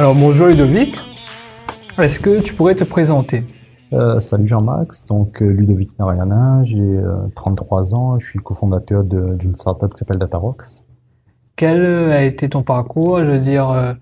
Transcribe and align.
Alors 0.00 0.14
bonjour 0.14 0.46
Ludovic, 0.46 0.96
est-ce 1.98 2.18
que 2.18 2.40
tu 2.40 2.54
pourrais 2.54 2.74
te 2.74 2.84
présenter? 2.84 3.44
Euh, 3.92 4.18
Salut 4.18 4.46
Jean-Max, 4.46 5.04
donc 5.04 5.42
euh, 5.42 5.50
Ludovic 5.50 5.90
Narayanin, 5.98 6.64
j'ai 6.64 6.98
33 7.34 7.94
ans, 7.94 8.18
je 8.18 8.26
suis 8.26 8.38
cofondateur 8.38 9.04
d'une 9.04 9.54
startup 9.54 9.92
qui 9.92 9.98
s'appelle 9.98 10.16
Datarox. 10.16 10.86
Quel 11.54 11.84
a 11.84 12.22
été 12.22 12.48
ton 12.48 12.62
parcours? 12.62 13.18
Je 13.18 13.30
veux 13.30 13.40
dire, 13.40 13.98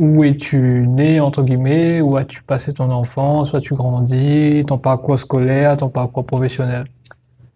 où 0.00 0.24
es-tu 0.24 0.84
né, 0.88 1.20
entre 1.20 1.44
guillemets? 1.44 2.00
Où 2.00 2.16
as-tu 2.16 2.42
passé 2.42 2.74
ton 2.74 2.90
enfance? 2.90 3.52
Où 3.52 3.56
as-tu 3.58 3.74
grandi? 3.74 4.64
Ton 4.66 4.78
parcours 4.78 5.16
scolaire, 5.16 5.76
ton 5.76 5.90
parcours 5.90 6.26
professionnel? 6.26 6.88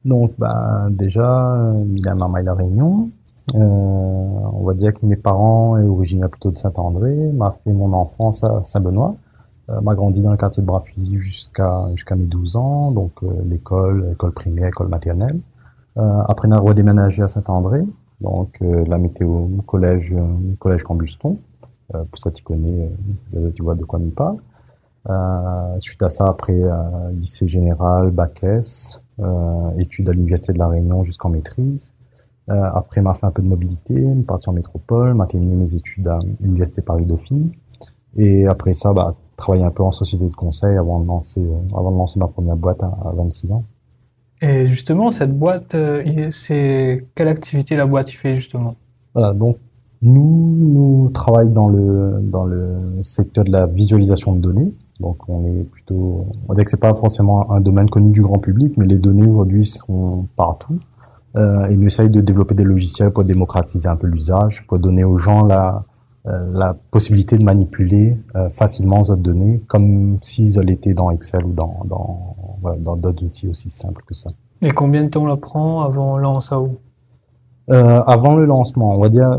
Donc, 0.04 0.30
ben, 0.38 0.90
déjà, 0.92 1.56
il 1.96 2.08
a 2.08 2.14
maman 2.14 2.38
La 2.38 2.54
Réunion. 2.54 3.10
Euh, 3.54 3.58
on 3.58 4.64
va 4.64 4.74
dire 4.74 4.92
que 4.92 5.06
mes 5.06 5.16
parents 5.16 5.76
est 5.78 5.86
originaire 5.86 6.28
plutôt 6.28 6.50
de 6.50 6.56
Saint-André, 6.56 7.30
m'a 7.32 7.52
fait 7.52 7.72
mon 7.72 7.92
enfance 7.92 8.42
à 8.42 8.62
Saint-Benoît, 8.64 9.14
euh, 9.70 9.80
m'a 9.80 9.94
grandi 9.94 10.22
dans 10.22 10.32
le 10.32 10.36
quartier 10.36 10.62
de 10.62 10.66
Bras-Fusil 10.66 11.18
jusqu'à 11.18 11.84
jusqu'à 11.94 12.16
mes 12.16 12.26
12 12.26 12.56
ans, 12.56 12.90
donc 12.90 13.12
euh, 13.22 13.28
l'école, 13.44 14.10
école 14.12 14.32
primaire, 14.32 14.68
école 14.68 14.88
maternelle. 14.88 15.40
Euh, 15.96 16.22
après, 16.28 16.48
on 16.48 16.52
a 16.52 16.58
redéménagé 16.58 17.22
à 17.22 17.28
Saint-André, 17.28 17.82
donc 18.20 18.58
la 18.60 18.98
météo, 18.98 19.48
collège, 19.66 20.14
collège 20.58 20.82
Cambuston. 20.82 21.38
pour 21.92 22.18
ça, 22.18 22.30
tu 22.30 22.42
connais, 22.42 22.90
tu 23.54 23.62
vois 23.62 23.74
de 23.74 23.84
quoi 23.84 23.98
il 24.02 24.10
parle. 24.12 24.38
Euh, 25.08 25.78
suite 25.78 26.02
à 26.02 26.08
ça, 26.08 26.26
après 26.26 26.60
lycée 27.12 27.46
général, 27.48 28.10
bac 28.10 28.42
S, 28.42 29.04
études 29.78 30.08
à 30.08 30.12
l'université 30.12 30.52
de 30.52 30.58
la 30.58 30.68
Réunion 30.68 31.04
jusqu'en 31.04 31.28
maîtrise. 31.30 31.92
Euh, 32.48 32.70
après, 32.74 33.02
m'a 33.02 33.14
fait 33.14 33.26
un 33.26 33.30
peu 33.30 33.42
de 33.42 33.48
mobilité, 33.48 33.94
parti 34.26 34.48
en 34.48 34.52
métropole, 34.52 35.14
m'a 35.14 35.26
terminé 35.26 35.56
mes 35.56 35.74
études 35.74 36.06
à 36.06 36.18
l'université 36.40 36.82
Paris-Dauphine. 36.82 37.50
Et 38.16 38.46
après 38.46 38.72
ça, 38.72 38.92
bah, 38.92 39.14
travailler 39.36 39.64
un 39.64 39.70
peu 39.70 39.82
en 39.82 39.90
société 39.90 40.26
de 40.26 40.34
conseil 40.34 40.76
avant 40.76 41.00
de 41.00 41.06
lancer, 41.06 41.40
euh, 41.40 41.76
avant 41.76 41.90
de 41.90 41.96
lancer 41.96 42.18
ma 42.18 42.28
première 42.28 42.56
boîte 42.56 42.82
à, 42.82 43.12
26 43.14 43.52
ans. 43.52 43.64
Et 44.42 44.66
justement, 44.68 45.10
cette 45.10 45.36
boîte, 45.36 45.74
euh, 45.74 46.28
c'est 46.30 47.06
quelle 47.14 47.28
activité 47.28 47.74
la 47.74 47.86
boîte 47.86 48.10
fait 48.10 48.36
justement? 48.36 48.76
Voilà, 49.14 49.32
donc 49.32 49.56
nous, 50.02 50.56
nous 50.58 51.10
travaillons 51.12 51.52
dans 51.52 51.68
le 51.68 52.20
dans 52.22 52.44
le 52.44 52.98
secteur 53.00 53.44
de 53.44 53.50
la 53.50 53.66
visualisation 53.66 54.36
de 54.36 54.40
données. 54.40 54.72
Donc 55.00 55.28
on 55.28 55.44
est 55.44 55.64
plutôt, 55.64 56.26
on 56.44 56.48
va 56.48 56.54
dire 56.54 56.64
que 56.64 56.70
c'est 56.70 56.80
pas 56.80 56.94
forcément 56.94 57.50
un 57.50 57.60
domaine 57.60 57.88
connu 57.88 58.12
du 58.12 58.22
grand 58.22 58.38
public, 58.38 58.74
mais 58.76 58.86
les 58.86 58.98
données 58.98 59.26
aujourd'hui 59.26 59.64
sont 59.64 60.26
partout 60.36 60.78
euh, 61.36 61.66
et 61.68 61.76
nous 61.76 61.86
essayons 61.86 62.10
de 62.10 62.20
développer 62.20 62.54
des 62.54 62.64
logiciels 62.64 63.10
pour 63.10 63.24
démocratiser 63.24 63.88
un 63.88 63.96
peu 63.96 64.06
l'usage, 64.06 64.66
pour 64.66 64.78
donner 64.78 65.04
aux 65.04 65.16
gens 65.16 65.44
la, 65.44 65.84
euh, 66.26 66.50
la 66.52 66.74
possibilité 66.90 67.36
de 67.38 67.44
manipuler 67.44 68.18
euh, 68.34 68.48
facilement 68.50 69.04
ces 69.04 69.16
données, 69.16 69.62
comme 69.66 70.18
s'ils 70.22 70.58
étaient 70.70 70.94
dans 70.94 71.10
Excel 71.10 71.44
ou 71.44 71.52
dans 71.52 71.82
dans 71.84 72.36
voilà, 72.62 72.78
dans 72.78 72.96
d'autres 72.96 73.24
outils 73.24 73.48
aussi 73.48 73.70
simples 73.70 74.02
que 74.06 74.14
ça. 74.14 74.30
Et 74.62 74.70
combien 74.70 75.04
de 75.04 75.10
temps 75.10 75.28
on 75.28 75.36
prend 75.36 75.82
avant 75.82 76.18
lancer 76.18 76.54
euh, 77.68 78.00
avant 78.06 78.36
le 78.36 78.44
lancement, 78.44 78.94
on 78.94 79.00
va 79.00 79.08
dire, 79.08 79.36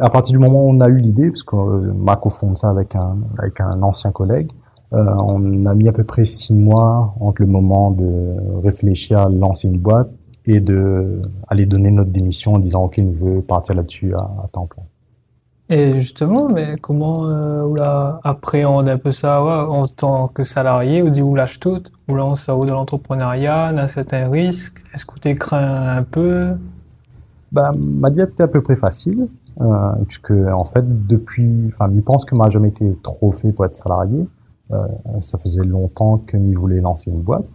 à 0.00 0.08
partir 0.08 0.32
du 0.32 0.38
moment 0.38 0.64
où 0.64 0.70
on 0.70 0.80
a 0.80 0.88
eu 0.88 0.98
l'idée, 0.98 1.28
parce 1.28 1.42
que 1.42 1.54
euh, 1.54 1.92
m'a 1.92 2.16
cofonde 2.16 2.56
ça 2.56 2.70
avec 2.70 2.96
un, 2.96 3.16
avec 3.38 3.60
un 3.60 3.82
ancien 3.82 4.10
collègue, 4.10 4.48
euh, 4.94 5.04
on 5.22 5.66
a 5.66 5.74
mis 5.74 5.86
à 5.86 5.92
peu 5.92 6.02
près 6.04 6.24
six 6.24 6.54
mois 6.54 7.14
entre 7.20 7.42
le 7.42 7.48
moment 7.48 7.90
de 7.90 8.36
réfléchir 8.64 9.18
à 9.18 9.28
lancer 9.28 9.68
une 9.68 9.78
boîte 9.78 10.10
et 10.48 10.60
de 10.60 11.20
aller 11.46 11.66
donner 11.66 11.90
notre 11.90 12.10
démission 12.10 12.54
en 12.54 12.58
disant 12.58 12.84
ok, 12.84 12.98
nous 12.98 13.12
veut 13.12 13.42
partir 13.42 13.76
là-dessus 13.76 14.14
à, 14.14 14.48
temps 14.50 14.66
plein. 14.66 14.82
Et 15.70 15.98
justement, 15.98 16.48
mais 16.48 16.76
comment 16.80 17.28
euh, 17.28 17.62
on 17.62 17.76
appréhende 18.24 18.88
un 18.88 18.96
peu 18.96 19.12
ça 19.12 19.68
en 19.68 19.86
tant 19.86 20.28
que 20.28 20.42
salarié 20.42 21.02
Ou 21.02 21.10
dit 21.10 21.22
on 21.22 21.34
lâche 21.34 21.60
tout 21.60 21.82
Ou 22.08 22.14
lance 22.14 22.44
ça 22.44 22.54
de 22.54 22.70
l'entrepreneuriat, 22.70 23.66
a 23.66 23.88
certains 23.88 24.30
risques 24.30 24.82
Est-ce 24.94 25.04
que 25.04 25.20
tu 25.20 25.34
crains 25.34 25.98
un 25.98 26.02
peu? 26.02 26.56
Bah, 27.52 27.72
Ma 27.76 28.08
diète 28.08 28.30
était 28.30 28.44
à 28.44 28.48
peu 28.48 28.62
près 28.62 28.76
facile, 28.76 29.28
euh, 29.60 29.66
puisque 30.06 30.30
en 30.30 30.64
fait, 30.64 31.06
depuis, 31.06 31.68
enfin, 31.68 31.90
il 31.94 32.02
pense 32.02 32.24
que 32.24 32.34
m'a 32.34 32.48
jamais 32.48 32.68
été 32.68 32.90
trop 33.02 33.32
fait 33.32 33.52
pour 33.52 33.66
être 33.66 33.74
salarié. 33.74 34.26
Euh, 34.70 34.86
ça 35.20 35.38
faisait 35.38 35.66
longtemps 35.66 36.18
qu'il 36.18 36.56
voulait 36.56 36.80
lancer 36.80 37.10
une 37.10 37.22
boîte. 37.22 37.46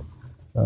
Euh, 0.58 0.62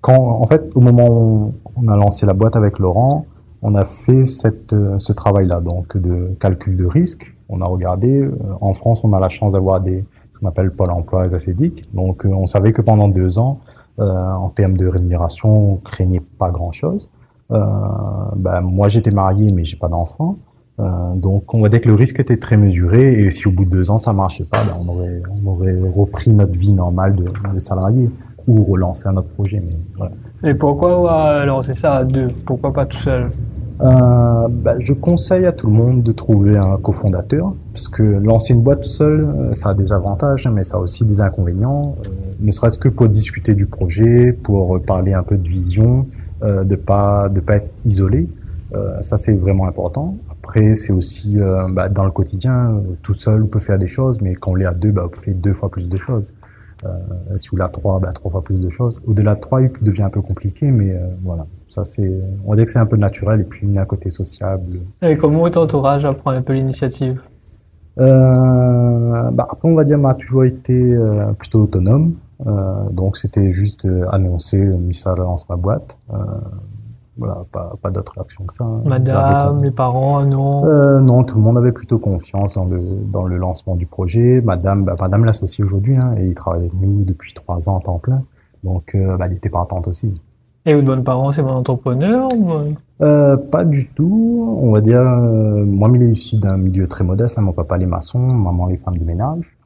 quand, 0.00 0.18
en 0.18 0.46
fait, 0.46 0.70
au 0.74 0.80
moment 0.80 1.08
où 1.08 1.54
on 1.76 1.88
a 1.88 1.96
lancé 1.96 2.26
la 2.26 2.34
boîte 2.34 2.56
avec 2.56 2.78
Laurent, 2.78 3.24
on 3.62 3.74
a 3.76 3.84
fait 3.84 4.24
euh, 4.72 4.98
ce 4.98 5.12
travail-là, 5.12 5.60
donc 5.60 5.96
de 5.96 6.34
calcul 6.40 6.76
de 6.76 6.84
risque. 6.84 7.34
On 7.48 7.60
a 7.60 7.66
regardé, 7.66 8.12
euh, 8.12 8.32
en 8.60 8.74
France, 8.74 9.02
on 9.04 9.12
a 9.12 9.20
la 9.20 9.28
chance 9.28 9.52
d'avoir 9.52 9.80
des, 9.80 10.00
ce 10.00 10.40
qu'on 10.40 10.48
appelle 10.48 10.72
Pôle 10.72 10.90
emploi 10.90 11.22
acédique. 11.22 11.84
Donc, 11.94 12.26
euh, 12.26 12.30
on 12.32 12.46
savait 12.46 12.72
que 12.72 12.82
pendant 12.82 13.08
deux 13.08 13.38
ans, 13.38 13.60
en 13.98 14.48
termes 14.48 14.76
de 14.76 14.88
rémunération, 14.88 15.74
on 15.74 15.76
craignait 15.76 16.22
pas 16.38 16.50
grand-chose. 16.50 17.10
Ben, 17.50 18.62
moi, 18.62 18.88
j'étais 18.88 19.10
marié, 19.10 19.52
mais 19.52 19.64
j'ai 19.64 19.76
pas 19.76 19.90
d'enfant. 19.90 20.36
Donc, 20.78 21.52
on 21.54 21.60
va 21.60 21.68
dire 21.68 21.82
que 21.82 21.88
le 21.88 21.94
risque 21.94 22.18
était 22.18 22.38
très 22.38 22.56
mesuré. 22.56 23.20
Et 23.20 23.30
si 23.30 23.46
au 23.46 23.50
bout 23.52 23.66
de 23.66 23.70
deux 23.70 23.90
ans, 23.90 23.98
ça 23.98 24.14
marchait 24.14 24.46
pas, 24.46 24.64
ben, 24.64 24.74
on, 24.80 25.46
aurait, 25.46 25.78
repris 25.94 26.32
notre 26.32 26.58
vie 26.58 26.72
normale 26.72 27.14
de 27.14 27.58
salarié 27.58 28.10
ou 28.46 28.64
relancer 28.64 29.08
un 29.08 29.16
autre 29.16 29.28
projet. 29.28 29.60
Mais 29.64 29.76
voilà. 29.96 30.12
Et 30.44 30.54
pourquoi 30.54 31.44
lancer 31.44 31.74
ça 31.74 31.96
à 31.96 32.04
deux 32.04 32.28
Pourquoi 32.44 32.72
pas 32.72 32.86
tout 32.86 32.98
seul? 32.98 33.30
Euh, 33.82 34.48
bah, 34.48 34.74
je 34.78 34.92
conseille 34.92 35.44
à 35.44 35.52
tout 35.52 35.66
le 35.66 35.72
monde 35.72 36.02
de 36.04 36.12
trouver 36.12 36.56
un 36.56 36.76
cofondateur, 36.76 37.54
parce 37.72 37.88
que 37.88 38.02
lancer 38.02 38.54
une 38.54 38.62
boîte 38.62 38.82
tout 38.82 38.88
seul, 38.88 39.20
euh, 39.20 39.54
ça 39.54 39.70
a 39.70 39.74
des 39.74 39.92
avantages, 39.92 40.46
mais 40.46 40.62
ça 40.62 40.76
a 40.76 40.80
aussi 40.80 41.04
des 41.04 41.20
inconvénients, 41.20 41.96
euh, 42.06 42.10
ne 42.38 42.50
serait-ce 42.52 42.78
que 42.78 42.88
pour 42.88 43.08
discuter 43.08 43.54
du 43.54 43.66
projet, 43.66 44.32
pour 44.32 44.80
parler 44.82 45.14
un 45.14 45.24
peu 45.24 45.36
de 45.36 45.48
vision, 45.48 46.06
euh, 46.44 46.62
de 46.62 46.76
pas 46.76 47.28
de 47.28 47.40
pas 47.40 47.56
être 47.56 47.70
isolé. 47.84 48.28
Ça 49.02 49.18
c'est 49.18 49.34
vraiment 49.34 49.66
important. 49.66 50.16
Après 50.30 50.76
c'est 50.76 50.94
aussi 50.94 51.36
bah, 51.72 51.90
dans 51.90 52.06
le 52.06 52.10
quotidien, 52.10 52.80
tout 53.02 53.12
seul 53.12 53.42
on 53.42 53.46
peut 53.46 53.60
faire 53.60 53.78
des 53.78 53.86
choses, 53.86 54.22
mais 54.22 54.32
quand 54.34 54.52
on 54.52 54.56
est 54.56 54.64
à 54.64 54.72
deux, 54.72 54.92
bah, 54.92 55.06
on 55.12 55.14
fait 55.14 55.34
deux 55.34 55.52
fois 55.52 55.70
plus 55.70 55.90
de 55.90 55.98
choses. 55.98 56.32
Euh, 56.84 57.36
si 57.36 57.48
vous 57.48 57.56
l'avez 57.56 57.70
3, 57.70 58.00
bah, 58.00 58.12
trois 58.12 58.30
fois 58.30 58.42
plus 58.42 58.58
de 58.58 58.70
choses. 58.70 59.00
Au-delà 59.06 59.34
de 59.34 59.40
3, 59.40 59.62
il 59.62 59.70
devient 59.82 60.02
un 60.02 60.10
peu 60.10 60.20
compliqué, 60.20 60.70
mais 60.70 60.90
euh, 60.90 61.06
voilà. 61.22 61.44
Ça, 61.66 61.84
c'est, 61.84 62.10
on 62.44 62.50
va 62.50 62.56
dire 62.56 62.64
que 62.64 62.70
c'est 62.70 62.78
un 62.78 62.86
peu 62.86 62.96
naturel 62.96 63.40
et 63.40 63.44
puis 63.44 63.66
il 63.66 63.74
y 63.74 63.78
a 63.78 63.82
un 63.82 63.86
côté 63.86 64.10
sociable. 64.10 64.80
Et 65.02 65.16
comment 65.16 65.48
ton 65.48 65.62
entourage 65.62 66.04
à 66.04 66.12
prendre 66.12 66.38
un 66.38 66.42
peu 66.42 66.52
l'initiative? 66.52 67.20
Euh, 67.98 69.30
bah, 69.30 69.46
Après, 69.48 69.68
on 69.68 69.74
va 69.74 69.84
dire, 69.84 69.98
m'a 69.98 70.14
toujours 70.14 70.44
été 70.44 70.96
plutôt 71.38 71.62
autonome. 71.62 72.14
Donc, 72.90 73.16
c'était 73.16 73.52
juste 73.52 73.86
annoncer, 74.10 74.58
mis 74.58 74.94
ça 74.94 75.14
dans 75.14 75.36
ma 75.48 75.56
boîte. 75.56 75.98
Voilà, 77.24 77.44
pas, 77.52 77.72
pas 77.80 77.90
d'autre 77.90 78.14
réaction 78.16 78.44
que 78.44 78.52
ça. 78.52 78.64
Hein. 78.64 78.82
Madame, 78.84 79.62
les 79.62 79.70
parents, 79.70 80.24
non 80.24 80.64
euh, 80.64 81.00
Non, 81.00 81.22
tout 81.24 81.36
le 81.36 81.42
monde 81.42 81.58
avait 81.58 81.72
plutôt 81.72 81.98
confiance 81.98 82.54
dans 82.54 82.64
le, 82.64 82.80
dans 83.12 83.24
le 83.24 83.36
lancement 83.36 83.76
du 83.76 83.86
projet. 83.86 84.40
Madame, 84.40 84.84
bah, 84.84 84.96
Madame 84.98 85.24
l'associé 85.24 85.62
aujourd'hui, 85.64 85.96
hein, 85.96 86.14
et 86.18 86.26
il 86.26 86.34
travaille 86.34 86.62
avec 86.62 86.74
nous 86.74 87.04
depuis 87.04 87.32
trois 87.34 87.68
ans 87.68 87.76
en 87.76 87.80
temps 87.80 87.98
plein. 87.98 88.22
Donc, 88.64 88.94
euh, 88.94 89.16
bah, 89.16 89.26
elle 89.28 89.36
était 89.36 89.50
partante 89.50 89.86
aussi. 89.88 90.14
Et 90.64 90.74
votre 90.74 91.02
parents, 91.02 91.32
c'est 91.32 91.42
mon 91.42 91.50
entrepreneur 91.50 92.28
euh, 93.02 93.36
Pas 93.36 93.64
du 93.64 93.88
tout. 93.88 94.56
On 94.58 94.72
va 94.72 94.80
dire, 94.80 95.00
euh, 95.00 95.64
moi, 95.64 95.90
il 95.94 96.02
est 96.02 96.10
issu 96.10 96.36
d'un 96.36 96.56
milieu 96.56 96.86
très 96.86 97.04
modeste. 97.04 97.38
Hein, 97.38 97.42
mon 97.42 97.52
papa, 97.52 97.78
les 97.78 97.86
maçons, 97.86 98.20
maman, 98.20 98.66
les 98.66 98.76
femmes 98.76 98.98
de 98.98 99.04
ménage. 99.04 99.56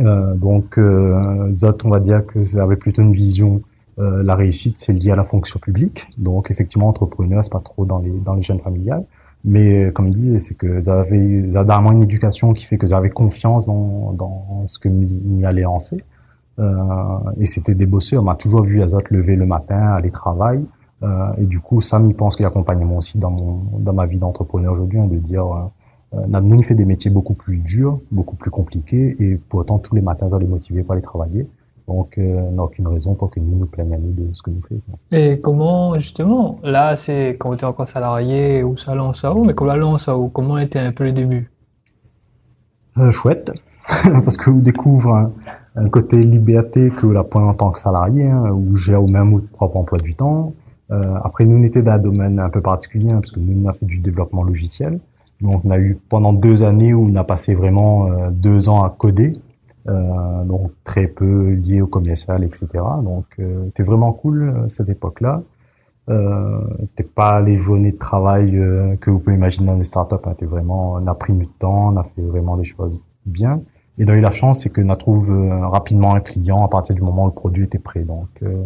Euh, 0.00 0.34
donc, 0.34 0.78
euh, 0.78 1.48
les 1.48 1.64
autres, 1.64 1.84
on 1.84 1.90
va 1.90 2.00
dire 2.00 2.24
que 2.26 2.42
ça 2.42 2.62
avait 2.62 2.76
plutôt 2.76 3.02
une 3.02 3.12
vision 3.12 3.60
euh, 3.98 4.22
la 4.22 4.34
réussite, 4.34 4.78
c'est 4.78 4.92
lié 4.92 5.10
à 5.10 5.16
la 5.16 5.24
fonction 5.24 5.58
publique. 5.58 6.06
Donc, 6.18 6.50
effectivement, 6.50 6.88
entrepreneur, 6.88 7.42
c'est 7.44 7.52
pas 7.52 7.60
trop 7.60 7.84
dans 7.84 7.98
les, 7.98 8.18
dans 8.20 8.34
les 8.34 8.42
jeunes 8.42 8.60
familiales. 8.60 9.04
Mais, 9.44 9.90
comme 9.92 10.06
il 10.06 10.14
disait, 10.14 10.38
c'est 10.38 10.54
que 10.54 10.80
ça 10.80 11.00
avait, 11.00 11.18
une 11.18 12.02
éducation 12.02 12.52
qui 12.52 12.64
fait 12.64 12.78
que 12.78 12.86
j'avais 12.86 13.10
confiance 13.10 13.66
dans, 13.66 14.12
dans 14.12 14.64
ce 14.66 14.78
que 14.78 14.88
m'y 14.88 15.44
allait 15.44 15.62
lancer. 15.62 15.98
Euh, 16.58 17.18
et 17.38 17.46
c'était 17.46 17.74
des 17.74 17.86
bosseurs. 17.86 18.22
On 18.22 18.26
m'a 18.26 18.34
toujours 18.34 18.62
vu 18.62 18.82
Azot 18.82 19.00
lever 19.10 19.36
le 19.36 19.46
matin, 19.46 19.80
aller 19.94 20.10
travailler. 20.10 20.64
Euh, 21.02 21.32
et 21.38 21.46
du 21.46 21.60
coup, 21.60 21.80
ça 21.80 21.98
m'y 21.98 22.14
pense 22.14 22.36
qu'il 22.36 22.46
accompagne 22.46 22.84
moi 22.84 22.98
aussi 22.98 23.18
dans 23.18 23.30
mon, 23.30 23.78
dans 23.78 23.92
ma 23.92 24.06
vie 24.06 24.20
d'entrepreneur 24.20 24.72
aujourd'hui, 24.72 25.00
hein, 25.00 25.06
de 25.06 25.18
dire, 25.18 25.72
euh, 26.14 26.18
euh 26.20 26.62
fait 26.62 26.74
des 26.74 26.84
métiers 26.84 27.10
beaucoup 27.10 27.34
plus 27.34 27.58
durs, 27.58 27.98
beaucoup 28.12 28.36
plus 28.36 28.50
compliqués, 28.50 29.14
et 29.18 29.36
pourtant, 29.36 29.78
tous 29.78 29.94
les 29.96 30.02
matins, 30.02 30.28
on 30.32 30.38
est 30.38 30.46
motivé 30.46 30.82
pour 30.82 30.92
aller 30.92 31.02
travailler. 31.02 31.48
Donc, 31.88 32.16
euh, 32.18 32.40
on 32.48 32.52
n'a 32.52 32.62
aucune 32.62 32.86
raison 32.86 33.14
pour 33.14 33.30
que 33.30 33.40
nous 33.40 33.56
nous 33.56 33.66
plaignons 33.66 33.98
de 34.00 34.32
ce 34.32 34.42
que 34.42 34.50
nous 34.50 34.62
faisons. 34.62 34.82
Et 35.10 35.40
comment, 35.40 35.98
justement, 35.98 36.58
là, 36.62 36.96
c'est 36.96 37.36
quand 37.38 37.54
tu 37.56 37.64
es 37.64 37.64
encore 37.64 37.88
salarié 37.88 38.62
ou 38.62 38.76
salon 38.76 39.06
en 39.06 39.12
SAO, 39.12 39.44
mais 39.44 39.54
quand 39.54 39.64
la 39.64 39.84
en 39.84 39.98
SAO, 39.98 40.28
comment 40.28 40.58
était 40.58 40.78
un 40.78 40.92
peu 40.92 41.04
le 41.04 41.12
début? 41.12 41.50
Euh, 42.98 43.10
Chouette, 43.10 43.52
parce 44.04 44.36
que 44.36 44.50
vous 44.50 44.60
découvrez 44.60 45.24
un, 45.74 45.88
côté 45.88 46.24
liberté 46.24 46.90
que 46.90 47.06
la 47.06 47.24
point 47.24 47.44
en 47.44 47.54
tant 47.54 47.70
que 47.70 47.78
salarié, 47.78 48.28
hein, 48.28 48.50
où 48.52 48.76
j'ai 48.76 48.94
au 48.94 49.08
même 49.08 49.42
propre 49.52 49.78
emploi 49.78 49.98
du 49.98 50.14
temps. 50.14 50.54
Euh, 50.90 51.14
après, 51.22 51.44
nous, 51.44 51.58
on 51.58 51.62
était 51.62 51.82
dans 51.82 51.92
un 51.92 51.98
domaine 51.98 52.38
un 52.38 52.50
peu 52.50 52.60
particulier, 52.60 53.10
hein, 53.10 53.20
parce 53.20 53.32
que 53.32 53.40
nous, 53.40 53.64
on 53.64 53.68
a 53.68 53.72
fait 53.72 53.86
du 53.86 53.98
développement 53.98 54.42
logiciel. 54.42 55.00
Donc 55.42 55.62
on 55.64 55.70
a 55.70 55.78
eu 55.78 55.98
pendant 56.08 56.32
deux 56.32 56.62
années 56.62 56.94
où 56.94 57.06
on 57.10 57.16
a 57.16 57.24
passé 57.24 57.54
vraiment 57.54 58.06
euh, 58.06 58.30
deux 58.30 58.68
ans 58.68 58.84
à 58.84 58.90
coder, 58.90 59.32
euh, 59.88 60.44
donc 60.44 60.70
très 60.84 61.06
peu 61.06 61.50
lié 61.50 61.80
au 61.80 61.86
commercial, 61.86 62.44
etc. 62.44 62.68
Donc 63.02 63.26
euh, 63.38 63.64
c'était 63.66 63.82
vraiment 63.82 64.12
cool 64.12 64.42
euh, 64.42 64.68
cette 64.68 64.88
époque-là. 64.88 65.42
Euh, 66.08 66.60
c'était 66.90 67.08
pas 67.08 67.40
les 67.40 67.56
journées 67.56 67.92
de 67.92 67.98
travail 67.98 68.56
euh, 68.58 68.96
que 68.96 69.10
vous 69.10 69.18
pouvez 69.20 69.36
imaginer 69.36 69.66
dans 69.68 69.76
les 69.76 69.84
startups. 69.84 70.14
Hein. 70.24 70.30
C'était 70.30 70.46
vraiment, 70.46 70.94
on 70.94 71.06
a 71.06 71.14
pris 71.14 71.32
du 71.32 71.46
temps, 71.46 71.92
on 71.92 71.96
a 71.96 72.02
fait 72.02 72.22
vraiment 72.22 72.56
des 72.56 72.64
choses 72.64 73.00
bien. 73.26 73.60
Et 73.98 74.04
on 74.06 74.08
a 74.08 74.16
la 74.16 74.30
chance, 74.30 74.60
c'est 74.60 74.70
qu'on 74.70 74.88
a 74.88 74.96
trouvé 74.96 75.32
rapidement 75.50 76.14
un 76.14 76.20
client 76.20 76.56
à 76.64 76.68
partir 76.68 76.94
du 76.96 77.02
moment 77.02 77.24
où 77.24 77.28
le 77.28 77.32
produit 77.34 77.64
était 77.64 77.78
prêt. 77.78 78.00
Donc, 78.04 78.28
euh, 78.42 78.64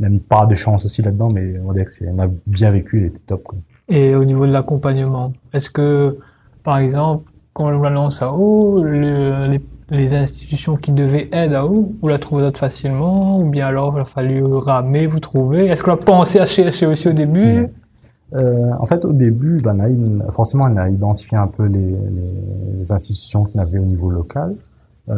on 0.00 0.04
a 0.04 0.18
part 0.28 0.48
de 0.48 0.54
chance 0.54 0.84
aussi 0.84 1.02
là-dedans, 1.02 1.28
mais 1.32 1.58
on 1.60 1.70
va 1.70 1.84
que 1.84 1.90
c'est, 1.92 2.08
on 2.08 2.18
a 2.18 2.26
bien 2.46 2.70
vécu, 2.70 2.98
il 3.00 3.04
était 3.06 3.20
top. 3.26 3.42
Quoi. 3.44 3.58
Et 3.88 4.14
au 4.16 4.24
niveau 4.24 4.46
de 4.46 4.52
l'accompagnement, 4.52 5.32
est-ce 5.52 5.70
que, 5.70 6.18
par 6.64 6.78
exemple, 6.78 7.30
quand 7.52 7.66
on 7.66 7.78
lance 7.90 8.22
à 8.22 8.32
haut, 8.32 8.82
le- 8.82 9.46
les, 9.46 9.60
les 9.90 10.14
institutions 10.14 10.76
qui 10.76 10.92
devaient 10.92 11.28
aider 11.32 11.54
à 11.54 11.66
haut, 11.66 11.92
vous 12.00 12.08
la 12.08 12.18
trouvez 12.18 12.50
facilement, 12.54 13.38
ou 13.38 13.48
bien 13.48 13.66
alors 13.66 13.94
il 13.96 14.00
a 14.00 14.04
fallu 14.04 14.42
ramer, 14.42 15.06
vous 15.06 15.20
trouver? 15.20 15.66
Est-ce 15.66 15.82
qu'on 15.82 15.92
a 15.92 15.96
pensé 15.96 16.40
à 16.40 16.46
chercher 16.46 16.86
aussi 16.86 17.08
au 17.08 17.12
début? 17.12 17.60
Mm. 17.60 17.68
Euh, 18.34 18.72
en 18.78 18.86
fait, 18.86 19.04
au 19.04 19.12
début, 19.12 19.60
ben, 19.60 19.78
forcément, 20.30 20.64
on 20.68 20.76
a 20.76 20.88
identifié 20.88 21.36
un 21.36 21.46
peu 21.46 21.66
les, 21.66 22.92
institutions 22.92 23.44
qu'on 23.44 23.58
avait 23.58 23.78
au 23.78 23.84
niveau 23.84 24.10
local. 24.10 24.56
Euh, 25.08 25.16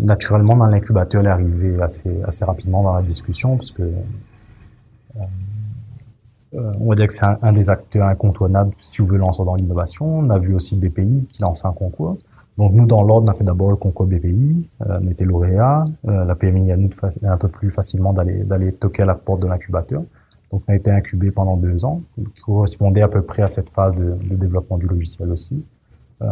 naturellement, 0.00 0.56
dans 0.56 0.66
l'incubateur, 0.66 1.20
elle 1.20 1.26
est 1.26 1.30
arrivée 1.30 1.76
assez, 1.80 2.44
rapidement 2.44 2.82
dans 2.82 2.94
la 2.94 3.02
discussion, 3.02 3.56
parce 3.56 3.70
que 3.70 3.82
euh, 6.54 6.72
on 6.80 6.88
va 6.88 6.96
dire 6.96 7.06
que 7.06 7.12
c'est 7.12 7.26
un, 7.26 7.36
un 7.42 7.52
des 7.52 7.68
acteurs 7.68 8.06
incontournables 8.06 8.72
si 8.80 9.02
vous 9.02 9.08
voulez 9.08 9.18
lancer 9.18 9.44
dans 9.44 9.54
l'innovation. 9.54 10.18
On 10.18 10.30
a 10.30 10.38
vu 10.38 10.54
aussi 10.54 10.76
BPI 10.76 11.26
qui 11.28 11.42
lance 11.42 11.64
un 11.64 11.72
concours. 11.72 12.16
Donc 12.58 12.72
nous, 12.72 12.86
dans 12.86 13.02
l'ordre, 13.02 13.28
on 13.28 13.30
a 13.30 13.34
fait 13.34 13.44
d'abord 13.44 13.70
le 13.70 13.76
concours 13.76 14.06
BPI, 14.06 14.68
euh, 14.82 14.98
on 15.00 15.06
était 15.06 15.24
lauréat. 15.24 15.84
Euh, 16.08 16.24
la 16.24 16.34
PMI 16.34 16.72
a 16.72 16.76
nous 16.76 16.90
un 17.22 17.38
peu 17.38 17.48
plus 17.48 17.70
facilement 17.70 18.12
d'aller 18.12 18.42
d'aller 18.42 18.72
toquer 18.72 19.04
à 19.04 19.06
la 19.06 19.14
porte 19.14 19.40
de 19.42 19.46
l'incubateur. 19.46 20.02
Donc 20.50 20.62
on 20.66 20.72
a 20.72 20.76
été 20.76 20.90
incubé 20.90 21.30
pendant 21.30 21.56
deux 21.56 21.84
ans, 21.84 22.00
qui 22.34 22.42
correspondait 22.42 23.02
à 23.02 23.08
peu 23.08 23.22
près 23.22 23.42
à 23.42 23.46
cette 23.46 23.70
phase 23.70 23.94
de, 23.94 24.16
de 24.28 24.34
développement 24.34 24.76
du 24.76 24.86
logiciel 24.86 25.30
aussi. 25.30 25.64
Euh, 26.22 26.26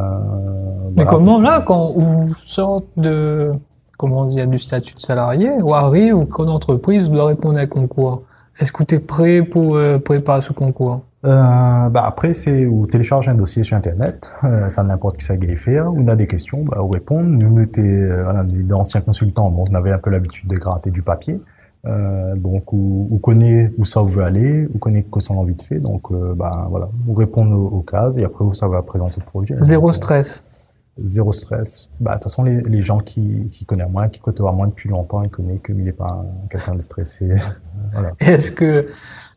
Mais 0.97 1.05
voilà. 1.05 1.11
comment 1.11 1.41
là, 1.41 1.61
quand 1.61 1.93
vous 1.93 2.33
sortez 2.35 2.87
de, 2.97 3.53
comment 3.99 4.25
dire, 4.25 4.47
du 4.49 4.59
statut 4.59 4.95
de 4.95 5.01
salarié, 5.01 5.51
ou 5.63 5.75
arrive, 5.75 6.17
ou 6.17 6.25
qu'une 6.25 6.49
entreprise 6.49 7.11
doit 7.11 7.27
répondre 7.27 7.59
à 7.59 7.63
un 7.63 7.67
concours, 7.67 8.23
est-ce 8.59 8.73
que 8.73 8.83
tu 8.85 8.97
es 8.97 8.99
prêt 8.99 9.43
pour 9.43 9.77
euh, 9.77 9.99
préparer 9.99 10.43
ce 10.43 10.53
concours? 10.53 11.03
Euh, 11.25 11.89
bah 11.89 12.05
après, 12.05 12.35
c'est 12.35 12.67
ou 12.67 12.87
télécharge 12.87 13.29
un 13.29 13.35
dossier 13.35 13.65
sur 13.65 13.77
Internet, 13.77 14.37
euh, 14.45 14.69
ça 14.69 14.83
n'importe 14.83 15.17
qui 15.17 15.27
gagne 15.39 15.57
faire, 15.57 15.93
ou 15.93 16.01
on 16.01 16.07
a 16.09 16.15
des 16.15 16.27
questions, 16.27 16.63
bah, 16.63 16.79
on 16.83 16.89
répond. 16.89 17.21
Nous, 17.21 17.53
on 17.57 17.59
était 17.61 17.81
euh, 17.81 18.23
voilà, 18.25 18.45
des 18.45 18.73
anciens 18.73 19.01
consultants, 19.01 19.51
donc 19.51 19.69
on 19.71 19.75
avait 19.75 19.93
un 19.93 19.99
peu 19.99 20.11
l'habitude 20.11 20.49
de 20.49 20.57
gratter 20.57 20.91
du 20.91 21.03
papier. 21.03 21.41
Euh, 21.87 22.35
donc, 22.37 22.73
ou, 22.73 23.09
ou 23.11 23.19
connaît 23.19 23.73
où 23.79 23.85
ça 23.85 24.03
veut 24.03 24.23
aller, 24.23 24.67
ou 24.75 24.79
connaît 24.79 25.05
que 25.05 25.21
ça 25.21 25.35
a 25.35 25.37
envie 25.37 25.55
de 25.55 25.63
faire. 25.63 25.81
Donc, 25.81 26.11
euh, 26.11 26.35
bah, 26.35 26.67
voilà, 26.71 26.89
vous 27.07 27.15
répondre 27.15 27.57
aux, 27.57 27.79
aux 27.79 27.83
cases, 27.83 28.19
et 28.19 28.25
après, 28.25 28.45
où 28.45 28.55
ça 28.55 28.69
va 28.69 28.83
présenter 28.83 29.21
le 29.21 29.27
projet. 29.27 29.57
Zéro 29.61 29.87
Donc, 29.87 29.91
euh, 29.91 29.97
stress. 29.97 30.77
Zéro 30.99 31.33
stress. 31.33 31.89
Bah, 32.01 32.11
de 32.13 32.15
toute 32.17 32.25
façon, 32.25 32.43
les, 32.45 32.61
les 32.63 32.83
gens 32.83 32.99
qui, 32.99 33.49
qui 33.51 33.65
connaissent 33.65 33.91
moins, 33.91 34.09
qui 34.09 34.21
côtoient 34.21 34.53
moins 34.53 34.67
depuis 34.69 34.89
longtemps, 34.89 35.23
ils 35.23 35.31
connaissent 35.31 35.61
qu'il 35.65 35.77
n'est 35.83 35.93
pas 35.93 36.07
un- 36.11 36.49
quelqu'un 36.51 36.75
de 36.75 36.81
stressé. 36.83 37.29
voilà. 37.93 38.13
Est-ce 38.21 38.51
que 38.53 38.75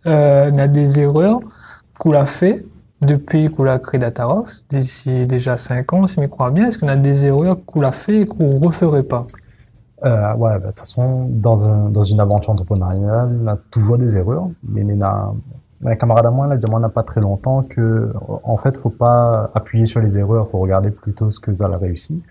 euh, 0.06 0.50
on 0.52 0.58
a 0.58 0.68
des 0.68 1.00
erreurs? 1.00 1.40
Qu'on 2.00 2.14
a 2.14 2.26
fait 2.26 2.66
depuis 3.02 3.46
qu'on 3.46 3.68
a 3.68 3.78
créé 3.78 4.00
Datarox, 4.00 4.66
d'ici 4.70 5.28
déjà 5.28 5.58
5 5.58 5.94
ans, 5.94 6.08
si 6.08 6.16
je 6.16 6.22
me 6.22 6.28
crois 6.28 6.50
bien, 6.50 6.68
est-ce 6.68 6.80
qu'on 6.80 6.88
a 6.88 6.96
des 6.96 7.26
erreurs 7.26 7.58
qu'on 7.66 7.82
a 7.82 7.92
fait 7.92 8.22
et 8.22 8.26
qu'on 8.26 8.58
referait 8.58 9.04
pas? 9.04 9.26
Euh, 10.04 10.34
ouais, 10.36 10.60
bah, 10.60 10.60
de 10.60 10.66
toute 10.68 10.80
façon, 10.80 11.28
dans, 11.30 11.70
un, 11.70 11.90
dans 11.90 12.04
une 12.04 12.20
aventure 12.20 12.52
entrepreneuriale, 12.52 13.38
on 13.44 13.48
a 13.48 13.58
toujours 13.70 13.98
des 13.98 14.18
erreurs. 14.18 14.48
Mais 14.68 14.82
il 14.82 14.92
y 14.92 14.98
en 14.98 15.02
a, 15.02 15.34
un 15.86 15.94
camarade 15.94 16.26
à 16.26 16.32
moi, 16.32 16.48
il 16.48 16.54
a 16.54 16.58
dit 16.58 16.66
à 16.66 16.70
moi, 16.70 16.80
il 16.80 16.84
n'y 16.84 16.88
a 16.88 16.90
pas 16.90 17.04
très 17.04 17.22
longtemps 17.22 17.62
que, 17.64 18.12
en 18.44 18.58
fait, 18.58 18.78
faut 18.78 18.90
pas 18.90 19.50
appuyer 19.54 19.86
sur 19.86 20.00
les 20.00 20.20
erreurs, 20.20 20.50
faut 20.50 20.60
regarder 20.60 20.92
plutôt 20.92 21.32
ce 21.32 21.40
que 21.40 21.54
ça 21.54 21.66
a 21.66 21.78
réussi. 21.78 22.22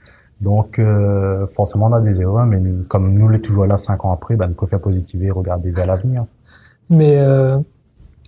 Donc, 0.41 0.79
euh, 0.79 1.47
forcément, 1.47 1.87
on 1.87 1.93
a 1.93 2.01
des 2.01 2.21
erreurs, 2.21 2.47
mais 2.47 2.61
nous, 2.61 2.85
comme 2.85 3.13
nous 3.13 3.29
l'est 3.29 3.45
toujours 3.45 3.67
là 3.67 3.77
cinq 3.77 4.05
ans 4.05 4.13
après, 4.13 4.37
bah, 4.37 4.49
nous 4.49 4.55
préférons 4.55 4.83
positiver 4.83 5.27
et 5.27 5.31
regarder 5.31 5.71
vers 5.71 5.87
l'avenir. 5.87 6.25
Mais 6.91 7.19
euh, 7.19 7.59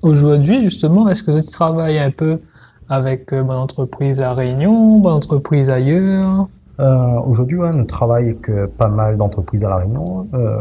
aujourd'hui, 0.02 0.60
justement, 0.62 1.08
est-ce 1.08 1.22
que 1.22 1.40
tu 1.40 1.50
travailles 1.50 1.98
un 1.98 2.10
peu 2.10 2.40
avec 2.88 3.32
euh, 3.32 3.44
mon 3.44 3.54
entreprise 3.54 4.20
à 4.22 4.34
Réunion, 4.34 4.98
mon 4.98 5.10
entreprise 5.10 5.70
ailleurs? 5.70 6.48
Euh, 6.80 7.20
Aujourd'hui, 7.26 7.58
ouais, 7.58 7.70
nous 7.72 7.84
travaillons 7.84 8.28
avec 8.28 8.48
euh, 8.48 8.66
pas 8.66 8.88
mal 8.88 9.16
d'entreprises 9.18 9.64
à 9.64 9.68
La 9.68 9.76
Réunion, 9.76 10.28
euh, 10.32 10.56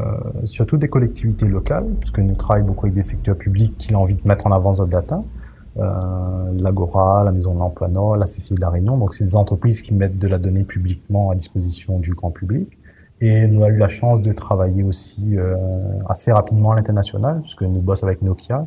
surtout 0.46 0.78
des 0.78 0.90
collectivités 0.90 1.48
locales, 1.48 1.88
parce 2.00 2.12
que 2.12 2.22
nous 2.22 2.36
travaillons 2.36 2.66
beaucoup 2.66 2.86
avec 2.88 2.96
des 2.96 3.02
secteurs 3.02 3.38
publics 3.38 3.78
qui 3.78 3.96
ont 3.96 4.02
envie 4.02 4.16
de 4.16 4.28
mettre 4.28 4.46
en 4.46 4.52
avant 4.52 4.72
notre 4.72 4.88
data. 4.88 5.22
Euh, 5.78 6.52
L'Agora, 6.58 7.24
la 7.24 7.32
Maison 7.32 7.54
de 7.54 7.60
l'Emploi 7.60 7.88
Nord, 7.88 8.18
la 8.18 8.26
CCI 8.26 8.56
de 8.56 8.62
La 8.62 8.70
Réunion. 8.70 8.98
Donc, 8.98 9.14
c'est 9.14 9.24
des 9.24 9.36
entreprises 9.38 9.82
qui 9.82 9.94
mettent 9.94 10.20
de 10.20 10.28
la 10.28 10.40
donnée 10.40 10.64
publiquement 10.64 11.30
à 11.30 11.36
disposition 11.36 12.00
du 12.00 12.12
grand 12.12 12.32
public. 12.32 12.68
Et 13.22 13.48
nous 13.48 13.64
avons 13.64 13.74
eu 13.74 13.78
la 13.78 13.88
chance 13.88 14.22
de 14.22 14.32
travailler 14.34 14.84
aussi 14.84 15.38
euh, 15.38 15.56
assez 16.08 16.32
rapidement 16.32 16.72
à 16.72 16.76
l'international, 16.76 17.42
puisque 17.42 17.64
nous 17.64 17.82
bossons 17.82 18.08
avec 18.08 18.22
Nokia, 18.22 18.66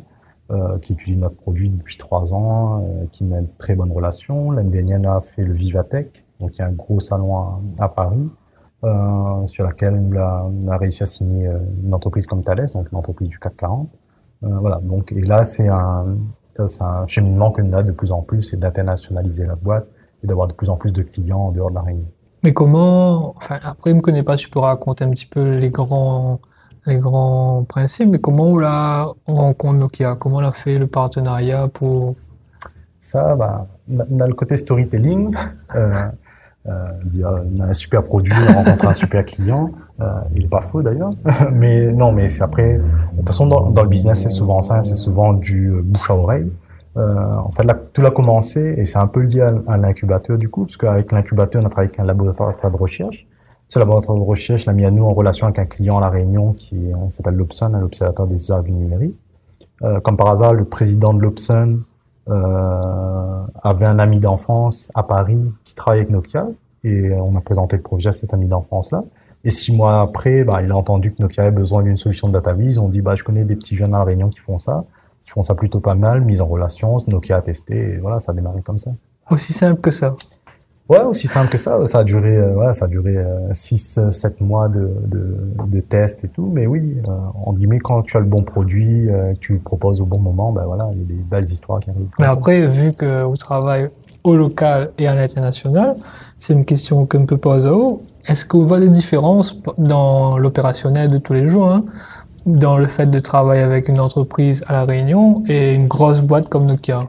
euh, 0.51 0.77
qui 0.79 0.93
utilise 0.93 1.17
notre 1.17 1.37
produit 1.37 1.69
depuis 1.69 1.97
trois 1.97 2.33
ans, 2.33 2.83
euh, 2.83 3.05
qui 3.11 3.23
met 3.23 3.39
une 3.39 3.47
très 3.57 3.75
bonne 3.75 3.91
relation. 3.91 4.51
L'année 4.51 4.83
dernière, 4.83 5.11
a 5.11 5.21
fait 5.21 5.43
le 5.43 5.53
Vivatech, 5.53 6.25
donc 6.39 6.57
il 6.57 6.59
y 6.59 6.61
a 6.61 6.67
un 6.67 6.73
gros 6.73 6.99
salon 6.99 7.61
à, 7.79 7.89
Paris, 7.89 8.29
euh, 8.83 9.47
sur 9.47 9.63
laquelle 9.63 9.93
on 9.95 10.69
a, 10.69 10.77
réussi 10.77 11.03
à 11.03 11.05
signer 11.05 11.47
euh, 11.47 11.59
une 11.83 11.93
entreprise 11.93 12.27
comme 12.27 12.43
Thales, 12.43 12.67
donc 12.73 12.91
une 12.91 12.97
entreprise 12.97 13.29
du 13.29 13.39
CAC 13.39 13.55
40. 13.55 13.89
Euh, 14.43 14.47
voilà, 14.59 14.81
donc 14.83 15.13
et 15.13 15.21
là 15.21 15.45
c'est 15.45 15.69
un, 15.69 16.17
un 16.57 17.07
cheminement 17.07 17.51
que 17.51 17.61
nous 17.61 17.75
a 17.77 17.83
de 17.83 17.93
plus 17.93 18.11
en 18.11 18.21
plus, 18.21 18.41
c'est 18.41 18.59
d'internationaliser 18.59 19.47
la 19.47 19.55
boîte 19.55 19.87
et 20.23 20.27
d'avoir 20.27 20.49
de 20.49 20.53
plus 20.53 20.69
en 20.69 20.75
plus 20.75 20.91
de 20.91 21.01
clients 21.01 21.39
en 21.39 21.51
dehors 21.53 21.69
de 21.69 21.75
la 21.75 21.81
Réunion. 21.81 22.11
Mais 22.43 22.51
comment, 22.51 23.33
enfin, 23.37 23.57
après, 23.63 23.91
je 23.91 23.95
me 23.95 24.01
connais 24.01 24.23
pas, 24.23 24.35
tu 24.35 24.49
peux 24.49 24.59
raconter 24.59 25.05
un 25.05 25.09
petit 25.11 25.25
peu 25.25 25.51
les 25.51 25.69
grands, 25.69 26.41
les 26.85 26.97
grands 26.97 27.63
principes, 27.63 28.09
mais 28.09 28.19
comment 28.19 28.47
on 28.47 28.57
l'a 28.57 29.07
on 29.27 29.35
rencontre 29.35 29.79
Nokia? 29.79 30.15
Comment 30.15 30.37
on 30.37 30.45
a 30.45 30.51
fait 30.51 30.77
le 30.77 30.87
partenariat 30.87 31.67
pour, 31.67 32.15
Ça, 32.99 33.35
bah, 33.35 33.67
on 33.89 34.19
a- 34.19 34.27
le 34.27 34.33
côté 34.33 34.57
storytelling, 34.57 35.33
euh, 35.75 35.91
euh, 36.67 36.71
dire 37.05 37.29
on 37.55 37.59
a 37.59 37.67
un 37.67 37.73
super 37.73 38.03
produit, 38.03 38.33
on 38.49 38.53
rencontre 38.53 38.87
un 38.87 38.93
super 38.93 39.25
client. 39.25 39.71
Euh, 40.01 40.05
il 40.35 40.45
est 40.45 40.49
pas 40.49 40.61
faux 40.61 40.81
d'ailleurs, 40.81 41.11
mais 41.51 41.87
non, 41.91 42.11
mais 42.11 42.27
c'est 42.29 42.43
après. 42.43 42.77
De 42.77 43.17
toute 43.17 43.27
façon, 43.27 43.47
dans, 43.47 43.81
le 43.81 43.87
business, 43.87 44.23
c'est 44.23 44.29
souvent 44.29 44.61
ça, 44.61 44.81
c'est 44.81 44.95
souvent 44.95 45.33
du 45.33 45.71
bouche 45.83 46.09
à 46.09 46.15
oreille. 46.15 46.51
En 46.95 47.49
fait, 47.51 47.63
là, 47.63 47.75
tout 47.93 48.05
a 48.05 48.11
commencé 48.11 48.75
et 48.77 48.85
c'est 48.85 48.99
un 48.99 49.07
peu 49.07 49.21
lié 49.21 49.41
à, 49.41 49.53
à 49.67 49.77
l'incubateur 49.77 50.37
du 50.37 50.47
coup, 50.49 50.65
parce 50.65 50.77
qu'avec 50.77 51.11
l'incubateur, 51.11 51.63
on 51.63 51.65
a 51.65 51.69
travaillé 51.69 51.89
avec 51.89 51.99
un 51.99 52.05
laboratoire 52.05 52.71
de 52.71 52.77
recherche. 52.77 53.25
Ce 53.67 53.79
laboratoire 53.79 54.17
de 54.17 54.23
recherche 54.23 54.65
l'a 54.65 54.73
mis 54.73 54.85
à 54.85 54.91
nous 54.91 55.03
en 55.03 55.13
relation 55.13 55.47
avec 55.47 55.59
un 55.59 55.65
client 55.65 55.97
à 55.97 56.01
la 56.01 56.09
Réunion 56.09 56.53
qui 56.53 56.91
s'appelle 57.09 57.35
l'Obson, 57.35 57.71
l'Observatoire 57.79 58.27
des 58.27 58.35
usages 58.35 58.63
du 58.65 58.71
numérique. 58.71 59.15
Euh, 59.81 59.99
comme 59.99 60.17
par 60.17 60.27
hasard, 60.27 60.53
le 60.53 60.65
président 60.65 61.13
de 61.13 61.19
l'Obson 61.19 61.79
euh, 62.29 63.43
avait 63.61 63.85
un 63.85 63.99
ami 63.99 64.19
d'enfance 64.19 64.91
à 64.93 65.03
Paris 65.03 65.51
qui 65.63 65.75
travaille 65.75 66.01
avec 66.01 66.11
Nokia 66.11 66.47
et 66.83 67.13
on 67.13 67.35
a 67.35 67.41
présenté 67.41 67.77
le 67.77 67.81
projet 67.81 68.09
à 68.09 68.13
cet 68.13 68.33
ami 68.33 68.47
d'enfance-là. 68.47 69.03
Et 69.45 69.49
six 69.49 69.75
mois 69.75 69.99
après, 69.99 70.43
bah, 70.43 70.61
il 70.61 70.71
a 70.71 70.77
entendu 70.77 71.13
que 71.13 71.21
Nokia 71.21 71.43
avait 71.43 71.51
besoin 71.51 71.83
d'une 71.83 71.97
solution 71.97 72.27
de 72.27 72.33
DataVis. 72.33 72.77
On 72.79 72.87
dit, 72.87 73.01
bah, 73.01 73.15
je 73.15 73.23
connais 73.23 73.43
des 73.43 73.55
petits 73.55 73.75
jeunes 73.75 73.93
à 73.93 73.99
la 73.99 74.03
Réunion 74.03 74.29
qui 74.29 74.39
font 74.39 74.57
ça, 74.57 74.85
qui 75.23 75.31
font 75.31 75.41
ça 75.41 75.55
plutôt 75.55 75.79
pas 75.79 75.95
mal, 75.95 76.21
mise 76.21 76.41
en 76.41 76.47
relation. 76.47 76.95
Nokia 77.07 77.37
a 77.37 77.41
testé 77.41 77.93
et 77.93 77.97
voilà, 77.97 78.19
ça 78.19 78.31
a 78.31 78.35
démarré 78.35 78.61
comme 78.61 78.79
ça. 78.79 78.91
aussi 79.29 79.51
simple 79.51 79.81
que 79.81 79.91
ça? 79.91 80.15
Ouais, 80.89 81.01
aussi 81.01 81.27
simple 81.27 81.49
que 81.49 81.57
ça. 81.57 81.85
Ça 81.85 81.99
a 81.99 82.03
duré, 82.03 82.37
euh, 82.37 82.53
voilà, 82.53 82.73
ça 82.73 82.85
a 82.85 82.87
duré 82.89 83.17
euh, 83.17 83.53
six, 83.53 83.97
euh, 83.97 84.09
sept 84.09 84.41
mois 84.41 84.67
de, 84.67 84.91
de, 85.07 85.79
tests 85.79 86.25
et 86.25 86.27
tout. 86.27 86.49
Mais 86.51 86.67
oui, 86.67 87.01
euh, 87.07 87.11
en 87.45 87.53
guillemets, 87.53 87.79
quand 87.79 88.03
tu 88.03 88.17
as 88.17 88.19
le 88.19 88.25
bon 88.25 88.43
produit, 88.43 89.07
tu 89.39 89.53
le 89.53 89.59
proposes 89.59 90.01
au 90.01 90.05
bon 90.05 90.19
moment, 90.19 90.51
ben 90.51 90.65
voilà, 90.65 90.89
il 90.93 90.99
y 90.99 91.03
a 91.03 91.05
des 91.05 91.13
belles 91.13 91.45
histoires 91.45 91.79
qui 91.79 91.89
arrivent. 91.89 92.09
Mais 92.19 92.25
après, 92.25 92.65
vu 92.67 92.93
que 92.93 93.23
vous 93.23 93.37
travaillez 93.37 93.87
au 94.23 94.35
local 94.35 94.91
et 94.97 95.07
à 95.07 95.15
l'international, 95.15 95.95
c'est 96.39 96.53
une 96.53 96.65
question 96.65 97.05
que 97.05 97.17
me 97.17 97.25
peut 97.25 97.39
à 97.49 97.59
vous. 97.71 98.01
Est-ce 98.27 98.45
vous 98.51 98.67
voyez 98.67 98.87
des 98.87 98.91
différences 98.91 99.61
dans 99.77 100.37
l'opérationnel 100.37 101.09
de 101.09 101.17
tous 101.17 101.33
les 101.33 101.47
jours, 101.47 101.69
hein, 101.69 101.83
dans 102.45 102.77
le 102.77 102.87
fait 102.87 103.07
de 103.07 103.19
travailler 103.19 103.63
avec 103.63 103.89
une 103.89 103.99
entreprise 103.99 104.63
à 104.67 104.73
La 104.73 104.85
Réunion 104.85 105.43
et 105.47 105.73
une 105.73 105.87
grosse 105.87 106.21
boîte 106.21 106.49
comme 106.49 106.65
Nokia? 106.65 106.99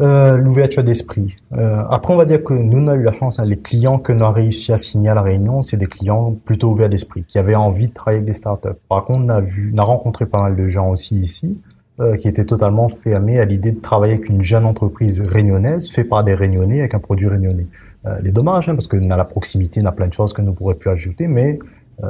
Euh, 0.00 0.36
L'ouverture 0.36 0.82
d'esprit. 0.82 1.36
Euh, 1.52 1.84
après, 1.90 2.14
on 2.14 2.16
va 2.16 2.24
dire 2.24 2.42
que 2.42 2.54
nous, 2.54 2.78
on 2.78 2.88
a 2.88 2.94
eu 2.94 3.02
la 3.02 3.12
chance, 3.12 3.38
hein, 3.38 3.44
les 3.44 3.58
clients 3.58 3.98
que 3.98 4.12
nous 4.12 4.24
avons 4.24 4.32
réussi 4.32 4.72
à 4.72 4.76
signer 4.76 5.10
à 5.10 5.14
La 5.14 5.22
Réunion, 5.22 5.62
c'est 5.62 5.76
des 5.76 5.86
clients 5.86 6.34
plutôt 6.44 6.70
ouverts 6.70 6.88
d'esprit, 6.88 7.24
qui 7.24 7.38
avaient 7.38 7.54
envie 7.54 7.88
de 7.88 7.92
travailler 7.92 8.18
avec 8.18 8.26
des 8.26 8.34
startups. 8.34 8.68
Par 8.88 9.04
contre, 9.04 9.20
on 9.20 9.28
a 9.28 9.40
vu, 9.40 9.72
on 9.74 9.78
a 9.78 9.82
rencontré 9.82 10.26
pas 10.26 10.40
mal 10.40 10.56
de 10.56 10.66
gens 10.66 10.90
aussi 10.90 11.16
ici, 11.16 11.60
euh, 12.00 12.16
qui 12.16 12.26
était 12.26 12.46
totalement 12.46 12.88
fermé 12.88 13.38
à 13.38 13.44
l'idée 13.44 13.70
de 13.70 13.80
travailler 13.80 14.14
avec 14.14 14.30
une 14.30 14.42
jeune 14.42 14.64
entreprise 14.64 15.20
réunionnaise, 15.20 15.90
fait 15.90 16.04
par 16.04 16.24
des 16.24 16.34
réunionnais, 16.34 16.80
avec 16.80 16.94
un 16.94 16.98
produit 16.98 17.28
réunionnais. 17.28 17.66
Euh, 18.06 18.18
les 18.22 18.32
dommages, 18.32 18.70
hein, 18.70 18.74
parce 18.74 18.88
que 18.88 18.96
dans 18.96 19.14
la 19.14 19.26
proximité, 19.26 19.80
on 19.82 19.86
a 19.86 19.92
plein 19.92 20.08
de 20.08 20.14
choses 20.14 20.32
que 20.32 20.40
nous 20.40 20.54
pourrions 20.54 20.78
plus 20.78 20.90
ajouter, 20.90 21.26
mais 21.26 21.58
euh, 22.02 22.06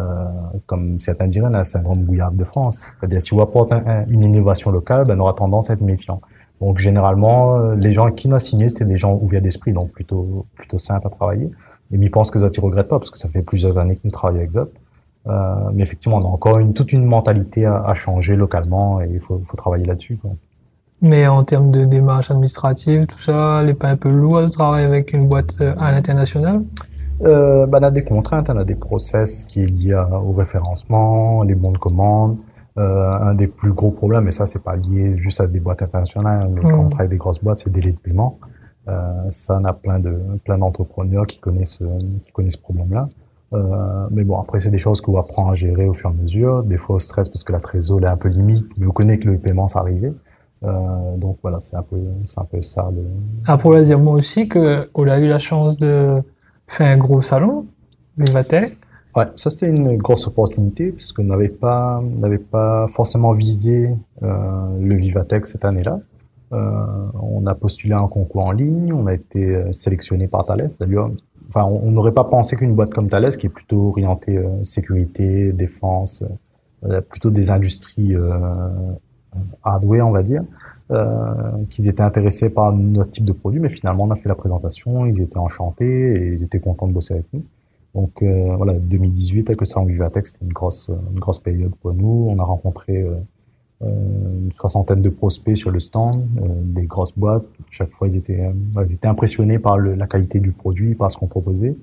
comme 0.67 1.01
certains 1.01 1.27
diraient, 1.27 1.49
on 1.51 1.55
a 1.55 1.59
un 1.59 1.65
syndrome 1.65 2.05
bouillable 2.05 2.37
de 2.37 2.45
France. 2.45 2.91
C'est-à-dire, 2.99 3.21
si 3.21 3.35
on 3.35 3.41
apporte 3.41 3.75
une 4.09 4.23
innovation 4.23 4.71
locale, 4.71 5.05
ben, 5.05 5.19
on 5.19 5.25
aura 5.25 5.35
tendance 5.35 5.69
à 5.69 5.75
être 5.75 5.83
méfiant. 5.83 6.21
Donc, 6.63 6.79
généralement, 6.79 7.57
euh, 7.57 7.75
les 7.75 7.93
gens 7.93 8.11
qui 8.13 8.29
nous 8.29 8.37
ont 8.37 8.39
signé, 8.39 8.69
c'était 8.69 8.85
des 8.85 8.97
gens 8.97 9.15
ouverts 9.21 9.43
d'esprit, 9.43 9.73
donc 9.73 9.91
plutôt 9.91 10.47
plutôt 10.55 10.79
simple 10.79 11.09
à 11.09 11.11
travailler. 11.11 11.51
Et 11.91 12.03
je 12.03 12.09
pense 12.09 12.31
que 12.31 12.39
Zot, 12.39 12.51
ils 12.57 12.61
regrettent 12.61 12.89
pas, 12.89 13.01
parce 13.01 13.11
que 13.11 13.19
ça 13.19 13.29
fait 13.29 13.43
plusieurs 13.43 13.79
années 13.79 13.97
que 13.97 14.03
nous 14.05 14.13
travaillons 14.13 14.39
avec 14.39 14.53
Zot. 14.53 14.71
Euh, 15.27 15.55
mais 15.75 15.83
effectivement, 15.83 16.19
on 16.19 16.25
a 16.25 16.29
encore 16.29 16.59
une, 16.59 16.73
toute 16.73 16.93
une 16.93 17.05
mentalité 17.05 17.67
à, 17.67 17.83
à 17.85 17.95
changer 17.95 18.37
localement 18.37 19.01
et 19.01 19.09
il 19.13 19.21
faut, 19.21 19.41
faut 19.45 19.57
travailler 19.57 19.87
là-dessus. 19.87 20.19
Mais 21.01 21.27
en 21.27 21.43
termes 21.45 21.71
de 21.73 21.85
démarches 21.85 22.31
administratives, 22.31 23.07
tout 23.07 23.19
ça, 23.19 23.59
elle 23.61 23.67
n'est 23.67 23.75
pas 23.75 23.89
un 23.89 23.97
peu 23.97 24.09
lourd 24.09 24.41
de 24.43 24.49
travailler 24.49 24.87
avec 24.87 25.13
une 25.13 25.27
boîte 25.29 25.57
euh, 25.61 25.75
à 25.79 25.91
l'international? 25.91 26.63
Euh, 27.23 27.67
bah, 27.67 27.79
On 27.81 27.85
a 27.85 27.91
des 27.91 28.05
contraintes, 28.05 28.51
on 28.51 28.57
a 28.57 28.65
des 28.65 28.77
process 28.77 29.47
qui 29.47 29.63
est 29.63 29.67
lié 29.67 29.95
au 29.95 30.33
référencement, 30.33 31.43
les 31.43 31.55
bons 31.57 31.73
de 31.73 31.79
commande. 31.79 32.39
Euh, 32.79 33.11
un 33.11 33.35
des 33.35 33.49
plus 33.49 33.73
gros 33.73 33.91
problèmes, 33.91 34.27
et 34.29 34.31
ça 34.31 34.47
c'est 34.47 34.65
pas 34.65 34.77
lié 34.77 35.15
juste 35.17 35.43
à 35.43 35.47
des 35.47 35.61
boîtes 35.61 35.83
internationales, 35.83 36.49
mais 36.49 36.61
mmh. 36.61 36.63
quand 36.63 36.79
on 36.79 36.89
travaille 36.89 37.07
avec 37.07 37.11
des 37.11 37.17
grosses 37.19 37.43
boîtes, 37.43 37.59
c'est 37.59 37.69
le 37.69 37.75
délai 37.75 37.93
de 37.93 37.99
paiement. 37.99 38.39
Euh, 38.89 39.27
ça, 39.31 39.59
on 39.61 39.65
a 39.65 39.75
plein 39.75 40.01
de 40.01 40.19
plein 40.45 40.57
d'entrepreneurs 40.57 41.27
qui 41.27 41.39
connaissent 41.39 41.83
qui 42.23 42.33
connaissent 42.33 42.55
ce 42.55 42.63
problème-là. 42.63 43.09
Euh, 43.55 44.09
mais 44.11 44.25
bon, 44.25 44.41
après, 44.41 44.59
c'est 44.59 44.71
des 44.71 44.79
choses 44.79 45.01
qu'on 45.01 45.19
apprend 45.19 45.51
à 45.51 45.55
gérer 45.55 45.87
au 45.87 45.93
fur 45.93 46.11
et 46.11 46.13
à 46.13 46.17
mesure. 46.17 46.63
Des 46.63 46.79
fois, 46.79 46.97
au 46.97 46.99
stress 46.99 47.29
parce 47.29 47.45
que 47.45 47.53
la 47.53 47.61
trésorerie 47.61 48.05
est 48.05 48.09
un 48.09 48.17
peu 48.17 48.29
limite, 48.29 48.67
mais 48.79 48.87
on 48.87 48.93
connaît 48.93 49.19
que 49.19 49.29
le 49.29 49.39
paiement, 49.39 49.69
ça 49.69 49.81
arrivé. 49.81 50.13
Euh, 50.65 51.17
donc 51.17 51.39
voilà, 51.43 51.61
c'est 51.61 51.77
un 51.77 51.83
peu, 51.83 51.99
c'est 52.25 52.41
un 52.41 52.45
peu 52.45 52.61
ça. 52.63 52.91
De... 52.93 53.03
Ah, 53.47 53.59
pour 53.59 53.73
le 53.73 53.83
dire 53.83 53.99
moi 53.99 54.15
aussi 54.15 54.49
que 54.49 54.89
on 54.95 55.07
a 55.09 55.19
eu 55.19 55.27
la 55.27 55.39
chance 55.39 55.77
de 55.77 56.23
faire 56.67 56.87
un 56.87 56.97
gros 56.97 57.21
salon, 57.21 57.67
Vivatech. 58.19 58.79
Ouais, 59.15 59.27
ça 59.37 59.51
c'était 59.51 59.69
une 59.69 59.99
grosse 59.99 60.27
opportunité 60.27 60.91
parce 60.91 61.13
qu'on 61.13 61.25
n'avait 61.25 61.51
pas, 61.51 62.03
n'avait 62.19 62.39
pas 62.39 62.87
forcément 62.89 63.33
visé 63.33 63.95
euh, 64.23 64.79
le 64.81 64.95
Vivatech 64.95 65.47
cette 65.47 65.67
année-là. 65.67 66.01
Euh, 66.53 66.87
on 67.21 67.47
a 67.47 67.55
postulé 67.55 67.93
un 67.93 68.09
concours 68.09 68.47
en 68.47 68.53
ligne, 68.53 68.93
on 68.93 69.07
a 69.07 69.15
été 69.15 69.45
euh, 69.45 69.73
sélectionné 69.73 70.29
par 70.29 70.47
Thales. 70.47 70.67
D'ailleurs, 70.81 71.11
enfin, 71.49 71.65
on 71.65 71.91
n'aurait 71.91 72.13
pas 72.13 72.25
pensé 72.25 72.57
qu'une 72.57 72.75
boîte 72.75 72.91
comme 72.91 73.09
Thales, 73.09 73.37
qui 73.37 73.47
est 73.47 73.51
plutôt 73.51 73.89
orientée 73.89 74.39
euh, 74.39 74.63
sécurité, 74.65 75.53
défense, 75.53 76.25
euh, 76.85 77.03
plutôt 77.03 77.31
des 77.31 77.51
industries 77.51 78.15
euh, 78.15 78.39
hardware, 79.63 80.07
on 80.09 80.13
va 80.13 80.23
dire, 80.23 80.43
qu'ils 81.71 81.89
étaient 81.89 82.03
intéressés 82.03 82.51
par 82.51 82.71
notre 82.75 83.11
type 83.11 83.25
de 83.25 83.33
produit, 83.33 83.61
mais 83.61 83.71
finalement 83.71 84.05
on 84.05 84.11
a 84.11 84.15
fait 84.15 84.29
la 84.29 84.35
présentation, 84.35 85.07
ils 85.07 85.23
étaient 85.23 85.39
enchantés 85.39 86.17
et 86.17 86.33
ils 86.35 86.43
étaient 86.43 86.61
contents 86.61 86.87
de 86.87 86.93
bosser 86.93 87.15
avec 87.15 87.27
nous. 87.33 87.43
Donc 87.95 88.23
voilà, 88.23 88.79
2018 88.79 89.51
avec 89.51 89.67
ça 89.67 89.81
en 89.81 89.85
Vivatech, 89.85 90.27
c'était 90.27 90.47
une 90.47 90.53
grosse, 90.53 90.91
une 91.13 91.19
grosse 91.19 91.41
période 91.41 91.75
pour 91.77 91.93
nous. 91.93 92.27
On 92.31 92.39
a 92.39 92.45
rencontré 92.45 93.05
euh, 93.83 93.89
une 94.45 94.53
soixantaine 94.53 95.03
de 95.03 95.09
prospects 95.09 95.57
sur 95.57 95.71
le 95.71 95.81
stand, 95.81 96.25
euh, 96.41 96.49
des 96.63 96.87
grosses 96.87 97.19
boîtes. 97.19 97.45
Chaque 97.71 97.91
fois, 97.91 98.07
ils 98.07 98.17
étaient, 98.17 98.41
euh, 98.41 98.85
ils 98.87 98.93
étaient 98.93 99.09
impressionnés 99.09 99.59
par 99.59 99.77
le, 99.77 99.95
la 99.95 100.07
qualité 100.07 100.39
du 100.41 100.53
produit, 100.53 100.95
par 100.95 101.11
ce 101.11 101.17
qu'on 101.17 101.27
proposait. 101.27 101.77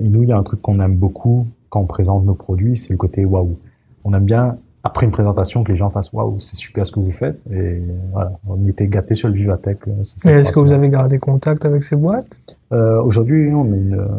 et 0.00 0.10
nous, 0.10 0.22
il 0.22 0.28
y 0.28 0.32
a 0.32 0.38
un 0.38 0.42
truc 0.42 0.60
qu'on 0.60 0.80
aime 0.80 0.96
beaucoup 0.96 1.46
quand 1.70 1.80
on 1.80 1.86
présente 1.86 2.24
nos 2.24 2.34
produits, 2.34 2.76
c'est 2.76 2.92
le 2.92 2.98
côté 2.98 3.24
waouh. 3.24 3.56
On 4.04 4.12
aime 4.12 4.24
bien 4.24 4.58
après 4.86 5.06
une 5.06 5.12
présentation 5.12 5.64
que 5.64 5.72
les 5.72 5.78
gens 5.78 5.88
fassent 5.88 6.12
waouh, 6.12 6.38
c'est 6.40 6.56
super 6.56 6.86
ce 6.86 6.92
que 6.92 7.00
vous 7.00 7.10
faites. 7.10 7.40
Et 7.50 7.80
voilà, 8.12 8.32
on 8.46 8.62
était 8.66 8.86
gâtés 8.86 9.14
sur 9.14 9.28
le 9.28 9.34
Vivatech. 9.34 9.78
Mais 10.26 10.32
est-ce 10.32 10.52
que 10.52 10.60
vous 10.60 10.72
avez 10.72 10.90
gardé 10.90 11.18
contact 11.18 11.64
avec 11.64 11.82
ces 11.82 11.96
boîtes? 11.96 12.38
Euh, 12.72 13.02
Aujourd'hui, 13.02 13.52
on, 13.54 13.64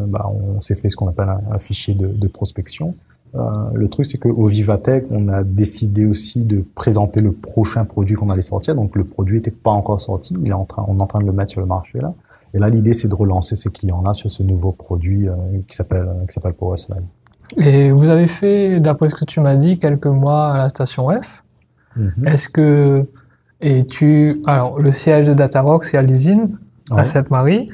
bah, 0.07 0.27
on 0.33 0.59
s'est 0.61 0.75
fait 0.75 0.89
ce 0.89 0.95
qu'on 0.95 1.07
appelle 1.07 1.29
un, 1.29 1.41
un 1.51 1.59
fichier 1.59 1.93
de, 1.93 2.07
de 2.07 2.27
prospection. 2.27 2.95
Euh, 3.35 3.41
le 3.73 3.87
truc, 3.89 4.05
c'est 4.07 4.17
qu'au 4.17 4.47
Vivatech, 4.47 5.05
on 5.11 5.27
a 5.27 5.43
décidé 5.43 6.05
aussi 6.05 6.45
de 6.45 6.63
présenter 6.73 7.21
le 7.21 7.31
prochain 7.31 7.85
produit 7.85 8.15
qu'on 8.15 8.31
allait 8.31 8.41
sortir. 8.41 8.73
Donc, 8.73 8.95
le 8.95 9.03
produit 9.03 9.37
n'était 9.37 9.51
pas 9.51 9.71
encore 9.71 10.01
sorti. 10.01 10.33
Il 10.41 10.49
est 10.49 10.53
en 10.53 10.65
train, 10.65 10.83
on 10.87 10.97
est 10.97 11.01
en 11.01 11.07
train 11.07 11.19
de 11.19 11.25
le 11.25 11.33
mettre 11.33 11.51
sur 11.51 11.61
le 11.61 11.67
marché 11.67 11.99
là. 11.99 12.13
Et 12.53 12.57
là, 12.57 12.69
l'idée, 12.69 12.93
c'est 12.93 13.09
de 13.09 13.15
relancer 13.15 13.55
ces 13.55 13.69
clients-là 13.69 14.13
sur 14.13 14.31
ce 14.31 14.41
nouveau 14.41 14.71
produit 14.71 15.27
euh, 15.27 15.35
qui 15.67 15.75
s'appelle 15.75 16.09
qui 16.27 16.33
s'appelle 16.33 16.53
PowerSlide. 16.53 17.03
Et 17.57 17.91
vous 17.91 18.09
avez 18.09 18.27
fait, 18.27 18.79
d'après 18.79 19.09
ce 19.09 19.15
que 19.15 19.25
tu 19.25 19.39
m'as 19.39 19.55
dit, 19.55 19.79
quelques 19.79 20.05
mois 20.07 20.53
à 20.53 20.57
la 20.57 20.69
station 20.69 21.09
F. 21.09 21.43
Mm-hmm. 21.97 22.27
Est-ce 22.27 22.49
que 22.49 23.05
et 23.61 23.87
tu 23.87 24.41
alors 24.45 24.79
le 24.79 24.91
siège 24.91 25.27
de 25.27 25.33
Datarock 25.33 25.85
c'est 25.85 25.97
à 25.97 26.01
l'usine 26.01 26.57
à 26.91 27.05
Sainte-Marie. 27.05 27.69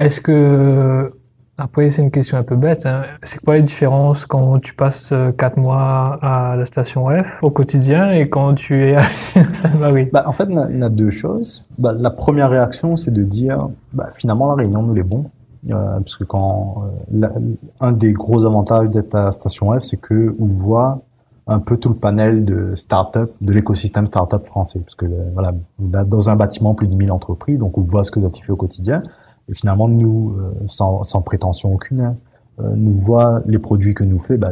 Est-ce 0.00 0.20
que 0.20 1.12
après, 1.60 1.90
c'est 1.90 2.02
une 2.02 2.12
question 2.12 2.38
un 2.38 2.44
peu 2.44 2.54
bête. 2.54 2.86
Hein. 2.86 3.02
C'est 3.24 3.40
quoi 3.42 3.56
les 3.56 3.62
différences 3.62 4.26
quand 4.26 4.60
tu 4.60 4.74
passes 4.74 5.10
euh, 5.10 5.32
quatre 5.32 5.56
mois 5.56 6.16
à 6.22 6.54
la 6.54 6.64
station 6.64 7.06
F 7.08 7.42
au 7.42 7.50
quotidien 7.50 8.10
et 8.10 8.28
quand 8.28 8.54
tu 8.54 8.80
es 8.80 8.94
à 8.94 9.02
Saint-Marie 9.52 10.08
bah, 10.12 10.22
En 10.28 10.32
fait, 10.32 10.46
il 10.48 10.78
y, 10.80 10.84
a 10.84 10.88
deux 10.88 11.10
choses. 11.10 11.68
Bah, 11.76 11.92
la 11.98 12.10
première 12.10 12.50
réaction, 12.50 12.94
c'est 12.94 13.10
de 13.10 13.24
dire, 13.24 13.66
bah, 13.92 14.06
finalement, 14.14 14.46
la 14.46 14.54
réunion 14.54 14.84
nous 14.84 14.96
est 14.96 15.02
bon. 15.02 15.24
Euh, 15.70 15.98
parce 16.00 16.16
que 16.16 16.24
quand 16.24 16.84
euh, 17.12 17.54
un 17.80 17.92
des 17.92 18.12
gros 18.12 18.46
avantages 18.46 18.90
d'être 18.90 19.14
à 19.14 19.26
la 19.26 19.32
station 19.32 19.72
F, 19.72 19.82
c'est 19.82 20.00
que 20.00 20.36
on 20.38 20.44
voit 20.44 21.02
un 21.48 21.58
peu 21.60 21.78
tout 21.78 21.88
le 21.88 21.94
panel 21.94 22.44
de 22.44 22.74
start-up, 22.76 23.32
de 23.40 23.52
l'écosystème 23.52 24.06
start-up 24.06 24.44
français. 24.46 24.80
Parce 24.80 24.94
que 24.94 25.06
voilà, 25.32 25.52
dans 25.78 26.30
un 26.30 26.36
bâtiment, 26.36 26.74
plus 26.74 26.88
de 26.88 26.94
1000 26.94 27.10
entreprises, 27.10 27.58
donc 27.58 27.78
on 27.78 27.80
voit 27.80 28.04
ce 28.04 28.10
que 28.10 28.20
ça 28.20 28.28
fait 28.28 28.52
au 28.52 28.56
quotidien. 28.56 29.02
Et 29.48 29.54
finalement, 29.54 29.88
nous, 29.88 30.36
euh, 30.38 30.52
sans, 30.66 31.02
sans, 31.02 31.22
prétention 31.22 31.72
aucune, 31.72 32.14
euh, 32.60 32.74
nous 32.76 32.92
voit 32.92 33.42
les 33.46 33.58
produits 33.58 33.94
que 33.94 34.04
nous 34.04 34.18
fait 34.18 34.36
bah, 34.36 34.50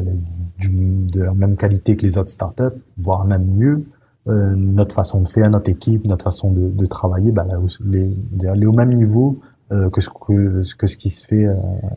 du, 0.58 0.70
de 0.70 1.22
la 1.22 1.34
même 1.34 1.56
qualité 1.56 1.96
que 1.96 2.02
les 2.02 2.16
autres 2.18 2.30
startups, 2.30 2.80
voire 2.96 3.24
même 3.26 3.44
mieux. 3.44 3.84
Euh, 4.28 4.54
notre 4.56 4.94
façon 4.94 5.20
de 5.20 5.28
faire, 5.28 5.48
notre 5.50 5.70
équipe, 5.70 6.04
notre 6.04 6.24
façon 6.24 6.50
de, 6.50 6.68
de 6.70 6.86
travailler, 6.86 7.30
bah, 7.30 7.44
là, 7.44 7.58
les, 7.84 8.10
les 8.40 8.66
au 8.66 8.72
même 8.72 8.92
niveau 8.92 9.38
euh, 9.38 9.55
que, 9.70 10.00
ce, 10.00 10.08
que, 10.10 10.76
que, 10.76 10.86
ce 10.86 10.96
qui 10.96 11.10
se 11.10 11.26
fait 11.26 11.46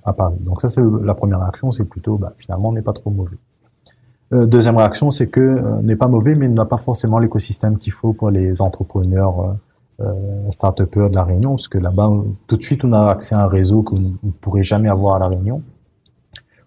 à 0.03 0.13
Paris. 0.13 0.37
Donc 0.41 0.61
ça, 0.61 0.69
c'est 0.69 0.81
la 1.03 1.13
première 1.13 1.39
réaction, 1.39 1.71
c'est 1.71 1.85
plutôt, 1.85 2.17
bah, 2.17 2.33
finalement, 2.37 2.69
on 2.69 2.73
n'est 2.73 2.81
pas 2.81 2.93
trop 2.93 3.11
mauvais. 3.11 3.37
Euh, 4.31 4.45
deuxième 4.45 4.77
réaction, 4.77 5.09
c'est 5.09 5.29
que 5.29 5.39
euh, 5.39 5.81
n'est 5.81 5.95
pas 5.95 6.07
mauvais, 6.07 6.35
mais 6.35 6.47
n'a 6.49 6.65
pas 6.65 6.77
forcément 6.77 7.17
l'écosystème 7.17 7.77
qu'il 7.77 7.93
faut 7.93 8.13
pour 8.13 8.29
les 8.29 8.61
entrepreneurs 8.61 9.57
euh, 10.01 10.13
start 10.51 10.81
de 10.81 11.15
la 11.15 11.23
Réunion, 11.23 11.51
parce 11.51 11.67
que 11.67 11.79
là-bas, 11.79 12.11
tout 12.47 12.57
de 12.57 12.61
suite, 12.61 12.83
on 12.83 12.93
a 12.93 13.09
accès 13.09 13.33
à 13.33 13.43
un 13.43 13.47
réseau 13.47 13.81
qu'on 13.81 13.99
ne 13.99 14.31
pourrait 14.39 14.63
jamais 14.63 14.87
avoir 14.87 15.15
à 15.15 15.19
la 15.19 15.27
Réunion, 15.27 15.63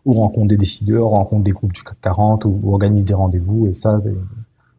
on 0.04 0.14
rencontre 0.14 0.48
des 0.48 0.56
décideurs, 0.56 1.06
on 1.06 1.10
rencontre 1.10 1.44
des 1.44 1.52
groupes 1.52 1.72
du 1.72 1.84
CAC 1.84 2.00
40, 2.00 2.44
où 2.46 2.60
on 2.64 2.72
organise 2.72 3.04
des 3.04 3.14
rendez-vous, 3.14 3.68
et 3.68 3.74
ça, 3.74 4.00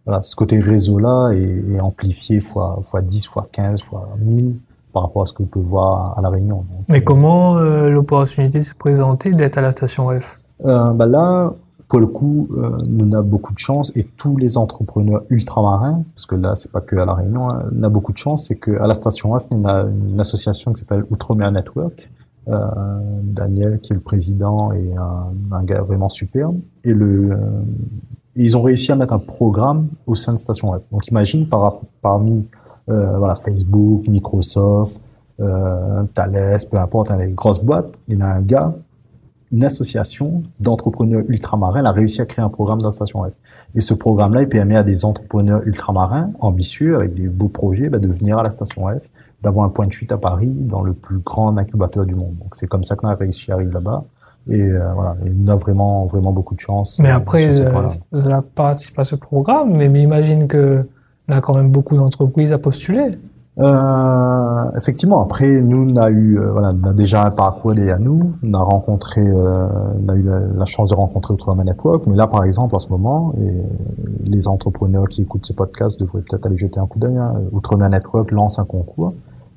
voilà, 0.05 0.21
ce 0.21 0.35
côté 0.35 0.59
réseau-là 0.59 1.31
est, 1.31 1.79
amplifié 1.79 2.41
fois 2.41 2.83
10, 3.01 3.25
fois 3.25 3.47
15, 3.49 3.81
fois 3.81 4.09
1000 4.19 4.57
par 4.93 5.03
rapport 5.03 5.23
à 5.23 5.25
ce 5.25 5.33
vous 5.37 5.45
pouvez 5.45 5.65
voir 5.65 6.17
à 6.17 6.21
la 6.21 6.29
Réunion. 6.29 6.65
Mais 6.87 6.99
euh, 6.99 7.03
comment 7.03 7.57
euh, 7.57 7.89
l'opportunité 7.89 8.61
s'est 8.61 8.75
présentée 8.75 9.33
d'être 9.33 9.57
à 9.57 9.61
la 9.61 9.71
station 9.71 10.09
F? 10.09 10.39
Euh, 10.65 10.93
bah 10.93 11.05
Là, 11.07 11.51
pour 11.89 11.99
le 11.99 12.07
coup, 12.07 12.47
euh, 12.57 12.77
nous 12.87 13.15
avons 13.15 13.27
beaucoup 13.27 13.53
de 13.53 13.59
chance 13.59 13.91
et 13.95 14.07
tous 14.17 14.37
les 14.37 14.57
entrepreneurs 14.57 15.23
ultramarins, 15.29 16.03
parce 16.15 16.25
que 16.25 16.35
là, 16.35 16.55
c'est 16.55 16.71
pas 16.71 16.81
que 16.81 16.95
à 16.95 17.05
la 17.05 17.13
Réunion, 17.13 17.49
hein, 17.49 17.65
on 17.77 17.83
a 17.83 17.89
beaucoup 17.89 18.13
de 18.13 18.17
chance, 18.17 18.47
c'est 18.47 18.59
qu'à 18.59 18.87
la 18.87 18.93
station 18.93 19.37
F, 19.37 19.45
on 19.51 19.65
a 19.65 19.83
une 19.83 20.19
association 20.19 20.73
qui 20.73 20.79
s'appelle 20.79 21.03
Outre-mer 21.09 21.51
Network. 21.51 22.09
Euh, 22.49 22.59
Daniel, 23.23 23.79
qui 23.79 23.93
est 23.93 23.95
le 23.95 24.01
président, 24.01 24.71
est 24.73 24.93
un, 24.95 25.31
un 25.51 25.63
gars 25.63 25.81
vraiment 25.81 26.09
superbe. 26.09 26.57
Et 26.83 26.93
le, 26.93 27.31
euh, 27.31 27.37
ils 28.35 28.57
ont 28.57 28.61
réussi 28.61 28.91
à 28.91 28.95
mettre 28.95 29.13
un 29.13 29.19
programme 29.19 29.87
au 30.07 30.15
sein 30.15 30.33
de 30.33 30.37
Station 30.37 30.71
F. 30.77 30.89
Donc, 30.91 31.07
imagine 31.07 31.47
par, 31.47 31.79
parmi 32.01 32.47
voilà 32.87 33.35
Facebook, 33.35 34.07
Microsoft, 34.07 35.01
euh, 35.39 36.03
Thales, 36.13 36.57
peu 36.69 36.77
importe, 36.77 37.11
hein, 37.11 37.17
les 37.17 37.31
grosses 37.31 37.63
boîtes, 37.63 37.91
il 38.07 38.19
y 38.19 38.21
a 38.21 38.27
un 38.27 38.41
gars 38.41 38.73
une 39.53 39.63
association 39.63 40.43
d'entrepreneurs 40.59 41.21
ultramarins 41.27 41.85
a 41.85 41.91
réussi 41.91 42.21
à 42.21 42.25
créer 42.25 42.43
un 42.43 42.49
programme 42.49 42.79
dans 42.79 42.87
la 42.87 42.91
station 42.91 43.23
F. 43.23 43.33
Et 43.75 43.81
ce 43.81 43.93
programme-là, 43.93 44.41
il 44.41 44.49
permet 44.49 44.75
à 44.75 44.83
des 44.83 45.05
entrepreneurs 45.05 45.61
ultramarins 45.65 46.31
ambitieux, 46.39 46.95
avec 46.95 47.13
des 47.13 47.29
beaux 47.29 47.49
projets, 47.49 47.87
bah, 47.87 47.99
de 47.99 48.07
venir 48.07 48.39
à 48.39 48.43
la 48.43 48.49
station 48.49 48.87
F, 48.87 49.11
d'avoir 49.43 49.65
un 49.65 49.69
point 49.69 49.85
de 49.85 49.91
chute 49.91 50.11
à 50.11 50.17
Paris, 50.17 50.49
dans 50.59 50.81
le 50.81 50.93
plus 50.93 51.19
grand 51.19 51.55
incubateur 51.55 52.05
du 52.05 52.15
monde. 52.15 52.35
Donc 52.37 52.55
c'est 52.55 52.65
comme 52.65 52.83
ça 52.83 52.95
qu'on 52.95 53.07
a 53.07 53.13
réussi 53.13 53.51
à 53.51 53.55
arriver 53.55 53.73
là-bas. 53.73 54.03
Et 54.49 54.59
euh, 54.59 54.91
voilà, 54.93 55.15
et 55.23 55.29
on 55.39 55.47
a 55.47 55.55
vraiment, 55.55 56.05
vraiment 56.07 56.33
beaucoup 56.33 56.55
de 56.55 56.59
chance. 56.59 56.99
Mais 56.99 57.11
euh, 57.11 57.15
après, 57.15 57.53
ça 57.53 57.69
n'a 58.13 58.41
pas 58.41 58.71
participé 58.71 59.01
à 59.01 59.03
ce 59.03 59.15
programme, 59.15 59.71
mais, 59.77 59.87
mais 59.87 60.01
imagine 60.01 60.47
que 60.47 60.85
on 61.29 61.33
a 61.33 61.41
quand 61.41 61.55
même 61.55 61.71
beaucoup 61.71 61.95
d'entreprises 61.95 62.53
à 62.53 62.57
postuler. 62.57 63.11
Euh, 63.59 64.71
effectivement, 64.75 65.21
après, 65.21 65.61
nous, 65.61 65.91
on 65.91 65.95
a 65.95 66.09
eu, 66.09 66.39
euh, 66.39 66.51
voilà, 66.51 66.73
on 66.73 66.89
a 66.89 66.93
déjà 66.93 67.23
un 67.23 67.31
parcours 67.31 67.75
derrière 67.75 67.99
nous. 67.99 68.33
On 68.41 68.53
a 68.53 68.63
rencontré, 68.63 69.21
euh, 69.21 69.67
on 70.03 70.09
a 70.09 70.15
eu 70.15 70.23
la, 70.23 70.65
chance 70.65 70.89
de 70.89 70.95
rencontrer 70.95 71.33
Outre-mer 71.33 71.63
Network. 71.63 72.07
Mais 72.07 72.15
là, 72.15 72.27
par 72.27 72.43
exemple, 72.43 72.75
en 72.75 72.79
ce 72.79 72.89
moment, 72.89 73.33
et 73.37 73.61
les 74.25 74.47
entrepreneurs 74.47 75.07
qui 75.07 75.21
écoutent 75.21 75.45
ce 75.45 75.53
podcast 75.53 75.99
devraient 75.99 76.21
peut-être 76.21 76.47
aller 76.47 76.57
jeter 76.57 76.79
un 76.79 76.87
coup 76.87 76.99
d'œil. 76.99 77.17
Hein. 77.17 77.33
Outre-mer 77.51 77.89
Network 77.89 78.31
lance 78.31 78.57
un 78.57 78.65
concours. 78.65 79.13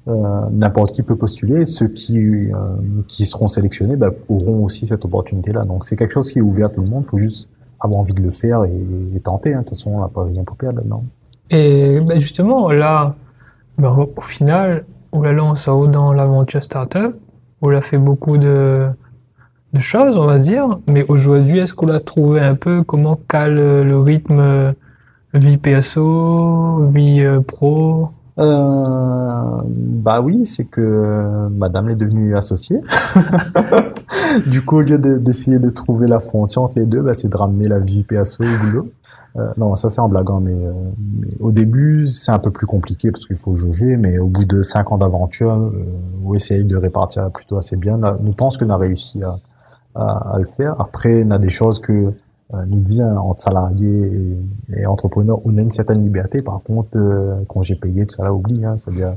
Euh, 0.09 0.41
N'importe 0.53 0.93
qui 0.93 1.03
peut 1.03 1.17
postuler. 1.17 1.65
Ceux 1.65 1.89
qui 1.89 2.19
euh, 2.53 2.77
qui 3.09 3.25
seront 3.25 3.49
sélectionnés 3.49 3.97
bah, 3.97 4.11
auront 4.29 4.65
aussi 4.65 4.85
cette 4.85 5.05
opportunité-là. 5.07 5.65
Donc, 5.65 5.87
c'est 5.87 5.97
quelque 5.97 6.13
chose 6.13 6.31
qui 6.31 6.39
est 6.39 6.43
ouvert 6.43 6.67
à 6.67 6.71
tout 6.71 6.83
le 6.83 6.89
monde. 6.89 7.05
Il 7.07 7.09
faut 7.09 7.19
juste 7.19 7.49
avoir 7.81 8.01
envie 8.01 8.15
de 8.15 8.23
le 8.23 8.31
faire 8.31 8.65
et, 8.65 8.87
et 9.15 9.21
tenter. 9.21 9.55
Hein. 9.55 9.61
De 9.61 9.65
toute 9.65 9.79
façon, 9.79 9.93
on 9.95 10.01
n'a 10.01 10.09
pas 10.09 10.25
rien 10.25 10.45
pour 10.45 10.57
perdre 10.57 10.79
là-dedans. 10.79 11.03
Et 11.51 12.01
bah, 12.01 12.19
justement, 12.19 12.71
là, 12.71 13.15
bah, 13.79 13.95
au 13.95 14.21
final, 14.21 14.85
on 15.13 15.23
la 15.23 15.33
lance 15.33 15.69
dans 15.69 16.13
l'aventure 16.13 16.63
startup, 16.63 17.17
on 17.63 17.71
a 17.71 17.81
fait 17.81 17.99
beaucoup 17.99 18.39
de, 18.39 18.89
de 19.73 19.81
choses, 19.81 20.19
on 20.19 20.27
va 20.27 20.39
dire, 20.39 20.79
mais 20.87 21.05
aujourd'hui, 21.09 21.59
est-ce 21.59 21.75
qu'on 21.75 21.89
a 21.89 22.01
trouvé 22.01 22.41
un 22.41 22.55
peu 22.55 22.83
comment 22.83 23.19
cale 23.29 23.55
le 23.55 23.99
rythme 23.99 24.75
vie 25.35 25.59
PSO, 25.59 26.87
vie 26.87 27.21
euh, 27.21 27.41
pro? 27.41 28.11
Euh, 28.39 29.63
bah 29.67 30.21
oui, 30.21 30.45
c'est 30.45 30.67
que 30.67 31.49
madame 31.51 31.89
est 31.89 31.95
devenue 31.95 32.37
associée. 32.37 32.81
du 34.47 34.63
coup, 34.63 34.77
au 34.77 34.81
lieu 34.83 34.99
d'essayer 34.99 35.59
de, 35.59 35.71
trouver 35.71 36.07
la 36.07 36.21
frontière 36.21 36.63
entre 36.65 36.79
les 36.79 36.87
deux, 36.87 37.01
bah, 37.01 37.15
c'est 37.15 37.29
de 37.29 37.37
ramener 37.37 37.69
la 37.69 37.81
vie 37.81 38.03
PSO 38.03 38.45
au 38.45 38.65
boulot. 38.65 38.91
Euh, 39.39 39.53
non, 39.57 39.77
ça 39.77 39.91
c'est 39.91 40.01
en 40.01 40.09
blaguant, 40.09 40.41
mais, 40.41 40.65
euh, 40.65 40.73
mais 40.99 41.29
au 41.41 41.53
début 41.53 42.09
c'est 42.09 42.33
un 42.33 42.39
peu 42.39 42.51
plus 42.51 42.67
compliqué 42.67 43.11
parce 43.11 43.27
qu'il 43.27 43.37
faut 43.37 43.55
jauger, 43.57 43.97
mais 43.97 44.19
au 44.19 44.29
bout 44.29 44.45
de 44.45 44.63
cinq 44.63 44.93
ans 44.93 44.99
d'aventure, 44.99 45.53
euh, 45.53 45.85
on 46.25 46.35
essaye 46.35 46.65
de 46.65 46.77
répartir 46.77 47.31
plutôt 47.31 47.59
assez 47.59 47.77
bien. 47.77 47.99
Nous 47.99 48.33
pense 48.33 48.57
qu'on 48.57 48.71
a 48.71 48.77
réussi 48.77 49.23
à, 49.23 50.39
le 50.39 50.47
faire. 50.47 50.79
Après, 50.81 51.25
on 51.25 51.31
a 51.31 51.39
des 51.39 51.51
choses 51.51 51.81
que 51.81 51.93
euh, 51.93 52.65
nous 52.67 52.81
disons 52.81 53.09
hein, 53.09 53.17
entre 53.17 53.41
salariés 53.41 54.37
et, 54.71 54.81
et, 54.81 54.87
entrepreneurs, 54.87 55.41
on 55.45 55.57
a 55.59 55.63
une 55.63 55.71
certaine 55.71 56.03
liberté. 56.03 56.43
Par 56.43 56.63
contre, 56.63 56.99
quand 57.49 57.63
j'ai 57.63 57.75
payé, 57.75 58.07
tout 58.07 58.17
ça 58.17 58.25
là, 58.25 58.33
oublie. 58.33 58.65
Hein, 58.65 58.77
C'est-à-dire, 58.77 59.17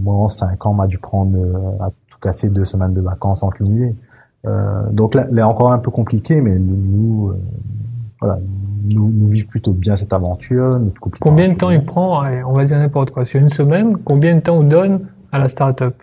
moi 0.00 0.14
en 0.14 0.28
cinq 0.28 0.64
ans, 0.64 0.74
m'a 0.74 0.86
dû 0.86 0.98
prendre 0.98 1.38
à 1.80 1.90
tout 2.10 2.18
casser 2.20 2.50
deux 2.50 2.64
semaines 2.64 2.94
de 2.94 3.00
vacances 3.00 3.42
en 3.42 3.50
cumulé. 3.50 3.96
donc 4.92 5.14
là, 5.14 5.26
là, 5.30 5.48
encore 5.48 5.72
un 5.72 5.78
peu 5.78 5.90
compliqué, 5.90 6.40
mais 6.40 6.58
nous, 6.58 6.76
nous 6.76 7.32
voilà 8.20 8.38
nous, 8.94 9.10
nous 9.10 9.26
vivons 9.26 9.48
plutôt 9.48 9.72
bien 9.72 9.96
cette 9.96 10.12
aventure. 10.12 10.78
Notre 10.78 11.18
combien 11.20 11.48
de 11.48 11.54
temps 11.54 11.70
il 11.70 11.84
prend 11.84 12.24
On 12.46 12.52
va 12.52 12.64
dire 12.64 12.78
n'importe 12.78 13.10
quoi. 13.10 13.24
Sur 13.24 13.40
une 13.40 13.48
semaine, 13.48 13.96
combien 14.04 14.34
de 14.34 14.40
temps 14.40 14.58
on 14.58 14.64
donne 14.64 15.06
à 15.32 15.38
la 15.38 15.48
start-up 15.48 15.94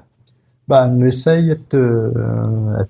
bah, 0.68 0.90
Nous 0.90 1.06
essaye 1.06 1.48
d'être 1.48 1.76
euh, 1.76 2.84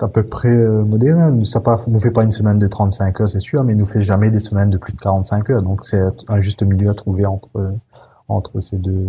à 0.00 0.08
peu 0.08 0.22
près 0.22 0.48
euh, 0.48 0.84
modéré. 0.84 1.20
Ça 1.44 1.60
pas, 1.60 1.80
nous 1.86 2.00
fait 2.00 2.10
pas 2.10 2.24
une 2.24 2.30
semaine 2.30 2.58
de 2.58 2.66
35 2.66 3.20
heures, 3.20 3.28
c'est 3.28 3.40
sûr, 3.40 3.64
mais 3.64 3.74
nous 3.74 3.86
fait 3.86 4.00
jamais 4.00 4.30
des 4.30 4.38
semaines 4.38 4.70
de 4.70 4.78
plus 4.78 4.92
de 4.92 5.00
45 5.00 5.50
heures. 5.50 5.62
Donc 5.62 5.84
c'est 5.84 6.02
un 6.28 6.40
juste 6.40 6.62
milieu 6.62 6.90
à 6.90 6.94
trouver 6.94 7.26
entre 7.26 7.72
entre 8.28 8.60
ces 8.60 8.78
deux, 8.78 9.06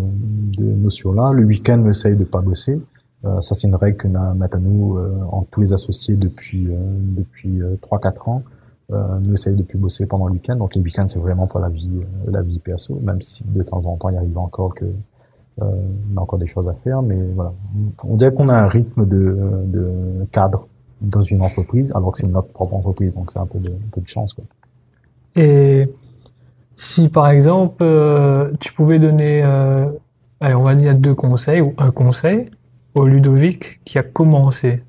deux 0.58 0.74
notions-là. 0.74 1.32
Le 1.32 1.46
week-end, 1.46 1.82
on 1.84 1.90
essaye 1.90 2.16
de 2.16 2.26
pas 2.26 2.42
bosser. 2.42 2.82
Euh, 3.26 3.42
ça, 3.42 3.56
c'est 3.56 3.68
une 3.68 3.76
règle 3.76 3.98
que 3.98 4.08
nous 4.08 4.20
à 4.20 4.60
nous 4.60 4.98
euh, 4.98 5.18
en 5.32 5.44
tous 5.44 5.62
les 5.62 5.74
associés 5.74 6.16
depuis 6.16 6.68
euh, 6.68 6.78
depuis 7.00 7.62
trois 7.82 8.00
quatre 8.00 8.30
ans. 8.30 8.44
Euh, 8.92 9.20
nous 9.20 9.34
essayons 9.34 9.58
de 9.58 9.64
plus 9.64 9.80
bosser 9.80 10.06
pendant 10.06 10.28
le 10.28 10.34
week-end. 10.34 10.56
Donc 10.56 10.76
les 10.76 10.82
week-ends, 10.82 11.08
c'est 11.08 11.20
vraiment 11.20 11.48
pour 11.48 11.60
la 11.60 11.70
vie, 11.70 11.90
euh, 11.96 12.32
la 12.32 12.42
vie 12.42 12.60
perso, 12.60 13.00
même 13.02 13.22
si 13.22 13.44
de 13.46 13.64
temps 13.64 13.86
en 13.86 13.98
temps, 13.98 14.10
il 14.10 14.18
arrive 14.18 14.38
encore 14.38 14.76
que 14.76 14.86
euh, 14.86 15.66
on 16.14 16.18
a 16.18 16.22
encore 16.22 16.40
des 16.40 16.48
choses 16.48 16.68
à 16.68 16.74
faire. 16.74 17.02
Mais 17.02 17.20
voilà, 17.34 17.54
on 18.04 18.16
dirait 18.16 18.34
qu'on 18.34 18.50
a 18.50 18.58
un 18.58 18.68
rythme 18.68 19.06
de, 19.06 19.38
de 19.66 20.26
cadre 20.32 20.68
dans 21.02 21.22
une 21.22 21.42
entreprise, 21.42 21.92
alors 21.96 22.12
que 22.12 22.20
c'est 22.20 22.28
notre 22.28 22.52
propre 22.52 22.76
entreprise. 22.76 23.14
Donc 23.14 23.32
c'est 23.32 23.40
un 23.40 23.46
peu 23.46 23.60
de, 23.60 23.72
peu 23.92 24.02
de 24.02 24.08
chance. 24.08 24.34
Quoi. 24.34 24.46
Et 25.36 25.90
si 26.76 27.10
par 27.10 27.30
exemple, 27.30 27.84
euh, 27.84 28.52
tu 28.60 28.74
pouvais 28.74 29.00
donner, 29.00 29.44
euh, 29.44 29.88
allez, 30.40 30.56
on 30.56 30.64
va 30.64 30.76
dire 30.76 30.96
deux 30.96 31.16
conseils 31.16 31.62
ou 31.62 31.74
un 31.78 31.92
conseil 31.92 32.50
au 32.94 33.06
Ludovic 33.06 33.82
qui 33.84 33.98
a 33.98 34.04
commencé 34.04 34.84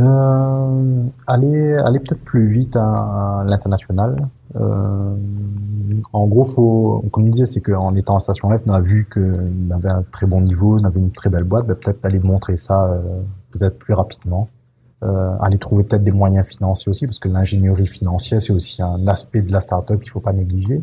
euh, 0.00 1.02
aller 1.26 1.74
aller 1.76 1.98
peut-être 1.98 2.22
plus 2.22 2.46
vite 2.46 2.76
à, 2.76 3.44
l'international. 3.46 4.28
Euh, 4.56 5.14
en 6.12 6.26
gros, 6.26 6.44
faut, 6.44 7.04
comme 7.12 7.26
je 7.26 7.30
disais, 7.32 7.46
c'est 7.46 7.60
qu'en 7.60 7.94
étant 7.94 8.14
en 8.14 8.18
station 8.18 8.48
F, 8.50 8.62
on 8.66 8.72
a 8.72 8.80
vu 8.80 9.06
qu'on 9.12 9.70
avait 9.70 9.90
un 9.90 10.04
très 10.10 10.26
bon 10.26 10.40
niveau, 10.40 10.78
on 10.78 10.84
avait 10.84 11.00
une 11.00 11.10
très 11.10 11.30
belle 11.30 11.44
boîte, 11.44 11.66
peut-être 11.66 12.04
aller 12.04 12.20
montrer 12.20 12.56
ça 12.56 12.92
euh, 12.92 13.22
peut-être 13.50 13.78
plus 13.78 13.94
rapidement. 13.94 14.48
Euh, 15.02 15.34
aller 15.40 15.56
trouver 15.58 15.82
peut-être 15.82 16.04
des 16.04 16.12
moyens 16.12 16.46
financiers 16.46 16.90
aussi, 16.90 17.06
parce 17.06 17.18
que 17.18 17.28
l'ingénierie 17.28 17.86
financière, 17.86 18.40
c'est 18.40 18.52
aussi 18.52 18.82
un 18.82 19.06
aspect 19.06 19.42
de 19.42 19.50
la 19.50 19.60
startup 19.60 19.98
qu'il 20.00 20.10
faut 20.10 20.20
pas 20.20 20.32
négliger. 20.32 20.82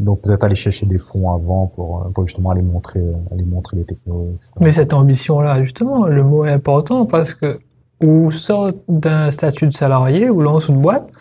Donc 0.00 0.20
peut-être 0.20 0.44
aller 0.44 0.54
chercher 0.54 0.84
des 0.84 0.98
fonds 0.98 1.30
avant 1.30 1.66
pour, 1.66 2.10
pour 2.12 2.26
justement 2.26 2.50
aller 2.50 2.60
montrer, 2.60 3.00
aller 3.32 3.46
montrer 3.46 3.78
les 3.78 3.84
technologies. 3.84 4.34
Etc. 4.34 4.52
Mais 4.60 4.70
cette 4.70 4.92
ambition-là, 4.92 5.62
justement, 5.62 6.04
le 6.04 6.22
mot 6.22 6.44
est 6.44 6.52
important 6.52 7.06
parce 7.06 7.32
que 7.32 7.58
ou 8.02 8.30
sort 8.30 8.72
d'un 8.88 9.30
statut 9.30 9.66
de 9.66 9.72
salarié 9.72 10.30
ou 10.30 10.40
lance 10.40 10.68
une 10.68 10.80
boîte 10.80 11.12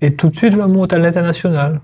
et 0.00 0.14
tout 0.14 0.28
de 0.28 0.36
suite 0.36 0.54
va 0.54 0.66
monter 0.66 0.96
à 0.96 0.98
l'international. 0.98 1.80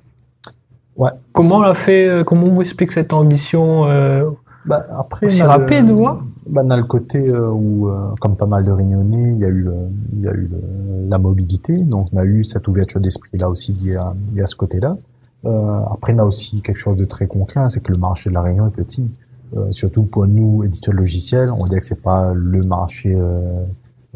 Ouais. 0.97 1.11
Comment 1.33 1.57
on 1.57 1.63
a 1.63 1.75
fait 1.75 2.09
euh, 2.09 2.25
Comment 2.25 2.47
on 2.47 2.61
explique 2.61 2.93
cette 2.93 3.13
ambition 3.13 3.87
euh, 3.89 4.31
bah, 4.65 4.87
après, 4.97 5.27
aussi 5.27 5.43
rapide, 5.43 5.89
le, 5.89 5.97
bah, 5.97 6.63
on 6.65 6.71
a 6.71 6.77
le 6.77 6.85
côté 6.85 7.29
euh, 7.29 7.51
où, 7.51 7.89
euh, 7.89 8.15
comme 8.21 8.37
pas 8.37 8.47
mal 8.47 8.65
de 8.65 8.71
réunionnais, 8.71 9.33
il 9.33 9.39
y 9.39 9.45
a 9.45 9.49
eu, 9.49 9.69
il 10.13 10.23
y 10.23 10.29
a 10.29 10.33
eu 10.33 10.51
la 11.09 11.19
mobilité, 11.19 11.77
donc 11.77 12.09
on 12.13 12.17
a 12.17 12.25
eu 12.25 12.45
cette 12.45 12.69
ouverture 12.69 13.01
d'esprit 13.01 13.39
là 13.39 13.51
aussi 13.51 13.73
liée 13.73 13.97
à, 13.97 14.15
liée 14.33 14.43
à 14.43 14.47
ce 14.47 14.57
côté-là. 14.57 14.97
après, 15.91 16.15
on 16.15 16.19
a 16.19 16.25
aussi 16.25 16.63
quelque 16.63 16.79
chose 16.79 16.97
de 16.97 17.05
très 17.05 17.27
concret, 17.27 17.61
hein, 17.61 17.69
c'est 17.69 17.83
que 17.83 17.93
le 17.93 17.99
marché 17.99 18.31
de 18.31 18.35
la 18.35 18.43
Réunion 18.43 18.67
est 18.69 18.71
petit. 18.71 19.11
surtout 19.73 20.05
pour 20.05 20.27
nous, 20.27 20.63
éditeurs 20.65 20.95
logiciels, 20.95 21.51
on 21.51 21.65
dirait 21.65 21.81
que 21.81 21.87
c'est 21.87 22.03
pas 22.03 22.33
le 22.33 22.63
marché 22.63 23.15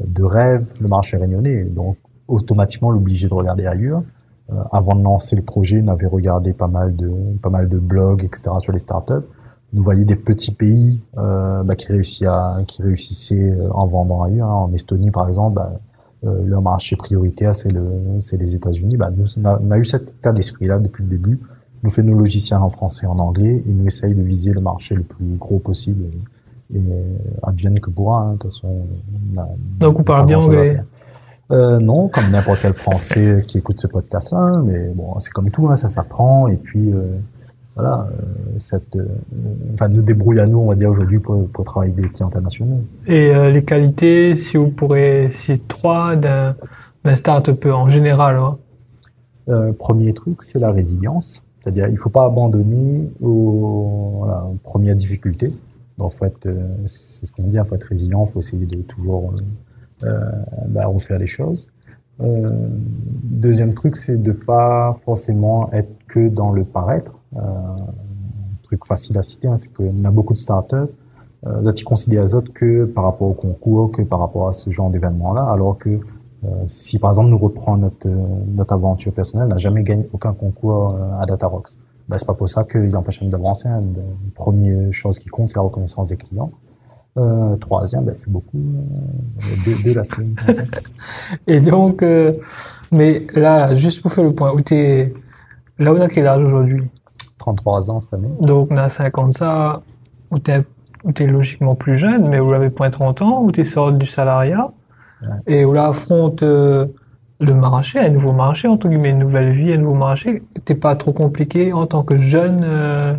de 0.05 0.23
rêve, 0.25 0.73
le 0.81 0.89
marché 0.89 1.17
réunionnais. 1.17 1.65
Donc, 1.65 1.97
automatiquement, 2.29 2.91
l'obligé 2.91 3.29
de 3.29 3.35
regarder 3.35 3.67
ailleurs. 3.67 4.03
Euh, 4.51 4.55
avant 4.73 4.95
de 4.95 5.03
lancer 5.03 5.37
le 5.37 5.43
projet, 5.43 5.83
on 5.85 5.89
avait 5.89 6.07
regardé 6.07 6.55
pas 6.55 6.69
mal 6.69 6.97
de, 6.97 7.11
pas 7.43 7.51
mal 7.51 7.69
de 7.69 7.79
blogs, 7.79 8.25
etc. 8.25 8.51
sur 8.61 8.73
les 8.73 8.79
startups. 8.79 9.27
Nous 9.75 9.83
voyons 9.83 10.05
des 10.05 10.17
petits 10.17 10.55
pays 10.55 11.07
euh, 11.19 11.63
bah, 11.63 11.77
qui, 11.77 11.93
réussissaient 11.93 13.53
euh, 13.53 13.71
en 13.73 13.87
vendant 13.87 14.23
ailleurs. 14.23 14.49
En 14.49 14.73
Estonie, 14.73 15.11
par 15.11 15.29
exemple, 15.29 15.57
bah, 15.57 15.79
leur 16.23 16.63
marché 16.63 16.97
prioritaire, 16.97 17.55
c'est 17.55 17.71
le, 17.71 17.87
c'est 18.21 18.39
les 18.39 18.55
États-Unis. 18.55 18.97
Bah, 18.97 19.11
nous, 19.11 19.27
on 19.37 19.71
a, 19.71 19.79
eu 19.79 19.85
cet 19.85 20.13
état 20.13 20.33
d'esprit-là 20.33 20.81
depuis 20.81 21.05
le 21.05 21.11
début. 21.11 21.39
Nous 21.83 21.91
fait 21.91 22.03
nos 22.03 22.15
logiciels 22.15 22.59
en 22.59 22.71
français 22.71 23.07
en 23.07 23.19
anglais 23.19 23.61
et 23.65 23.73
nous 23.73 23.87
essaye 23.87 24.15
de 24.15 24.23
viser 24.23 24.53
le 24.53 24.61
marché 24.61 24.97
le 24.97 25.05
plus 25.05 25.37
gros 25.37 25.59
possible. 25.59 26.07
Et 26.75 27.03
advienne 27.43 27.81
que 27.81 27.91
pourra. 27.91 28.21
Hein, 28.21 28.33
de 28.33 28.39
toute 28.39 28.53
façon, 28.53 28.87
on 29.37 29.41
a, 29.41 29.49
Donc 29.81 30.01
on 30.01 30.03
parle 30.03 30.27
bien 30.27 30.39
anglais. 30.39 30.81
Euh, 31.51 31.79
non, 31.79 32.09
comme 32.09 32.31
n'importe 32.31 32.61
quel 32.61 32.75
Français 32.75 33.43
qui 33.47 33.59
écoute 33.59 33.81
ce 33.81 33.87
podcast-là, 33.87 34.61
mais 34.65 34.89
bon, 34.91 35.19
c'est 35.19 35.33
comme 35.33 35.51
tout, 35.51 35.67
hein, 35.69 35.77
ça 35.77 35.89
s'apprend, 35.89 36.47
et 36.47 36.59
puis 36.59 36.93
euh, 36.93 37.19
voilà, 37.75 38.07
euh, 38.11 38.23
cette, 38.59 38.97
euh, 38.97 39.07
enfin, 39.73 39.89
nous 39.89 40.03
débrouille 40.03 40.41
à 40.41 40.47
nous, 40.47 40.59
on 40.59 40.69
va 40.69 40.75
dire 40.75 40.91
aujourd'hui 40.91 41.21
pour, 41.21 41.49
pour 41.49 41.65
travailler 41.65 41.93
avec 41.93 42.05
des 42.05 42.11
clients 42.11 42.27
internationaux. 42.27 42.83
Et 43.07 43.35
euh, 43.35 43.51
les 43.51 43.65
qualités, 43.65 44.35
si 44.37 44.59
vous 44.59 44.69
pourrez 44.69 45.31
citer 45.31 45.63
trois 45.69 46.17
d'un 46.17 46.55
start-up 47.15 47.65
en 47.65 47.89
général. 47.89 48.37
Hein. 48.37 48.59
Euh, 49.49 49.73
premier 49.73 50.13
truc, 50.13 50.43
c'est 50.43 50.59
la 50.59 50.71
résilience, 50.71 51.47
c'est-à-dire 51.63 51.89
il 51.89 51.97
faut 51.97 52.11
pas 52.11 52.27
abandonner 52.27 53.09
aux, 53.23 54.17
voilà, 54.19 54.45
aux 54.45 54.59
premières 54.63 54.97
difficultés. 54.97 55.53
Donc, 55.99 56.13
faut 56.13 56.25
être, 56.25 56.47
euh, 56.47 56.87
c'est 56.87 57.27
ce 57.27 57.33
qu'on 57.33 57.45
dit, 57.45 57.57
il 57.57 57.65
faut 57.65 57.75
être 57.75 57.85
résilient, 57.85 58.25
faut 58.25 58.41
essayer 58.41 58.67
de 58.67 58.83
toujours 58.83 59.33
euh, 59.33 60.07
euh, 60.07 60.21
bah, 60.69 60.87
refaire 60.87 61.19
les 61.19 61.27
choses. 61.27 61.69
Deuxième 62.21 63.75
truc, 63.75 63.97
c'est 63.97 64.21
de 64.21 64.33
pas 64.33 64.97
forcément 65.05 65.73
être 65.73 65.91
que 66.09 66.29
dans 66.29 66.51
le 66.51 66.65
paraître. 66.65 67.13
Un 67.37 67.77
truc 68.65 68.85
facile 68.85 69.17
à 69.19 69.23
citer, 69.23 69.47
hein, 69.47 69.57
c'est 69.57 69.73
qu'on 69.73 70.05
a 70.05 70.11
beaucoup 70.11 70.35
de 70.35 70.39
startups. 70.39 70.93
Euh, 71.47 71.63
Zati 71.63 71.85
considère 71.85 72.35
autres 72.35 72.53
que 72.53 72.85
par 72.85 73.05
rapport 73.05 73.29
au 73.29 73.35
concours, 73.35 73.93
que 73.93 74.03
par 74.03 74.19
rapport 74.19 74.49
à 74.49 74.53
ce 74.53 74.71
genre 74.71 74.91
d'événement-là, 74.91 75.43
alors 75.43 75.79
que 75.79 75.91
euh, 75.91 76.49
si 76.67 76.99
par 76.99 77.11
exemple 77.11 77.31
nous 77.31 77.39
reprenons 77.39 77.77
notre, 77.77 78.09
notre 78.09 78.75
aventure 78.75 79.13
personnelle, 79.13 79.47
n'a 79.47 79.57
jamais 79.57 79.85
gagné 79.85 80.07
aucun 80.13 80.33
concours 80.33 80.97
à 81.21 81.27
DataRox 81.27 81.79
ben, 82.09 82.17
c'est 82.17 82.27
pas 82.27 82.35
pour 82.35 82.49
ça 82.49 82.65
qu'il 82.65 82.97
empêche 82.97 83.23
d'avancer. 83.23 83.69
Hein. 83.69 83.83
La 83.97 84.03
première 84.35 84.93
chose 84.93 85.19
qui 85.19 85.29
compte, 85.29 85.51
c'est 85.51 85.57
la 85.57 85.63
reconnaissance 85.63 86.07
des 86.07 86.17
clients. 86.17 86.51
Euh, 87.19 87.57
troisième, 87.57 88.07
fait 88.07 88.31
beaucoup. 88.31 88.59
Euh, 88.59 89.43
deux, 89.65 89.83
deux 89.83 89.95
là, 89.95 90.05
c'est 90.05 90.23
Et 91.47 91.61
donc, 91.61 92.03
euh, 92.03 92.35
mais 92.93 93.27
là, 93.35 93.77
juste 93.77 94.03
pour 94.03 94.13
faire 94.13 94.25
le 94.25 94.33
point, 94.33 94.53
où 94.53 94.61
t'es, 94.61 95.13
là, 95.79 95.93
on 95.93 96.01
a 96.01 96.09
quel 96.09 96.27
âge 96.27 96.45
aujourd'hui? 96.45 96.89
33 97.39 97.91
ans 97.91 98.01
cette 98.01 98.15
année. 98.15 98.31
Donc, 98.41 98.73
dans 98.73 98.89
50 98.89 99.35
ça, 99.35 99.83
où 100.31 100.39
tu 100.39 100.53
es, 100.53 101.27
logiquement 101.27 101.75
plus 101.75 101.97
jeune, 101.97 102.29
mais 102.29 102.41
où 102.41 102.51
l'avez 102.51 102.71
point 102.71 102.91
30 102.91 103.23
ans, 103.23 103.43
où 103.43 103.53
tu 103.53 103.65
sors 103.65 103.93
du 103.93 104.07
salariat, 104.07 104.71
et 105.47 105.65
où 105.65 105.73
là 105.73 105.89
affronte 105.89 106.43
euh, 106.43 106.87
le 107.41 107.55
marché, 107.55 107.99
un 107.99 108.11
nouveau 108.11 108.33
marché, 108.33 108.69
entre 108.69 108.89
guillemets, 108.89 109.11
une 109.11 109.19
nouvelle 109.19 109.51
vie, 109.51 109.73
un 109.73 109.79
nouveau 109.79 109.95
marché. 109.95 110.43
T'es 110.65 110.75
pas 110.75 110.97
trop 110.97 111.13
compliqué 111.13 111.73
en 111.73 111.87
tant 111.87 112.03
que 112.03 112.17
jeune 112.17 112.63
euh, 112.65 113.15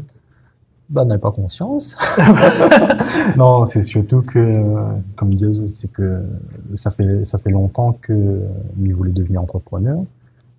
bah, 0.90 1.06
n'avait 1.06 1.22
pas 1.22 1.32
conscience. 1.32 1.98
non, 3.38 3.66
c'est 3.66 3.82
surtout 3.82 4.22
que, 4.22 4.76
comme 5.16 5.34
disais, 5.34 5.68
c'est 5.68 5.92
que 5.92 6.26
ça 6.74 6.92
fait 6.92 7.24
ça 7.24 7.38
fait 7.38 7.52
longtemps 7.52 7.94
que 7.94 8.42
lui 8.78 8.92
voulait 8.92 9.14
devenir 9.14 9.42
entrepreneur. 9.42 10.00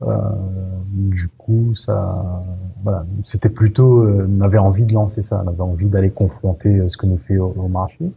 Euh, 0.03 0.17
du 0.93 1.29
coup, 1.29 1.75
ça, 1.75 2.43
voilà, 2.83 3.05
c'était 3.23 3.51
plutôt, 3.51 4.03
euh, 4.03 4.27
on 4.29 4.41
avait 4.41 4.59
envie 4.59 4.87
de 4.87 4.95
lancer 4.95 5.21
ça, 5.21 5.43
on 5.45 5.49
avait 5.49 5.61
envie 5.61 5.91
d'aller 5.91 6.11
confronter 6.11 6.79
euh, 6.79 6.89
ce 6.89 6.97
que 6.97 7.07
nous 7.07 7.19
fait 7.19 7.37
au, 7.37 7.69
marché. 7.69 8.11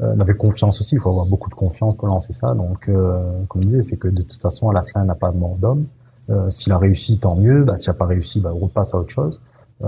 Euh, 0.00 0.14
on 0.16 0.20
avait 0.20 0.34
confiance 0.34 0.80
aussi, 0.80 0.96
il 0.96 1.00
faut 1.00 1.10
avoir 1.10 1.26
beaucoup 1.26 1.50
de 1.50 1.54
confiance 1.54 1.96
pour 1.96 2.08
lancer 2.08 2.32
ça. 2.32 2.54
Donc, 2.54 2.88
euh, 2.88 3.44
comme 3.48 3.62
je 3.62 3.66
disais, 3.66 3.82
c'est 3.82 3.96
que 3.96 4.08
de 4.08 4.22
toute 4.22 4.42
façon, 4.42 4.68
à 4.68 4.72
la 4.72 4.82
fin, 4.82 5.02
on 5.02 5.06
n'a 5.06 5.14
pas 5.14 5.32
de 5.32 5.38
mort 5.38 5.56
d'homme. 5.56 5.86
Euh, 6.28 6.50
s'il 6.50 6.72
a 6.72 6.78
réussi, 6.78 7.18
tant 7.18 7.36
mieux. 7.36 7.64
Bah, 7.64 7.78
s'il 7.78 7.90
n'a 7.90 7.94
pas 7.94 8.06
réussi, 8.06 8.40
bah, 8.40 8.52
on 8.54 8.64
repasse 8.64 8.94
à 8.94 8.98
autre 8.98 9.10
chose. 9.10 9.42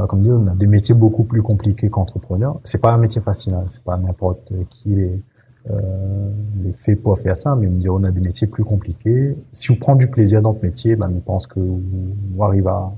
Comme 0.09 0.21
dit, 0.21 0.31
on 0.31 0.47
a 0.47 0.55
des 0.55 0.66
métiers 0.66 0.94
beaucoup 0.94 1.25
plus 1.25 1.40
compliqués 1.40 1.88
qu'entrepreneur. 1.88 2.61
C'est 2.62 2.83
pas 2.83 2.92
un 2.92 2.99
métier 2.99 3.23
facile, 3.23 3.55
hein. 3.55 3.64
c'est 3.68 3.83
pas 3.83 3.97
n'importe 3.97 4.53
qui 4.68 4.90
les, 4.90 5.23
euh, 5.71 6.31
les 6.62 6.73
fait 6.73 6.94
pour 6.94 7.18
faire 7.18 7.37
ça, 7.37 7.55
mais 7.55 7.68
on 7.88 8.05
a 8.05 8.11
des 8.11 8.21
métiers 8.21 8.47
plus 8.47 8.64
compliqués. 8.64 9.37
Si 9.53 9.68
vous 9.68 9.77
prenez 9.77 9.99
du 9.99 10.09
plaisir 10.11 10.40
dans 10.40 10.53
votre 10.53 10.64
métier, 10.64 10.97
ben, 10.97 11.11
je 11.14 11.21
pense 11.21 11.47
que 11.47 11.61
vous 11.61 12.42
arrivez 12.42 12.68
à, 12.68 12.92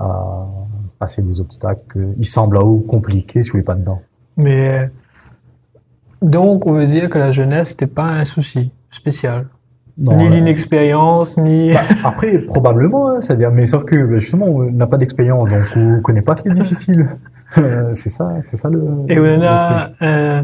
à 0.00 0.46
passer 0.98 1.22
des 1.22 1.40
obstacles 1.40 2.14
qui 2.14 2.24
semblent 2.24 2.58
à 2.58 2.62
vous 2.62 2.80
compliqués 2.80 3.42
si 3.42 3.50
vous 3.50 3.58
n'êtes 3.58 3.66
pas 3.66 3.74
dedans. 3.74 4.00
Mais 4.36 4.90
donc, 6.22 6.66
on 6.66 6.72
veut 6.72 6.86
dire 6.86 7.08
que 7.08 7.18
la 7.18 7.30
jeunesse 7.30 7.70
n'était 7.72 7.92
pas 7.92 8.04
un 8.04 8.24
souci 8.24 8.72
spécial 8.90 9.46
ni 9.98 10.28
l'inexpérience, 10.28 11.36
ni... 11.36 11.72
Bah, 11.72 11.80
après, 12.04 12.38
probablement, 12.38 13.10
hein, 13.10 13.20
c'est-à-dire, 13.20 13.50
mais 13.50 13.66
sauf 13.66 13.84
que 13.84 13.96
bah, 14.06 14.18
justement, 14.18 14.46
on 14.46 14.70
n'a 14.70 14.86
pas 14.86 14.96
d'expérience, 14.96 15.48
donc 15.48 15.64
on 15.76 16.00
connaît 16.00 16.22
pas 16.22 16.34
qui 16.36 16.48
est 16.48 16.52
difficile. 16.52 17.08
Euh, 17.56 17.94
c'est 17.94 18.10
ça, 18.10 18.34
c'est 18.44 18.58
ça 18.58 18.68
le. 18.68 18.84
Et 19.08 19.18
on 19.18 19.40
a, 19.40 19.88
euh, 20.02 20.42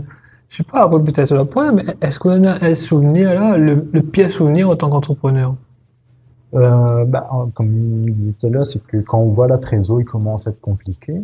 je 0.48 0.56
sais 0.56 0.62
pas, 0.62 0.88
peut-être 0.88 1.34
le 1.34 1.44
point, 1.44 1.70
mais 1.70 1.84
est-ce 2.00 2.18
qu'on 2.18 2.44
a 2.44 2.64
un 2.64 2.74
souvenir 2.74 3.34
là, 3.34 3.58
le, 3.58 3.86
le 3.92 4.00
pire 4.00 4.30
souvenir 4.30 4.70
en 4.70 4.74
tant 4.74 4.88
qu'entrepreneur? 4.88 5.54
Euh, 6.54 7.04
bah, 7.04 7.28
Comme 7.52 8.06
je 8.06 8.10
disais 8.10 8.36
tout 8.40 8.46
à 8.46 8.48
l'heure, 8.48 8.64
c'est 8.64 8.82
que 8.86 8.96
quand 8.96 9.18
on 9.18 9.28
voit 9.28 9.46
la 9.46 9.58
trésor, 9.58 10.00
il 10.00 10.06
commence 10.06 10.46
à 10.46 10.52
être 10.52 10.62
compliqué. 10.62 11.20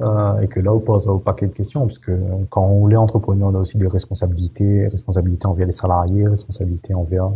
Euh, 0.00 0.40
et 0.40 0.48
que 0.48 0.60
là, 0.60 0.72
on 0.72 0.80
pose 0.80 1.08
au 1.08 1.18
paquet 1.18 1.46
de 1.46 1.52
questions, 1.52 1.86
parce 1.86 1.98
que 1.98 2.12
quand 2.48 2.64
on 2.64 2.88
est 2.90 2.96
entrepreneur, 2.96 3.50
on 3.52 3.54
a 3.54 3.58
aussi 3.58 3.76
des 3.78 3.86
responsabilités, 3.86 4.86
responsabilités 4.88 5.46
envers 5.46 5.66
les 5.66 5.72
salariés, 5.72 6.26
responsabilités 6.26 6.94
envers 6.94 7.30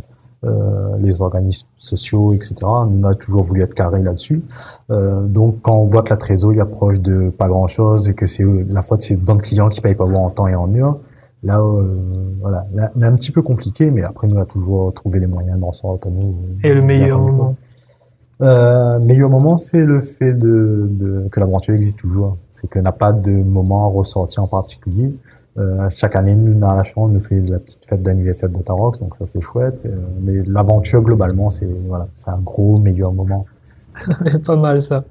euh, 0.44 0.96
les 0.98 1.22
organismes 1.22 1.68
sociaux, 1.78 2.34
etc. 2.34 2.56
On 2.64 3.02
a 3.04 3.14
toujours 3.14 3.42
voulu 3.42 3.62
être 3.62 3.72
carré 3.72 4.02
là-dessus. 4.02 4.42
Euh, 4.90 5.26
donc, 5.26 5.62
quand 5.62 5.76
on 5.76 5.84
voit 5.84 6.02
que 6.02 6.10
la 6.10 6.18
trésorerie 6.18 6.60
approche 6.60 7.00
de 7.00 7.30
pas 7.30 7.48
grand-chose 7.48 8.10
et 8.10 8.14
que 8.14 8.26
c'est 8.26 8.44
la 8.68 8.82
faute 8.82 9.00
c'est 9.00 9.16
de 9.16 9.32
clients 9.36 9.70
qui 9.70 9.80
payent 9.80 9.94
pas 9.94 10.04
en 10.04 10.30
temps 10.30 10.46
et 10.46 10.54
en 10.54 10.74
heure, 10.74 10.98
là, 11.42 11.60
euh, 11.60 11.96
voilà, 12.42 12.66
là, 12.74 12.90
un 12.94 13.14
petit 13.14 13.32
peu 13.32 13.40
compliqué, 13.40 13.90
mais 13.90 14.02
après, 14.02 14.28
nous, 14.28 14.36
on 14.36 14.40
a 14.40 14.44
toujours 14.44 14.92
trouvé 14.92 15.18
les 15.18 15.26
moyens 15.26 15.58
d'en 15.58 15.72
sortir. 15.72 16.10
Nous, 16.10 16.34
et 16.62 16.74
le 16.74 16.82
meilleur 16.82 17.20
moment 17.20 17.56
euh, 18.44 18.98
meilleur 19.00 19.30
moment, 19.30 19.56
c'est 19.56 19.84
le 19.84 20.00
fait 20.00 20.34
de, 20.34 21.28
que 21.30 21.40
l'aventure 21.40 21.74
existe 21.74 21.98
toujours. 21.98 22.36
C'est 22.50 22.68
qu'on 22.68 22.82
n'a 22.82 22.92
pas 22.92 23.12
de 23.12 23.30
moment 23.30 23.90
ressorti 23.90 24.38
en 24.38 24.46
particulier. 24.46 25.16
Euh, 25.56 25.88
chaque 25.90 26.16
année, 26.16 26.34
nous, 26.34 26.54
dans 26.54 26.74
la 26.74 26.82
chambre, 26.82 27.06
on 27.06 27.08
nous 27.08 27.20
fait 27.20 27.40
la 27.40 27.58
petite 27.58 27.86
fête 27.86 28.02
d'anniversaire 28.02 28.50
de 28.50 28.62
Tarox, 28.62 29.00
donc 29.00 29.14
ça 29.14 29.24
c'est 29.26 29.40
chouette. 29.40 29.80
Euh, 29.86 29.96
mais 30.20 30.42
l'aventure, 30.46 31.02
globalement, 31.02 31.48
c'est 31.48 31.68
voilà, 31.86 32.08
un 32.26 32.40
gros 32.40 32.78
meilleur 32.78 33.12
moment. 33.12 33.46
pas 34.46 34.56
mal 34.56 34.82
ça. 34.82 35.04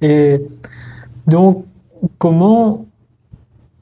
Et 0.00 0.46
donc, 1.26 1.64
comment 2.18 2.86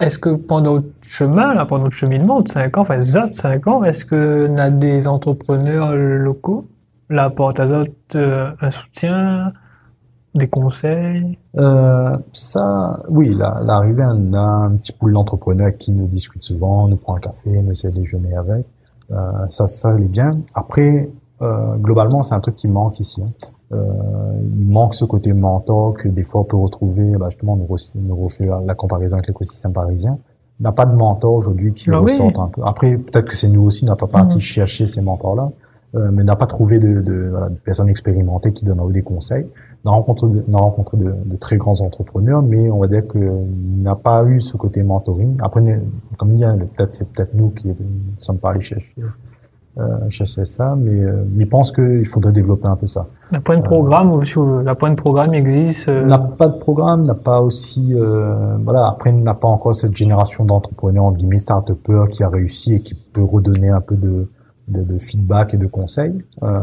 est-ce 0.01 0.19
que 0.19 0.31
pendant 0.31 0.77
notre 0.77 0.89
chemin, 1.03 1.55
là, 1.55 1.67
pendant 1.67 1.85
notre 1.85 1.97
cheminement 1.97 2.41
de 2.41 2.49
5 2.49 2.79
ans, 2.79 2.81
enfin, 2.83 2.99
de 2.99 3.33
5 3.33 3.67
ans, 3.67 3.85
est-ce 3.85 4.05
que 4.05 4.57
a 4.59 4.71
des 4.71 5.07
entrepreneurs 5.07 5.95
locaux, 5.95 6.67
la 7.11 7.31
porte 7.31 7.61
azote, 7.61 8.15
euh, 8.15 8.51
un 8.61 8.71
soutien, 8.71 9.53
des 10.35 10.49
conseils? 10.49 11.39
Euh, 11.57 12.17
Ça, 12.33 13.01
oui, 13.09 13.35
l'arrivée, 13.37 14.05
on 14.05 14.33
a 14.35 14.41
un 14.41 14.77
petit 14.77 14.93
pool 14.93 15.13
d'entrepreneurs 15.13 15.73
qui 15.79 15.93
nous 15.93 16.07
discute 16.07 16.43
souvent, 16.43 16.89
nous 16.89 16.97
prend 16.97 17.17
un 17.17 17.21
café, 17.21 17.63
nous 17.63 17.73
essaie 17.73 17.91
de 17.91 17.97
déjeuner 17.97 18.35
avec. 18.35 18.67
Euh, 19.11 19.17
ça, 19.49 19.67
ça, 19.67 19.97
est 19.97 20.09
bien. 20.09 20.31
Après, 20.55 21.11
euh, 21.41 21.77
globalement, 21.77 22.23
c'est 22.23 22.35
un 22.35 22.41
truc 22.41 22.57
qui 22.57 22.69
manque 22.69 23.01
ici. 23.01 23.23
Hein. 23.23 23.31
Euh, 23.73 23.85
il 24.57 24.67
manque 24.67 24.95
ce 24.95 25.05
côté 25.05 25.35
mentor 25.35 25.95
que 25.95 26.09
des 26.09 26.25
fois 26.25 26.41
on 26.41 26.45
peut 26.45 26.57
retrouver, 26.57 27.17
bah 27.19 27.27
justement, 27.29 27.55
nous, 27.55 27.67
nous 27.97 28.17
refait 28.17 28.49
la 28.65 28.75
comparaison 28.75 29.17
avec 29.17 29.29
l'écosystème 29.29 29.75
parisien. 29.75 30.19
On 30.61 30.65
n'a 30.65 30.73
pas 30.73 30.87
de 30.87 30.95
mentor 30.95 31.35
aujourd'hui 31.35 31.75
qui 31.75 31.91
bah 31.91 31.99
ressortent 31.99 32.39
un 32.39 32.49
peu. 32.49 32.63
Après, 32.65 32.97
peut-être 32.97 33.27
que 33.27 33.37
c'est 33.37 33.51
nous 33.51 33.63
aussi, 33.63 33.85
on 33.85 33.89
n'a 33.89 33.97
pas 33.97 34.07
parti 34.07 34.39
mmh. 34.39 34.41
chercher 34.41 34.87
ces 34.87 35.03
mentors-là. 35.03 35.51
Euh, 35.95 36.11
mais 36.13 36.23
n'a 36.23 36.37
pas 36.37 36.47
trouvé 36.47 36.79
de, 36.79 37.01
de, 37.01 37.29
voilà, 37.31 37.49
de, 37.49 37.55
personnes 37.55 37.89
expérimentées 37.89 38.53
qui 38.53 38.67
donnent 38.67 38.93
des 38.93 39.01
conseils. 39.01 39.47
On 39.87 39.91
a 39.91 39.95
rencontré, 39.95 40.29
de, 40.29 40.45
on 40.47 40.55
a 40.55 40.61
rencontré 40.61 40.99
de, 40.99 41.15
de, 41.25 41.37
très 41.37 41.57
grands 41.57 41.81
entrepreneurs, 41.81 42.43
mais 42.43 42.71
on 42.71 42.79
va 42.79 42.89
dire 42.89 43.07
que 43.07 43.19
n'a 43.19 43.95
pas 43.95 44.23
eu 44.25 44.43
ce 44.43 44.59
côté 44.59 44.83
mentoring. 44.83 45.39
Après, 45.41 45.63
comme 46.19 46.35
dit, 46.35 46.45
peut-être 46.77 46.95
c'est 46.95 47.09
peut-être 47.09 47.33
nous 47.33 47.49
qui 47.51 47.69
ne 47.69 47.75
sommes 48.19 48.37
pas 48.37 48.51
allés 48.51 48.61
chercher, 48.61 48.97
euh, 49.79 50.11
chercher 50.11 50.45
ça, 50.45 50.77
mais 50.77 51.05
euh, 51.05 51.25
mais 51.33 51.45
je 51.45 51.49
pense 51.49 51.73
qu'il 51.73 52.07
faudrait 52.07 52.33
développer 52.33 52.67
un 52.67 52.77
peu 52.77 52.87
ça. 52.87 53.07
La 53.31 53.41
point 53.41 53.57
de 53.57 53.63
programme, 53.63 54.13
euh, 54.13 54.63
la 54.63 54.75
point 54.75 54.91
de 54.91 54.97
programme 54.97 55.33
existe. 55.33 55.89
Euh... 55.89 56.05
N'a 56.05 56.19
pas 56.19 56.49
de 56.49 56.59
programme, 56.59 57.03
n'a 57.05 57.15
pas 57.15 57.41
aussi, 57.41 57.95
euh, 57.95 58.59
voilà. 58.63 58.89
Après, 58.89 59.11
n'a 59.11 59.35
pas 59.35 59.49
encore 59.49 59.75
cette 59.75 59.97
génération 59.97 60.45
d'entrepreneurs 60.45 61.05
en 61.05 61.13
guillemets 61.13 61.39
start 61.39 61.71
qui 62.11 62.25
a 62.25 62.29
réussi 62.29 62.75
et 62.75 62.81
qui 62.81 62.95
peut 62.95 63.25
redonner 63.25 63.71
un 63.71 63.81
peu 63.81 63.97
de 63.97 64.29
de, 64.69 64.83
de, 64.83 64.99
feedback 64.99 65.55
et 65.55 65.57
de 65.57 65.67
conseils. 65.67 66.23
Euh, 66.43 66.59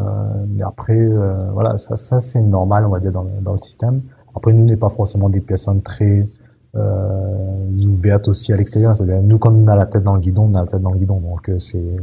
mais 0.49 0.63
après, 0.63 0.97
euh, 0.97 1.51
voilà, 1.51 1.77
ça, 1.77 1.95
ça 1.95 2.19
c'est 2.19 2.41
normal, 2.41 2.85
on 2.85 2.89
va 2.89 2.99
dire, 2.99 3.11
dans, 3.11 3.25
dans 3.41 3.53
le 3.53 3.57
système. 3.57 4.01
Après, 4.35 4.53
nous, 4.53 4.65
n'est 4.65 4.77
pas 4.77 4.89
forcément 4.89 5.29
des 5.29 5.41
personnes 5.41 5.81
très 5.81 6.27
euh, 6.75 7.87
ouvertes 7.87 8.27
aussi 8.27 8.53
à 8.53 8.57
l'extérieur. 8.57 8.95
C'est-à-dire, 8.95 9.21
nous, 9.21 9.37
quand 9.37 9.53
on 9.53 9.67
a 9.67 9.75
la 9.75 9.85
tête 9.85 10.03
dans 10.03 10.15
le 10.15 10.21
guidon, 10.21 10.49
on 10.51 10.55
a 10.55 10.61
la 10.61 10.67
tête 10.67 10.81
dans 10.81 10.91
le 10.91 10.99
guidon. 10.99 11.19
Donc, 11.19 11.49
c'est... 11.59 11.97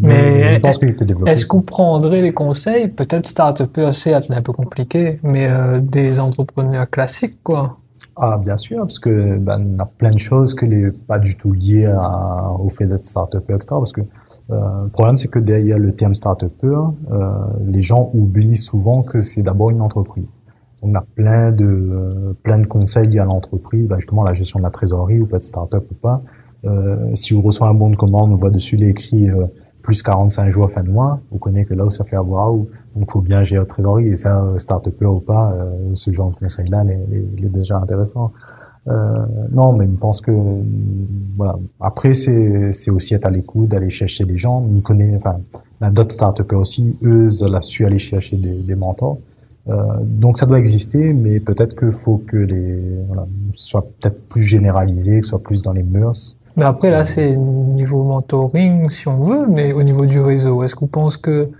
Mais 0.00 0.54
je 0.54 0.58
pense 0.60 0.78
qu'il 0.78 0.94
peut 0.94 1.04
développer. 1.04 1.30
Est-ce 1.30 1.46
qu'on 1.46 1.62
prendrait 1.62 2.22
les 2.22 2.32
conseils, 2.32 2.88
peut-être 2.88 3.26
start-up 3.26 3.76
assez 3.78 4.14
un 4.14 4.42
peu 4.42 4.52
compliqué, 4.52 5.18
mais 5.22 5.48
euh, 5.50 5.80
des 5.80 6.20
entrepreneurs 6.20 6.88
classiques, 6.88 7.42
quoi 7.42 7.78
ah, 8.20 8.36
bien 8.36 8.56
sûr, 8.56 8.78
parce 8.78 8.98
que 8.98 9.38
ben, 9.38 9.76
on 9.76 9.78
a 9.80 9.86
plein 9.86 10.10
de 10.10 10.18
choses 10.18 10.52
que 10.52 10.66
n'est 10.66 10.90
pas 10.90 11.20
du 11.20 11.36
tout 11.36 11.52
liées 11.52 11.86
à, 11.86 12.50
au 12.58 12.68
fait 12.68 12.86
d'être 12.86 13.06
start-up, 13.06 13.44
etc. 13.48 13.66
Parce 13.70 13.92
que 13.92 14.00
euh, 14.50 14.84
le 14.84 14.88
problème, 14.88 15.16
c'est 15.16 15.28
que 15.28 15.38
derrière 15.38 15.78
le 15.78 15.92
terme 15.92 16.14
start-up, 16.14 16.52
euh, 16.64 16.92
les 17.66 17.82
gens 17.82 18.10
oublient 18.14 18.56
souvent 18.56 19.02
que 19.02 19.20
c'est 19.20 19.42
d'abord 19.42 19.70
une 19.70 19.82
entreprise. 19.82 20.40
On 20.80 20.94
a 20.94 21.02
plein 21.02 21.50
de 21.50 21.64
euh, 21.64 22.32
plein 22.42 22.58
de 22.58 22.66
conseils 22.66 23.18
à 23.18 23.24
l'entreprise, 23.24 23.86
ben, 23.88 23.96
justement 23.96 24.22
la 24.22 24.34
gestion 24.34 24.60
de 24.60 24.64
la 24.64 24.70
trésorerie, 24.70 25.20
ou 25.20 25.26
pas 25.26 25.38
de 25.38 25.44
start-up 25.44 25.84
ou 25.90 25.94
pas. 25.94 26.22
Euh, 26.64 27.14
si 27.14 27.34
vous 27.34 27.42
recevez 27.42 27.68
un 27.68 27.74
bon 27.74 27.90
de 27.90 27.96
commande, 27.96 28.30
on 28.30 28.34
voit 28.34 28.50
dessus 28.50 28.76
l'écrit 28.76 29.28
euh, 29.28 29.46
plus 29.82 30.02
45 30.02 30.50
jours 30.50 30.70
fin 30.70 30.82
de 30.82 30.90
mois, 30.90 31.20
vous 31.30 31.38
connaissez 31.38 31.66
que 31.66 31.74
là 31.74 31.84
où 31.84 31.90
ça 31.90 32.04
fait 32.04 32.16
avoir, 32.16 32.52
donc 32.52 32.68
il 32.96 33.10
faut 33.10 33.20
bien 33.20 33.42
gérer 33.42 33.60
la 33.60 33.66
trésorerie, 33.66 34.08
et 34.08 34.16
ça, 34.16 34.54
start-up 34.58 34.94
ou 35.02 35.20
pas, 35.20 35.56
ce 35.94 36.12
genre 36.12 36.30
de 36.30 36.36
conseil-là, 36.36 36.84
il 36.84 37.44
est 37.44 37.48
déjà 37.48 37.78
intéressant. 37.78 38.32
Euh, 38.88 39.26
non, 39.52 39.72
mais 39.74 39.86
je 39.86 39.98
pense 39.98 40.20
que 40.20 40.32
voilà. 41.36 41.56
Après, 41.80 42.14
c'est 42.14 42.72
c'est 42.72 42.90
aussi 42.90 43.14
être 43.14 43.26
à 43.26 43.30
l'écoute, 43.30 43.68
d'aller 43.68 43.90
chercher 43.90 44.24
des 44.24 44.38
gens. 44.38 44.62
On 44.62 44.80
connaît, 44.80 45.14
enfin, 45.16 45.36
la 45.80 45.90
d'autres 45.90 46.14
startups 46.14 46.54
aussi, 46.54 46.96
eux, 47.02 47.28
elle 47.44 47.54
a 47.54 47.62
su 47.62 47.84
aller 47.84 47.98
chercher 47.98 48.36
des, 48.36 48.52
des 48.52 48.74
mentors. 48.74 49.18
Euh, 49.68 49.74
donc 50.00 50.38
ça 50.38 50.46
doit 50.46 50.58
exister, 50.58 51.12
mais 51.12 51.40
peut-être 51.40 51.76
qu'il 51.76 51.92
faut 51.92 52.22
que 52.26 52.36
les 52.36 52.80
voilà, 53.06 53.26
soit 53.52 53.82
peut-être 54.00 54.28
plus 54.28 54.42
généralisé, 54.42 55.20
que 55.20 55.26
ce 55.26 55.30
soit 55.30 55.42
plus 55.42 55.62
dans 55.62 55.72
les 55.72 55.82
mœurs. 55.82 56.36
Mais 56.56 56.64
après 56.64 56.90
là, 56.90 57.04
c'est 57.04 57.36
niveau 57.36 58.02
mentoring 58.02 58.88
si 58.88 59.06
on 59.08 59.22
veut, 59.22 59.46
mais 59.46 59.72
au 59.72 59.82
niveau 59.82 60.06
du 60.06 60.20
réseau, 60.20 60.62
est-ce 60.62 60.74
qu'on 60.74 60.86
pense 60.86 61.16
que 61.16 61.50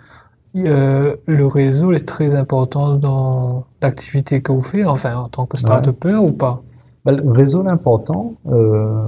euh, 0.57 1.17
le 1.27 1.47
réseau 1.47 1.93
est 1.93 2.07
très 2.07 2.35
important 2.35 2.95
dans 2.95 3.64
l'activité 3.83 4.41
que 4.41 4.53
vous 4.53 4.62
faites, 4.62 4.87
enfin 4.87 5.17
en 5.17 5.29
tant 5.29 5.45
que 5.45 5.59
start-upper 5.59 6.14
ou 6.14 6.33
pas? 6.33 6.62
Le 7.07 7.31
réseau 7.33 7.65
est 7.65 7.71
important. 7.71 8.35
Euh, 8.49 9.05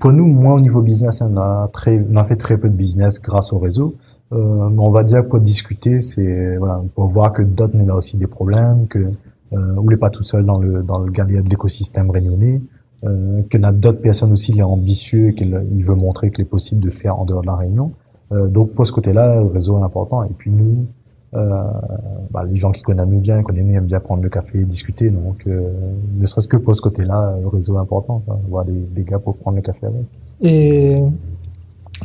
pour 0.00 0.12
nous, 0.12 0.26
moi 0.26 0.54
au 0.54 0.60
niveau 0.60 0.80
business, 0.80 1.22
on 1.22 1.36
a, 1.36 1.68
très, 1.72 2.04
on 2.10 2.16
a 2.16 2.24
fait 2.24 2.36
très 2.36 2.56
peu 2.56 2.68
de 2.68 2.74
business 2.74 3.20
grâce 3.20 3.52
au 3.52 3.58
réseau. 3.58 3.94
Euh, 4.32 4.68
mais 4.70 4.80
on 4.80 4.90
va 4.90 5.04
dire 5.04 5.26
pour 5.28 5.40
discuter, 5.40 6.00
c'est 6.00 6.56
voilà, 6.56 6.82
pour 6.94 7.06
voir 7.08 7.32
que 7.32 7.42
d'autres 7.42 7.78
a 7.78 7.94
aussi 7.94 8.16
des 8.16 8.26
problèmes, 8.26 8.86
que 8.88 8.98
euh, 8.98 9.74
ou 9.76 9.90
n'est 9.90 9.98
pas 9.98 10.08
tout 10.08 10.22
seul 10.22 10.46
dans 10.46 10.58
le 10.58 10.82
dans 10.82 10.98
le 10.98 11.10
de 11.10 11.48
l'écosystème 11.50 12.10
réunionnais, 12.10 12.62
euh, 13.04 13.42
que 13.50 13.58
a 13.62 13.72
d'autres 13.72 14.00
personnes 14.00 14.32
aussi, 14.32 14.52
il 14.52 14.60
est 14.60 14.62
ambitieux 14.62 15.30
qu'il 15.32 15.84
veut 15.84 15.94
montrer 15.94 16.30
qu'il 16.30 16.42
est 16.42 16.48
possible 16.48 16.80
de 16.80 16.90
faire 16.90 17.18
en 17.18 17.24
dehors 17.24 17.42
de 17.42 17.46
la 17.46 17.56
Réunion. 17.56 17.92
Euh, 18.32 18.46
donc 18.46 18.72
pour 18.72 18.86
ce 18.86 18.92
côté-là, 18.92 19.42
le 19.42 19.46
réseau 19.48 19.78
est 19.78 19.82
important. 19.82 20.22
Et 20.22 20.30
puis 20.36 20.50
nous, 20.50 20.86
bah, 21.32 22.44
les 22.46 22.56
gens 22.56 22.70
qui 22.70 22.82
connaissent 22.82 23.06
nous 23.06 23.20
bien, 23.20 23.42
connaissent 23.42 23.64
nous, 23.64 23.74
aiment 23.74 23.86
bien 23.86 24.00
prendre 24.00 24.22
le 24.22 24.28
café 24.28 24.60
et 24.60 24.64
discuter. 24.64 25.10
Donc 25.10 25.46
euh, 25.46 25.70
ne 26.18 26.26
serait-ce 26.26 26.48
que 26.48 26.56
pour 26.56 26.74
ce 26.74 26.80
côté-là, 26.80 27.36
le 27.40 27.48
réseau 27.48 27.76
est 27.76 27.80
important. 27.80 28.22
Quoi, 28.24 28.38
voir 28.48 28.64
des, 28.64 28.72
des, 28.72 29.02
gars 29.04 29.18
pour 29.18 29.36
prendre 29.36 29.56
le 29.56 29.62
café 29.62 29.86
avec. 29.86 30.04
Et 30.42 31.00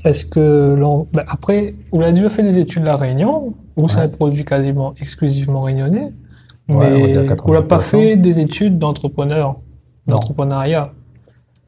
est-ce 0.04 0.26
que 0.26 0.76
bah, 1.14 1.26
après, 1.28 1.76
vous 1.92 2.02
avez 2.02 2.14
déjà 2.14 2.30
fait 2.30 2.44
des 2.44 2.60
études 2.60 2.84
à 2.84 2.86
la 2.86 2.98
Réunion, 2.98 3.54
où 3.76 3.90
c'est 3.90 4.00
un 4.00 4.10
produit 4.10 4.46
quasiment 4.46 4.94
exclusivement 5.00 5.62
réunionnais, 5.62 6.14
mais 6.68 7.26
on 7.46 7.54
n'a 7.54 7.62
pas 7.64 7.82
fait 7.82 8.16
des 8.18 8.40
études 8.40 8.78
d'entrepreneur, 8.78 9.58
d'entrepreneuriat. 10.08 10.94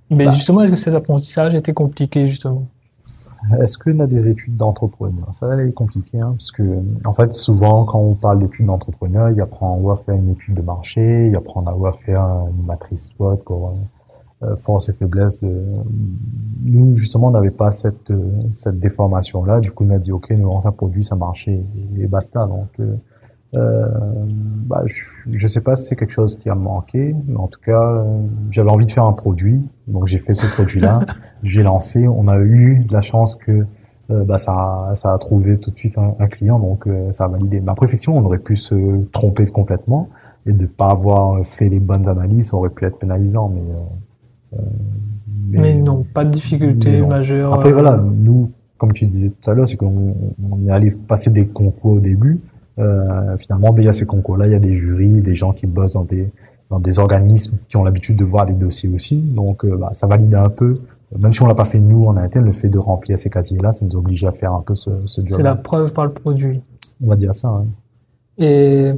Mais 0.09 0.25
bah. 0.25 0.31
justement, 0.31 0.61
est-ce 0.61 0.71
que 0.71 0.77
cet 0.77 0.95
apprentissage 0.95 1.55
était 1.55 1.73
compliqué 1.73 2.25
justement? 2.27 2.67
Est-ce 3.59 3.77
qu'on 3.77 3.99
a 3.99 4.07
des 4.07 4.29
études 4.29 4.57
d'entrepreneur? 4.57 5.27
Ça 5.33 5.47
va 5.47 5.61
être 5.61 5.73
compliqué, 5.73 6.19
hein, 6.19 6.31
parce 6.31 6.51
que 6.51 6.63
en 7.05 7.13
fait, 7.13 7.33
souvent, 7.33 7.85
quand 7.85 7.99
on 7.99 8.15
parle 8.15 8.39
d'études 8.39 8.67
d'entrepreneur, 8.67 9.29
il 9.29 9.41
apprend 9.41 9.89
à 9.91 9.95
faire 9.97 10.15
une 10.15 10.29
étude 10.29 10.55
de 10.55 10.61
marché, 10.61 11.27
il 11.27 11.35
apprend 11.35 11.61
à 11.61 11.93
faire 11.93 12.21
une 12.21 12.65
matrice 12.65 13.09
SWOT 13.15 13.37
pour 13.45 13.71
euh, 14.43 14.55
force 14.55 14.89
et 14.89 14.93
faiblesse. 14.93 15.41
Nous, 15.41 16.95
justement, 16.97 17.27
on 17.27 17.31
n'avait 17.31 17.51
pas 17.51 17.71
cette 17.71 18.13
cette 18.51 18.79
déformation-là. 18.79 19.59
Du 19.59 19.71
coup, 19.71 19.85
on 19.85 19.89
a 19.89 19.99
dit, 19.99 20.11
ok, 20.11 20.29
nous 20.31 20.47
on 20.47 20.65
un 20.65 20.71
produit, 20.71 21.03
ça 21.03 21.15
marchait 21.15 21.63
et, 21.97 22.07
basta. 22.07 22.45
Donc, 22.45 22.69
euh, 22.79 22.95
euh, 23.55 23.87
bah, 24.65 24.83
je, 24.85 25.03
je 25.31 25.47
sais 25.47 25.61
pas 25.61 25.75
si 25.75 25.85
c'est 25.85 25.95
quelque 25.95 26.13
chose 26.13 26.37
qui 26.37 26.49
a 26.49 26.55
manqué, 26.55 27.15
mais 27.27 27.37
en 27.37 27.47
tout 27.47 27.59
cas, 27.59 27.81
euh, 27.81 28.21
j'avais 28.51 28.69
envie 28.69 28.85
de 28.85 28.91
faire 28.91 29.05
un 29.05 29.13
produit, 29.13 29.61
donc 29.87 30.05
j'ai 30.05 30.19
fait 30.19 30.33
ce 30.33 30.45
produit-là, 30.53 31.01
j'ai 31.43 31.63
lancé. 31.63 32.07
On 32.07 32.27
a 32.27 32.37
eu 32.37 32.85
la 32.91 33.01
chance 33.01 33.35
que 33.35 33.65
euh, 34.11 34.23
bah, 34.23 34.37
ça, 34.37 34.91
ça 34.93 35.13
a 35.13 35.17
trouvé 35.17 35.57
tout 35.57 35.71
de 35.71 35.77
suite 35.77 35.97
un, 35.97 36.27
client, 36.27 36.59
donc 36.59 36.85
euh, 36.87 37.11
ça 37.11 37.25
a 37.25 37.27
validé. 37.27 37.59
Mais 37.61 37.71
après, 37.71 37.87
effectivement, 37.87 38.17
on 38.17 38.25
aurait 38.25 38.39
pu 38.39 38.55
se 38.55 39.03
tromper 39.11 39.45
complètement 39.47 40.09
et 40.45 40.53
de 40.53 40.67
pas 40.67 40.91
avoir 40.91 41.43
fait 41.45 41.69
les 41.69 41.79
bonnes 41.79 42.07
analyses, 42.07 42.49
ça 42.49 42.57
aurait 42.57 42.69
pu 42.69 42.85
être 42.85 42.99
pénalisant, 42.99 43.49
mais. 43.49 44.59
mais, 45.49 45.59
mais, 45.59 45.75
non, 45.75 46.05
pas 46.13 46.23
de 46.23 46.29
difficulté 46.29 47.01
majeure. 47.01 47.53
Après, 47.53 47.73
voilà, 47.73 47.97
nous, 47.97 48.51
comme 48.77 48.93
tu 48.93 49.07
disais 49.07 49.31
tout 49.31 49.49
à 49.49 49.55
l'heure, 49.55 49.67
c'est 49.67 49.77
qu'on 49.77 50.15
on 50.51 50.67
est 50.67 50.71
allé 50.71 50.91
passer 51.07 51.31
des 51.31 51.47
concours 51.47 51.93
au 51.93 51.99
début. 51.99 52.37
Euh, 52.79 53.35
finalement, 53.37 53.75
il 53.77 53.83
y 53.83 53.87
a 53.87 53.93
ces 53.93 54.05
concours-là, 54.05 54.47
il 54.47 54.51
y 54.51 54.55
a 54.55 54.59
des 54.59 54.75
jurys, 54.75 55.21
des 55.21 55.35
gens 55.35 55.53
qui 55.53 55.67
bossent 55.67 55.93
dans 55.93 56.05
des 56.05 56.31
dans 56.69 56.79
des 56.79 56.99
organismes 56.99 57.57
qui 57.67 57.77
ont 57.77 57.83
l'habitude 57.83 58.15
de 58.15 58.23
voir 58.23 58.45
les 58.45 58.53
dossiers 58.53 58.89
aussi. 58.93 59.17
Donc, 59.17 59.65
euh, 59.65 59.75
bah, 59.75 59.89
ça 59.93 60.05
valide 60.05 60.35
un 60.35 60.49
peu. 60.49 60.79
Même 61.17 61.33
si 61.33 61.41
on 61.41 61.47
l'a 61.47 61.55
pas 61.55 61.65
fait 61.65 61.79
nous 61.79 62.05
en 62.05 62.15
interne, 62.15 62.45
le 62.45 62.51
fait 62.51 62.69
de 62.69 62.77
remplir 62.77 63.17
ces 63.17 63.31
casiers-là, 63.31 63.71
ça 63.71 63.85
nous 63.85 63.95
oblige 63.95 64.23
à 64.23 64.31
faire 64.31 64.53
un 64.53 64.61
peu 64.61 64.75
ce, 64.75 64.91
ce 65.07 65.21
job. 65.25 65.37
C'est 65.37 65.43
la 65.43 65.55
preuve 65.55 65.93
par 65.93 66.05
le 66.05 66.13
produit. 66.13 66.61
On 67.03 67.07
va 67.07 67.15
dire 67.15 67.33
ça. 67.33 67.47
Hein. 67.47 67.65
Et 68.37 68.91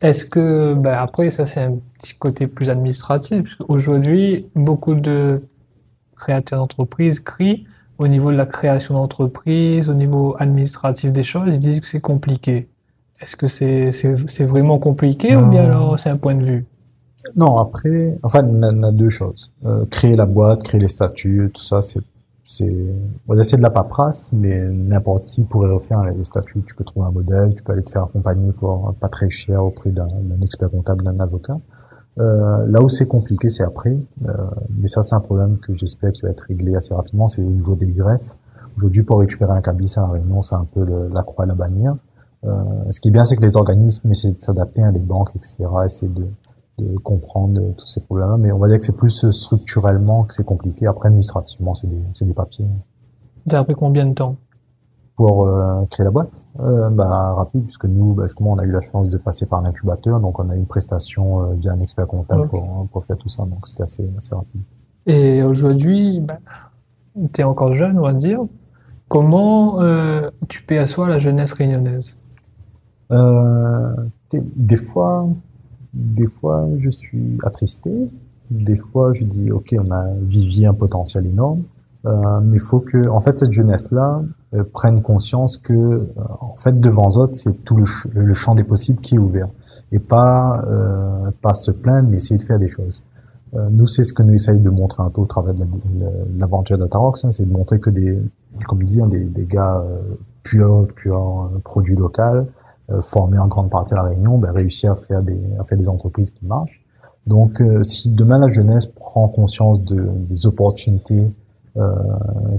est-ce 0.00 0.24
que, 0.24 0.72
bah, 0.72 1.02
après, 1.02 1.28
ça 1.28 1.44
c'est 1.44 1.60
un 1.60 1.74
petit 1.98 2.14
côté 2.14 2.46
plus 2.46 2.70
administratif. 2.70 3.58
Aujourd'hui, 3.68 4.46
beaucoup 4.54 4.94
de 4.94 5.42
créateurs 6.16 6.60
d'entreprises 6.60 7.20
crient 7.20 7.66
au 8.00 8.08
niveau 8.08 8.30
de 8.32 8.36
la 8.36 8.46
création 8.46 8.94
d'entreprise, 8.94 9.90
au 9.90 9.94
niveau 9.94 10.34
administratif 10.38 11.12
des 11.12 11.22
choses, 11.22 11.48
ils 11.48 11.58
disent 11.58 11.80
que 11.80 11.86
c'est 11.86 12.00
compliqué. 12.00 12.66
Est-ce 13.20 13.36
que 13.36 13.48
c'est 13.48 13.92
c'est 13.92 14.44
vraiment 14.44 14.78
compliqué 14.78 15.36
ou 15.36 15.46
bien 15.46 15.64
alors 15.64 15.98
c'est 15.98 16.10
un 16.10 16.16
point 16.16 16.34
de 16.34 16.44
vue? 16.44 16.66
Non, 17.36 17.58
après, 17.58 18.18
enfin, 18.22 18.42
il 18.46 18.80
y 18.80 18.84
a 18.84 18.92
deux 18.92 19.10
choses. 19.10 19.52
Euh, 19.66 19.84
créer 19.90 20.16
la 20.16 20.24
boîte, 20.24 20.62
créer 20.62 20.80
les 20.80 20.88
statuts, 20.88 21.50
tout 21.52 21.62
ça, 21.62 21.82
c'est 21.82 22.00
c'est 22.50 22.66
on 23.28 23.34
va 23.34 23.40
de 23.40 23.62
la 23.62 23.70
paperasse, 23.70 24.32
mais 24.32 24.68
n'importe 24.68 25.26
qui 25.26 25.44
pourrait 25.44 25.70
refaire 25.70 26.02
les 26.02 26.24
statuts. 26.24 26.62
Tu 26.66 26.74
peux 26.74 26.82
trouver 26.82 27.06
un 27.06 27.12
modèle, 27.12 27.54
tu 27.54 27.62
peux 27.62 27.72
aller 27.72 27.84
te 27.84 27.90
faire 27.90 28.02
accompagner 28.04 28.50
pour 28.52 28.88
pas 28.98 29.08
très 29.08 29.30
cher 29.30 29.64
auprès 29.64 29.92
d'un 29.92 30.08
expert 30.42 30.68
comptable, 30.68 31.04
d'un 31.04 31.20
avocat. 31.20 31.58
Euh, 32.18 32.66
là 32.66 32.82
où 32.82 32.88
c'est 32.88 33.06
compliqué, 33.06 33.48
c'est 33.50 33.62
après. 33.62 33.96
Euh, 34.26 34.32
mais 34.76 34.88
ça, 34.88 35.04
c'est 35.04 35.14
un 35.14 35.20
problème 35.20 35.58
que 35.58 35.74
j'espère 35.74 36.10
qu'il 36.10 36.24
va 36.24 36.30
être 36.30 36.40
réglé 36.40 36.74
assez 36.74 36.92
rapidement. 36.92 37.28
C'est 37.28 37.42
au 37.42 37.50
niveau 37.50 37.76
des 37.76 37.92
greffes. 37.92 38.34
Aujourd'hui, 38.76 39.04
pour 39.04 39.20
récupérer 39.20 39.52
un 39.52 39.60
cabis 39.60 39.96
à 39.96 40.00
la 40.00 40.08
Réunion, 40.08 40.42
c'est 40.42 40.56
un 40.56 40.64
peu 40.64 40.84
la 41.14 41.22
croix 41.22 41.44
et 41.44 41.48
la 41.48 41.54
bannière. 41.54 41.94
Euh, 42.44 42.90
ce 42.90 43.00
qui 43.00 43.08
est 43.08 43.10
bien, 43.10 43.24
c'est 43.24 43.36
que 43.36 43.42
les 43.42 43.56
organismes 43.56 44.10
essaient 44.10 44.32
de 44.32 44.40
s'adapter, 44.40 44.82
à 44.82 44.90
les 44.90 45.00
banques, 45.00 45.30
etc., 45.36 45.56
essaient 45.84 46.08
de, 46.08 46.26
de 46.78 46.96
comprendre 46.98 47.60
tous 47.76 47.86
ces 47.86 48.00
problèmes. 48.00 48.36
Mais 48.38 48.52
on 48.52 48.58
va 48.58 48.68
dire 48.68 48.78
que 48.78 48.84
c'est 48.84 48.96
plus 48.96 49.30
structurellement 49.30 50.24
que 50.24 50.34
c'est 50.34 50.44
compliqué. 50.44 50.86
Après, 50.86 51.08
administrativement, 51.08 51.74
c'est 51.74 51.88
des, 51.88 52.24
des 52.24 52.34
papiers. 52.34 52.66
T'as 53.48 53.64
pris 53.64 53.74
combien 53.74 54.06
de 54.06 54.14
temps? 54.14 54.36
Pour 55.16 55.46
euh, 55.46 55.84
créer 55.90 56.04
la 56.04 56.10
boîte 56.10 56.30
euh, 56.60 56.88
bah, 56.88 57.34
Rapide, 57.34 57.64
puisque 57.64 57.84
nous, 57.84 58.14
bah, 58.14 58.26
justement, 58.26 58.52
on 58.52 58.58
a 58.58 58.64
eu 58.64 58.70
la 58.70 58.80
chance 58.80 59.08
de 59.08 59.18
passer 59.18 59.44
par 59.44 59.60
l'incubateur, 59.60 60.18
donc 60.18 60.38
on 60.38 60.48
a 60.48 60.54
eu 60.54 60.58
une 60.58 60.66
prestation 60.66 61.42
euh, 61.42 61.54
via 61.54 61.72
un 61.72 61.80
expert 61.80 62.06
comptable 62.06 62.48
pour, 62.48 62.88
pour, 62.90 63.04
faire 63.04 63.18
tout 63.18 63.28
ça, 63.28 63.44
donc 63.44 63.66
c'était 63.66 63.82
assez, 63.82 64.10
assez 64.16 64.34
rapide. 64.34 64.62
Et 65.06 65.42
aujourd'hui, 65.42 66.20
bah, 66.20 66.38
tu 67.34 67.40
es 67.42 67.44
encore 67.44 67.74
jeune, 67.74 67.98
on 67.98 68.02
va 68.02 68.14
dire. 68.14 68.38
Comment 69.08 69.82
euh, 69.82 70.30
tu 70.48 70.62
perçois 70.62 71.08
la 71.08 71.18
jeunesse 71.18 71.52
réunionnaise? 71.52 72.16
euh, 72.16 72.19
des 73.10 74.76
fois, 74.76 75.28
des 75.92 76.26
fois, 76.26 76.68
je 76.78 76.90
suis 76.90 77.38
attristé. 77.44 77.90
Des 78.50 78.76
fois, 78.76 79.12
je 79.14 79.24
dis, 79.24 79.50
ok, 79.50 79.74
on 79.78 79.90
a 79.90 80.06
vivier 80.22 80.66
un 80.66 80.74
potentiel 80.74 81.26
énorme, 81.26 81.62
euh, 82.06 82.40
mais 82.42 82.58
faut 82.58 82.80
que, 82.80 83.08
en 83.08 83.20
fait, 83.20 83.38
cette 83.38 83.52
jeunesse-là 83.52 84.22
euh, 84.54 84.64
prenne 84.64 85.02
conscience 85.02 85.56
que, 85.56 85.72
euh, 85.72 86.08
en 86.40 86.56
fait, 86.56 86.80
devant 86.80 87.10
Zot, 87.10 87.32
c'est 87.32 87.64
tout 87.64 87.76
le, 87.76 88.34
champ 88.34 88.54
des 88.56 88.64
possibles 88.64 89.00
qui 89.00 89.16
est 89.16 89.18
ouvert, 89.18 89.48
et 89.92 90.00
pas 90.00 90.64
euh, 90.66 91.30
pas 91.42 91.54
se 91.54 91.70
plaindre, 91.70 92.08
mais 92.08 92.16
essayer 92.16 92.38
de 92.38 92.44
faire 92.44 92.58
des 92.58 92.68
choses. 92.68 93.04
nous, 93.52 93.86
c'est 93.86 94.04
ce 94.04 94.12
que 94.12 94.22
nous 94.22 94.34
essayons 94.34 94.60
de 94.60 94.70
montrer 94.70 95.02
un 95.02 95.10
peu 95.10 95.20
au 95.20 95.26
travers 95.26 95.54
de 95.54 95.64
l'aventure 96.38 96.78
d'Atarox, 96.78 97.24
hein, 97.24 97.30
c'est 97.30 97.46
de 97.46 97.52
montrer 97.52 97.78
que 97.80 97.90
des, 97.90 98.18
comme 98.66 98.80
je 98.80 98.86
disais, 98.86 99.06
des, 99.06 99.26
des 99.26 99.44
gars 99.44 99.84
purs, 100.42 100.86
purs 100.94 101.50
produits 101.64 101.96
euh, 101.96 102.42
formés 103.00 103.38
en 103.38 103.46
grande 103.46 103.70
partie 103.70 103.94
la 103.94 104.02
Réunion, 104.02 104.38
ben, 104.38 104.50
réussir 104.52 104.92
à 104.92 104.96
faire 104.96 105.22
des 105.22 105.88
entreprises 105.88 106.30
qui 106.30 106.44
marchent. 106.44 106.84
Donc, 107.26 107.60
euh, 107.60 107.82
si 107.82 108.10
demain 108.10 108.38
la 108.38 108.48
jeunesse 108.48 108.86
prend 108.86 109.28
conscience 109.28 109.84
de, 109.84 110.08
des 110.28 110.46
opportunités 110.46 111.32
euh, 111.76 111.94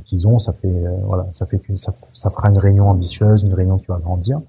qu'ils 0.05 0.27
ont, 0.27 0.39
ça 0.39 0.53
fait 0.53 0.85
euh, 0.85 0.95
voilà, 1.03 1.27
ça 1.31 1.45
fait 1.45 1.59
ça, 1.75 2.29
fera 2.29 2.49
une 2.49 2.57
réunion 2.57 2.87
ambitieuse, 2.87 3.43
une 3.43 3.53
réunion 3.53 3.77
qui 3.77 3.87
va 3.87 3.97
grandir. 3.97 4.39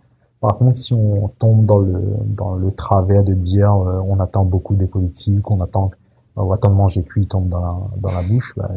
Par 0.41 0.59
contre, 0.59 0.77
si 0.77 0.93
on 0.93 1.29
tombe 1.39 1.65
dans 1.67 1.79
le 1.79 2.01
dans 2.27 2.55
le 2.55 2.71
travers 2.73 3.25
de 3.25 3.35
dire 3.35 3.73
on 3.73 4.19
attend 4.19 4.45
beaucoup 4.45 4.75
des 4.75 4.87
politiques, 4.87 5.51
on 5.51 5.61
attend 5.61 5.91
on 6.37 6.51
attend 6.53 6.71
de 6.71 6.75
manger 6.75 7.03
cuit 7.03 7.27
tombe 7.27 7.49
dans 7.49 7.61
la 7.61 7.77
dans 7.99 8.13
la 8.13 8.23
bouche, 8.23 8.55
ben, 8.57 8.69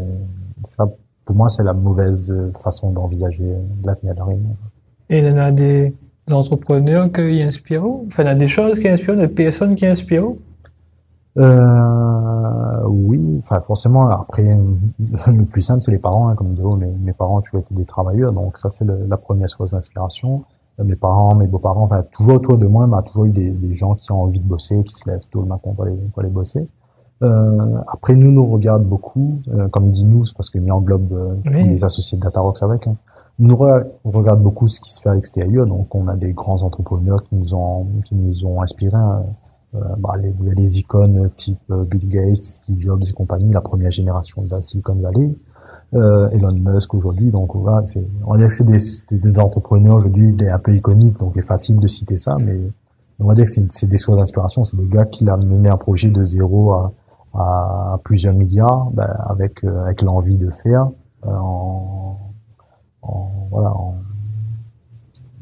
ça 0.64 0.88
pour 1.26 1.36
moi 1.36 1.50
c'est 1.50 1.64
la 1.64 1.74
mauvaise 1.74 2.36
façon 2.60 2.92
d'envisager 2.92 3.52
l'avenir 3.84 4.14
de 4.14 4.20
la 4.20 4.26
réunion. 4.26 4.56
Et 5.10 5.20
il 5.20 5.56
des 5.56 5.94
entrepreneurs 6.32 7.12
qui 7.12 7.42
inspirent? 7.42 7.86
Enfin, 7.86 8.24
il 8.24 8.28
y 8.28 8.30
a 8.30 8.36
des 8.36 8.48
choses 8.48 8.80
qui 8.80 8.88
inspirent, 8.88 9.18
des 9.18 9.28
personnes 9.28 9.76
qui 9.76 9.86
inspirent? 9.86 10.34
Euh, 11.38 12.82
oui, 12.88 13.40
enfin 13.40 13.60
forcément. 13.62 14.08
Après, 14.08 14.58
le 15.28 15.46
plus 15.46 15.62
simple, 15.62 15.82
c'est 15.82 15.92
les 15.92 16.00
parents. 16.00 16.30
Hein, 16.30 16.36
comme 16.36 16.54
disait, 16.54 16.68
mes, 16.78 16.92
mes 16.92 17.14
parents 17.14 17.38
ont 17.38 17.42
toujours 17.42 17.60
été 17.62 17.76
des 17.76 17.86
travailleurs, 17.86 18.32
donc 18.32 18.58
ça 18.58 18.70
c'est 18.70 18.86
la 18.86 19.18
première 19.18 19.50
source 19.50 19.72
d'inspiration. 19.72 20.44
Euh, 20.80 20.84
mes 20.84 20.96
parents, 20.96 21.36
mes 21.36 21.48
beaux-parents, 21.48 21.84
enfin 21.84 22.04
toujours 22.12 22.36
autour 22.36 22.58
de 22.58 22.68
moi, 22.68 22.88
m'a 22.88 23.02
toujours 23.02 23.26
eu 23.26 23.32
des, 23.32 23.52
des, 23.52 23.76
gens 23.76 23.96
qui 23.96 24.12
ont 24.12 24.24
envie 24.24 24.40
de 24.40 24.48
bosser, 24.48 24.84
qui 24.84 24.94
se 24.94 25.10
lèvent 25.10 25.28
tôt 25.30 25.42
le 25.42 25.48
matin 25.48 25.72
pour 25.74 25.86
aller, 25.86 25.98
pour 26.14 26.22
aller 26.22 26.32
bosser. 26.32 26.68
Euh, 27.24 27.78
après, 27.88 28.16
nous 28.16 28.32
nous 28.32 28.46
regarde 28.46 28.84
beaucoup. 28.84 29.40
Euh, 29.54 29.68
comme 29.70 29.86
il 29.86 29.92
dit 29.92 30.06
nous, 30.06 30.26
c'est 30.26 30.36
parce 30.36 30.50
qu'il 30.50 30.70
englobe 30.72 31.14
euh, 31.14 31.36
tous 31.46 31.52
les 31.52 31.84
associés 31.84 32.18
de 32.18 32.24
Datarox 32.24 32.62
avec. 32.64 32.88
Hein 32.88 32.96
nous 33.40 33.56
on 34.04 34.12
regarde 34.12 34.42
beaucoup 34.42 34.68
ce 34.68 34.80
qui 34.80 34.92
se 34.92 35.02
fait 35.02 35.10
à 35.10 35.16
l'extérieur, 35.16 35.66
donc 35.66 35.94
on 35.94 36.08
a 36.08 36.16
des 36.16 36.34
grands 36.34 36.64
entrepreneurs 36.64 37.22
qui 37.24 37.36
nous 37.36 37.54
ont 37.54 37.88
qui 38.06 38.16
nous 38.16 38.46
ont 38.46 38.62
inspiré. 38.62 38.96
Hein. 38.96 39.26
Euh, 39.76 39.96
bah, 39.98 40.14
les, 40.22 40.34
les 40.56 40.80
icônes 40.80 41.30
type 41.32 41.60
euh, 41.70 41.84
Bill 41.84 42.08
Gates, 42.08 42.46
Steve 42.46 42.80
Jobs 42.80 43.04
et 43.10 43.12
compagnie, 43.12 43.52
la 43.52 43.60
première 43.60 43.92
génération 43.92 44.42
de 44.44 44.50
la 44.50 44.62
Silicon 44.62 44.96
Valley, 44.96 45.36
euh, 45.96 46.30
Elon 46.30 46.54
Musk 46.54 46.94
aujourd'hui. 46.94 47.30
Donc 47.32 47.56
voilà, 47.56 47.86
c'est 47.86 48.06
on 48.26 48.32
va 48.32 48.38
dire 48.38 48.48
que 48.48 48.54
c'est 48.54 48.64
des, 48.64 49.20
des, 49.20 49.40
entrepreneurs 49.40 49.96
aujourd'hui 49.96 50.34
un 50.50 50.60
peu 50.60 50.74
iconiques, 50.74 51.18
donc 51.20 51.34
c'est 51.36 51.46
facile 51.46 51.80
de 51.80 51.88
citer 51.88 52.18
ça, 52.18 52.38
mais 52.40 52.72
on 53.20 53.28
va 53.28 53.36
dire 53.36 53.46
que 53.46 53.52
c'est 53.52 53.90
des 53.90 53.98
sources 53.98 54.18
d'inspiration. 54.18 54.64
C'est 54.64 54.78
des 54.78 54.88
gars 54.88 55.06
qui 55.06 55.26
l'ont 55.26 55.38
mené 55.38 55.68
un 55.68 55.78
projet 55.78 56.10
de 56.10 56.24
zéro 56.24 56.72
à, 56.72 56.94
à 57.34 58.00
plusieurs 58.04 58.34
milliards, 58.34 58.90
bah, 58.92 59.14
avec 59.28 59.64
euh, 59.66 59.84
avec 59.84 60.02
l'envie 60.02 60.38
de 60.38 60.50
faire 60.52 60.90
en 61.24 62.05
en, 63.08 63.48
voilà, 63.52 63.72
en 63.72 63.96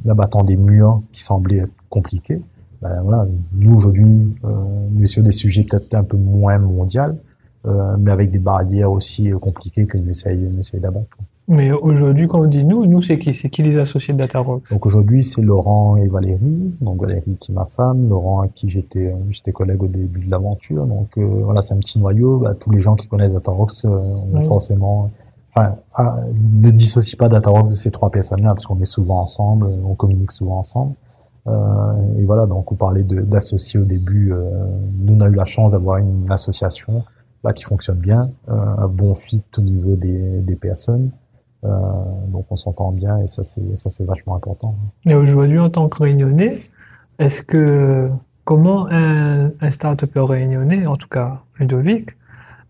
abattant 0.10 0.44
des 0.44 0.58
murs 0.58 1.02
qui 1.12 1.24
semblaient 1.24 1.60
être 1.60 1.74
compliqués. 1.90 2.42
ben 2.82 3.02
voilà, 3.02 3.26
nous 3.54 3.74
aujourd'hui, 3.74 4.36
euh, 4.44 4.88
nous 4.92 5.08
sur 5.08 5.24
des 5.24 5.32
sujets 5.32 5.64
peut-être 5.64 5.94
un 5.96 6.04
peu 6.04 6.18
moins 6.18 6.60
mondial, 6.60 7.18
euh, 7.66 7.96
mais 8.00 8.12
avec 8.12 8.32
des 8.32 8.40
barrières 8.40 8.92
aussi 8.92 9.32
euh, 9.32 9.38
compliquées 9.38 9.86
que 9.86 9.98
nous 9.98 10.10
essayons, 10.10 10.52
essaye 10.60 10.82
d'abattre. 10.82 11.18
Mais 11.48 11.74
aujourd'hui, 11.74 12.28
quand 12.28 12.40
on 12.40 12.48
dit 12.48 12.64
nous, 12.64 12.86
nous 12.86 13.02
c'est 13.02 13.20
qui? 13.20 13.34
C'est 13.34 13.50
qui 13.50 13.64
les 13.64 13.78
associés 13.78 14.14
de 14.14 14.20
Datarock 14.20 14.64
Donc 14.72 14.86
aujourd'hui, 14.86 15.24
c'est 15.24 15.42
Laurent 15.42 15.98
et 15.98 16.08
Valérie. 16.08 16.74
Donc 16.80 17.02
Valérie 17.02 17.36
qui 17.38 17.52
est 17.52 17.56
ma 17.56 17.66
femme, 17.66 18.08
Laurent 18.08 18.42
à 18.42 18.48
qui 18.48 18.70
j'étais 18.70 19.14
j'étais 19.30 19.52
collègue 19.52 19.84
au 19.84 19.88
début 19.88 20.26
de 20.26 20.32
l'aventure. 20.32 20.86
Donc 20.86 21.18
euh, 21.18 21.42
voilà, 21.44 21.62
c'est 21.62 21.74
un 21.74 21.80
petit 21.80 22.00
noyau. 22.00 22.40
Bah, 22.40 22.54
tous 22.56 22.72
les 22.72 22.80
gens 22.80 22.96
qui 22.96 23.08
connaissent 23.08 23.34
Datarox 23.34 23.84
euh, 23.84 24.42
forcément, 24.46 25.10
enfin, 25.56 25.76
ah, 25.96 26.16
ne 26.34 26.72
dissocient 26.72 27.18
pas 27.18 27.30
Datarox 27.30 27.70
de 27.70 27.76
ces 27.76 27.92
trois 27.92 28.10
personnes-là 28.10 28.54
parce 28.54 28.66
qu'on 28.66 28.80
est 28.80 28.86
souvent 28.86 29.20
ensemble, 29.20 29.68
on 29.86 29.96
communique 29.96 30.32
souvent 30.32 30.60
ensemble. 30.60 30.96
Euh, 31.48 32.18
et 32.20 32.26
voilà, 32.26 32.46
donc 32.46 32.72
on 32.72 32.76
parlait 32.76 33.04
d'associer 33.04 33.80
au 33.80 33.86
début. 33.86 34.34
Euh, 34.34 34.50
nous, 35.00 35.14
on 35.16 35.22
a 35.22 35.28
eu 35.28 35.36
la 35.36 35.46
chance 35.46 35.72
d'avoir 35.72 35.98
une 35.98 36.30
association 36.32 37.04
là 37.44 37.52
qui 37.52 37.66
fonctionne 37.66 38.00
bien, 38.00 38.30
un 38.48 38.88
bon 38.88 39.16
fit 39.16 39.44
au 39.58 39.62
niveau 39.62 39.98
des, 39.98 40.40
des 40.40 40.56
personnes. 40.56 41.12
Euh, 41.66 41.70
donc 42.28 42.46
on 42.50 42.56
s'entend 42.56 42.92
bien 42.92 43.20
et 43.20 43.28
ça 43.28 43.44
c'est 43.44 43.78
ça 43.78 43.90
c'est 43.90 44.06
vachement 44.06 44.36
important. 44.36 44.76
Et 45.06 45.16
aujourd'hui 45.16 45.60
en 45.60 45.70
tant 45.70 45.88
que 45.88 46.04
réunionnais, 46.04 46.62
est-ce 47.20 47.42
que 47.42 48.10
comment 48.44 48.88
un, 48.90 49.52
un 49.60 49.72
start-upper 49.72 50.22
réunionnais, 50.22 50.86
en 50.86 50.98
tout 50.98 51.08
cas 51.08 51.42
Ludovic, 51.60 52.12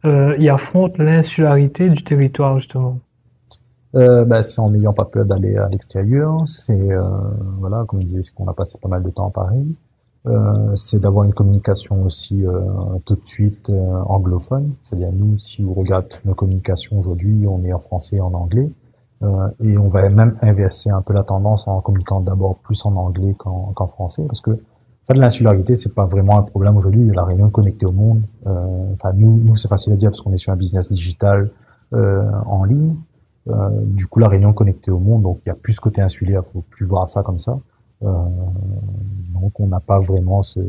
euh, 0.05 0.35
il 0.37 0.49
affronte 0.49 0.97
l'insularité 0.97 1.89
du 1.89 2.03
territoire 2.03 2.59
justement 2.59 2.99
bah, 3.93 4.41
c'est 4.41 4.59
en 4.59 4.71
n'ayant 4.71 4.93
pas 4.93 5.05
peur 5.05 5.23
d'aller 5.23 5.55
à 5.55 5.69
l'extérieur. 5.69 6.43
C'est 6.47 6.91
euh, 6.91 7.03
voilà, 7.59 7.85
comme 7.87 8.01
je 8.01 8.07
disais, 8.07 8.21
c'est 8.23 8.33
qu'on 8.33 8.47
a 8.47 8.53
passé 8.53 8.79
pas 8.81 8.89
mal 8.89 9.03
de 9.03 9.09
temps 9.11 9.27
à 9.27 9.29
Paris. 9.29 9.75
Euh, 10.25 10.75
c'est 10.75 10.99
d'avoir 10.99 11.25
une 11.25 11.33
communication 11.33 12.03
aussi 12.03 12.43
tout 13.05 13.15
de 13.15 13.25
suite 13.25 13.69
anglophone. 14.07 14.73
C'est-à-dire 14.81 15.11
nous, 15.13 15.37
si 15.37 15.61
vous 15.61 15.75
regardez 15.75 16.09
nos 16.25 16.33
communications 16.33 16.97
aujourd'hui, 16.97 17.45
on 17.47 17.63
est 17.63 17.71
en 17.71 17.77
français 17.77 18.15
et 18.15 18.21
en 18.21 18.33
anglais. 18.33 18.67
Et 19.61 19.77
on 19.77 19.89
va 19.89 20.09
même 20.09 20.35
inverser 20.41 20.89
un 20.89 21.03
peu 21.03 21.13
la 21.13 21.23
tendance 21.23 21.67
en 21.67 21.79
communiquant 21.79 22.19
d'abord 22.19 22.55
plus 22.57 22.83
en 22.87 22.95
anglais 22.95 23.35
qu'en 23.37 23.87
français, 23.87 24.23
parce 24.25 24.41
que 24.41 24.57
enfin, 25.03 25.19
l'insularité, 25.19 25.75
c'est 25.75 25.93
pas 25.93 26.05
vraiment 26.05 26.37
un 26.37 26.43
problème 26.43 26.77
aujourd'hui. 26.77 27.09
La 27.13 27.25
Réunion 27.25 27.49
connectée 27.49 27.85
au 27.85 27.91
monde. 27.91 28.21
Euh, 28.47 28.93
enfin, 28.93 29.13
nous, 29.15 29.55
c'est 29.55 29.67
facile 29.67 29.93
à 29.93 29.95
dire 29.95 30.09
parce 30.09 30.21
qu'on 30.21 30.33
est 30.33 30.37
sur 30.37 30.51
un 30.51 30.57
business 30.57 30.91
digital 30.91 31.49
euh, 31.93 32.29
en 32.45 32.65
ligne. 32.65 32.95
Euh, 33.49 33.69
du 33.83 34.07
coup, 34.07 34.19
la 34.19 34.29
Réunion 34.29 34.53
connectée 34.53 34.91
au 34.91 34.99
monde, 34.99 35.23
donc 35.23 35.41
il 35.45 35.49
y 35.49 35.51
a 35.51 35.55
plus 35.55 35.73
ce 35.73 35.81
côté 35.81 36.01
insulaire. 36.01 36.43
Faut 36.45 36.63
plus 36.69 36.85
voir 36.85 37.07
ça 37.07 37.23
comme 37.23 37.39
ça. 37.39 37.57
Donc, 38.01 39.59
on 39.61 39.67
n'a 39.67 39.79
pas 39.79 40.01
vraiment 40.01 40.43
ce, 40.43 40.59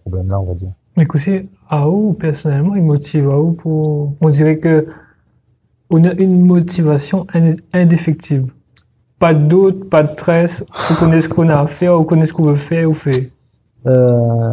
problème-là, 0.00 0.40
on 0.40 0.44
va 0.44 0.54
dire. 0.54 0.70
Écoutez, 0.96 1.48
où 1.88 2.12
personnellement, 2.12 2.76
il 2.76 2.82
motive 2.82 3.28
où 3.28 3.52
pour. 3.52 4.14
On 4.20 4.28
dirait 4.28 4.58
que 4.58 4.86
on 5.90 6.02
a 6.04 6.12
une 6.14 6.46
motivation 6.46 7.26
indéfectible. 7.72 8.52
Pas 9.18 9.34
de 9.34 9.46
doute, 9.46 9.88
pas 9.88 10.02
de 10.02 10.08
stress. 10.08 10.64
On 10.90 10.94
connaît 10.94 11.20
ce 11.20 11.28
qu'on 11.28 11.48
a 11.48 11.56
à 11.56 11.66
faire, 11.66 11.98
on 11.98 12.04
connaît 12.04 12.26
ce 12.26 12.32
qu'on 12.32 12.44
veut 12.44 12.54
faire, 12.54 12.88
on 12.90 12.94
fait. 12.94 13.30
Euh, 13.86 14.52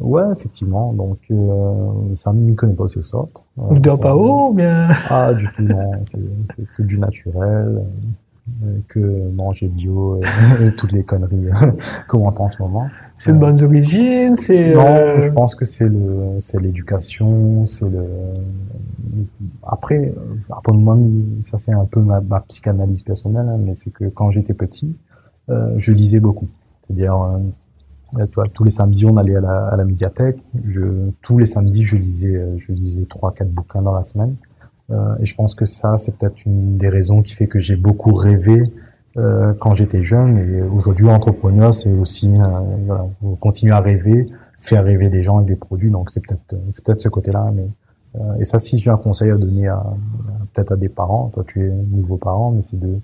ouais, 0.00 0.22
effectivement. 0.32 0.92
Donc, 0.92 1.18
euh, 1.30 2.14
ça 2.14 2.32
ne 2.32 2.40
m'y 2.40 2.54
connaît 2.54 2.74
pas 2.74 2.88
ce 2.88 3.02
sorte. 3.02 3.44
Euh, 3.58 3.78
dort 3.78 4.00
pas 4.00 4.14
haut, 4.14 4.52
bien? 4.52 4.88
Ah, 5.08 5.34
du 5.34 5.50
tout, 5.52 5.62
non. 5.62 5.92
C'est 6.04 6.20
que 6.76 6.82
du 6.82 6.98
naturel, 6.98 7.82
euh, 8.64 8.78
que 8.88 9.30
manger 9.32 9.68
bio 9.68 10.20
et, 10.60 10.70
toutes 10.76 10.92
les 10.92 11.04
conneries 11.04 11.48
qu'on 12.08 12.26
entend 12.26 12.44
en 12.44 12.48
ce 12.48 12.62
moment. 12.62 12.88
C'est 13.16 13.32
de 13.32 13.38
bonnes 13.38 13.62
origines, 13.62 14.34
c'est. 14.34 14.74
Non, 14.74 14.86
euh, 14.86 15.20
je 15.20 15.30
pense 15.30 15.54
que 15.54 15.64
c'est 15.64 15.88
le, 15.88 16.36
c'est 16.40 16.60
l'éducation, 16.60 17.66
c'est 17.66 17.88
le, 17.88 18.04
après, 19.62 20.12
après 20.50 20.72
moi, 20.72 20.98
ça 21.40 21.58
c'est 21.58 21.72
un 21.72 21.84
peu 21.86 22.00
ma, 22.00 22.20
ma 22.20 22.40
psychanalyse 22.40 23.02
personnelle, 23.02 23.48
hein, 23.48 23.58
mais 23.64 23.74
c'est 23.74 23.90
que 23.90 24.04
quand 24.04 24.30
j'étais 24.30 24.54
petit, 24.54 24.96
euh, 25.48 25.74
je 25.76 25.92
lisais 25.92 26.20
beaucoup. 26.20 26.48
C'est-à-dire, 26.86 27.40
euh, 28.18 28.26
toi, 28.26 28.44
tous 28.52 28.64
les 28.64 28.70
samedis, 28.70 29.06
on 29.06 29.16
allait 29.16 29.36
à 29.36 29.40
la, 29.40 29.66
à 29.68 29.76
la, 29.76 29.84
médiathèque. 29.84 30.38
Je, 30.68 31.10
tous 31.22 31.38
les 31.38 31.46
samedis, 31.46 31.84
je 31.84 31.96
lisais, 31.96 32.58
je 32.58 32.72
lisais 32.72 33.04
trois, 33.06 33.32
quatre 33.32 33.50
bouquins 33.50 33.82
dans 33.82 33.94
la 33.94 34.02
semaine. 34.02 34.36
Euh, 34.90 35.14
et 35.20 35.26
je 35.26 35.34
pense 35.34 35.54
que 35.54 35.64
ça, 35.64 35.98
c'est 35.98 36.16
peut-être 36.16 36.44
une 36.44 36.76
des 36.76 36.88
raisons 36.88 37.22
qui 37.22 37.34
fait 37.34 37.46
que 37.46 37.60
j'ai 37.60 37.76
beaucoup 37.76 38.12
rêvé 38.12 38.72
euh, 39.16 39.54
quand 39.58 39.74
j'étais 39.74 40.02
jeune. 40.02 40.38
Et 40.38 40.62
aujourd'hui, 40.62 41.08
entrepreneur, 41.08 41.72
c'est 41.74 41.92
aussi 41.92 42.40
euh, 42.40 42.46
voilà, 42.86 43.06
continuer 43.40 43.72
à 43.72 43.80
rêver, 43.80 44.26
faire 44.58 44.84
rêver 44.84 45.08
des 45.08 45.22
gens 45.22 45.36
avec 45.36 45.48
des 45.48 45.56
produits. 45.56 45.90
Donc 45.90 46.10
c'est 46.10 46.20
peut-être, 46.20 46.56
c'est 46.70 46.84
peut-être 46.84 47.02
ce 47.02 47.08
côté-là, 47.08 47.50
mais 47.54 47.68
euh, 48.16 48.34
et 48.40 48.44
ça, 48.44 48.58
si 48.58 48.78
j'ai 48.78 48.90
un 48.90 48.96
conseil 48.96 49.30
à 49.30 49.36
donner 49.36 49.68
à, 49.68 49.84
peut-être 50.52 50.72
à 50.72 50.76
des 50.76 50.88
parents, 50.88 51.30
toi 51.34 51.44
tu 51.46 51.64
es 51.64 51.68
nouveau 51.68 52.16
parent, 52.16 52.50
mais 52.50 52.60
c'est 52.60 52.78
de 52.78 52.98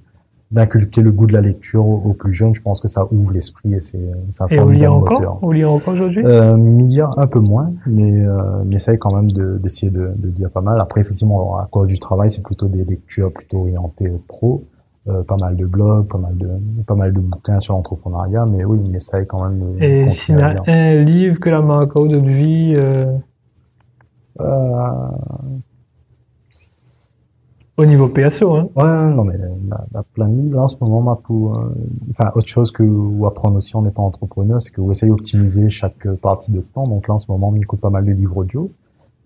d'inculquer 0.50 1.02
le 1.02 1.10
goût 1.10 1.26
de 1.26 1.32
la 1.32 1.40
lecture 1.40 1.86
aux, 1.86 2.12
plus 2.12 2.34
jeunes. 2.34 2.54
Je 2.54 2.62
pense 2.62 2.80
que 2.80 2.88
ça 2.88 3.04
ouvre 3.12 3.32
l'esprit 3.32 3.74
et 3.74 3.80
c'est 3.80 3.98
un 4.40 4.48
formidable 4.48 4.96
moteur. 4.96 5.38
Vous 5.42 5.52
lire 5.52 5.72
encore 5.72 5.94
aujourd'hui? 5.94 6.24
Euh, 6.24 6.56
lire 6.56 7.10
un 7.16 7.26
peu 7.26 7.40
moins, 7.40 7.72
mais 7.86 8.24
euh, 8.24 8.62
mais 8.64 8.76
essaye 8.76 8.98
quand 8.98 9.14
même 9.14 9.30
d'essayer 9.58 9.90
de, 9.90 10.12
de, 10.16 10.28
lire 10.30 10.50
pas 10.50 10.60
mal. 10.60 10.80
Après, 10.80 11.00
effectivement, 11.00 11.56
à 11.56 11.66
cause 11.66 11.88
du 11.88 11.98
travail, 11.98 12.30
c'est 12.30 12.42
plutôt 12.42 12.68
des 12.68 12.84
lectures 12.84 13.32
plutôt 13.32 13.60
orientées 13.60 14.12
pro. 14.28 14.64
Euh, 15.08 15.22
pas 15.22 15.36
mal 15.36 15.54
de 15.54 15.66
blogs, 15.66 16.08
pas 16.08 16.18
mal 16.18 16.36
de 16.36 16.48
pas 16.84 16.96
mal 16.96 17.12
de 17.12 17.20
bouquins 17.20 17.60
sur 17.60 17.74
l'entrepreneuriat, 17.74 18.44
mais 18.44 18.64
oui, 18.64 18.80
il 18.84 18.96
essaye 18.96 19.24
quand 19.24 19.48
même 19.48 19.60
de. 19.60 19.80
Et 19.80 20.08
s'il 20.08 20.36
y 20.36 20.42
a 20.42 20.54
un 20.66 21.04
livre 21.04 21.38
que 21.38 21.48
la 21.48 21.62
marque 21.62 21.94
de 21.94 22.18
vie 22.18 22.74
euh, 22.76 23.16
euh... 24.40 25.08
Au 27.78 27.84
niveau 27.84 28.08
PSO, 28.08 28.54
hein 28.54 28.68
Ouais, 28.74 29.14
non, 29.14 29.24
mais 29.24 29.34
il 29.34 29.68
y 29.68 29.98
a 29.98 30.02
plein 30.14 30.28
de 30.28 30.34
livres. 30.34 30.56
Là, 30.56 30.62
en 30.62 30.68
ce 30.68 30.76
moment, 30.80 31.02
ma 31.02 31.16
pour, 31.16 31.58
euh, 31.58 31.74
enfin, 32.10 32.30
autre 32.34 32.48
chose 32.48 32.70
que 32.70 32.82
ou 32.82 33.26
apprendre 33.26 33.56
aussi 33.56 33.76
en 33.76 33.84
étant 33.84 34.06
entrepreneur, 34.06 34.62
c'est 34.62 34.70
que 34.70 34.80
vous 34.80 34.90
essayez 34.90 35.10
d'optimiser 35.10 35.68
chaque 35.68 36.08
partie 36.22 36.52
de 36.52 36.60
temps. 36.62 36.88
Donc 36.88 37.06
là, 37.06 37.14
en 37.14 37.18
ce 37.18 37.30
moment, 37.30 37.50
on 37.50 37.54
écoute 37.56 37.80
pas 37.80 37.90
mal 37.90 38.06
de 38.06 38.12
livres 38.12 38.38
audio. 38.38 38.70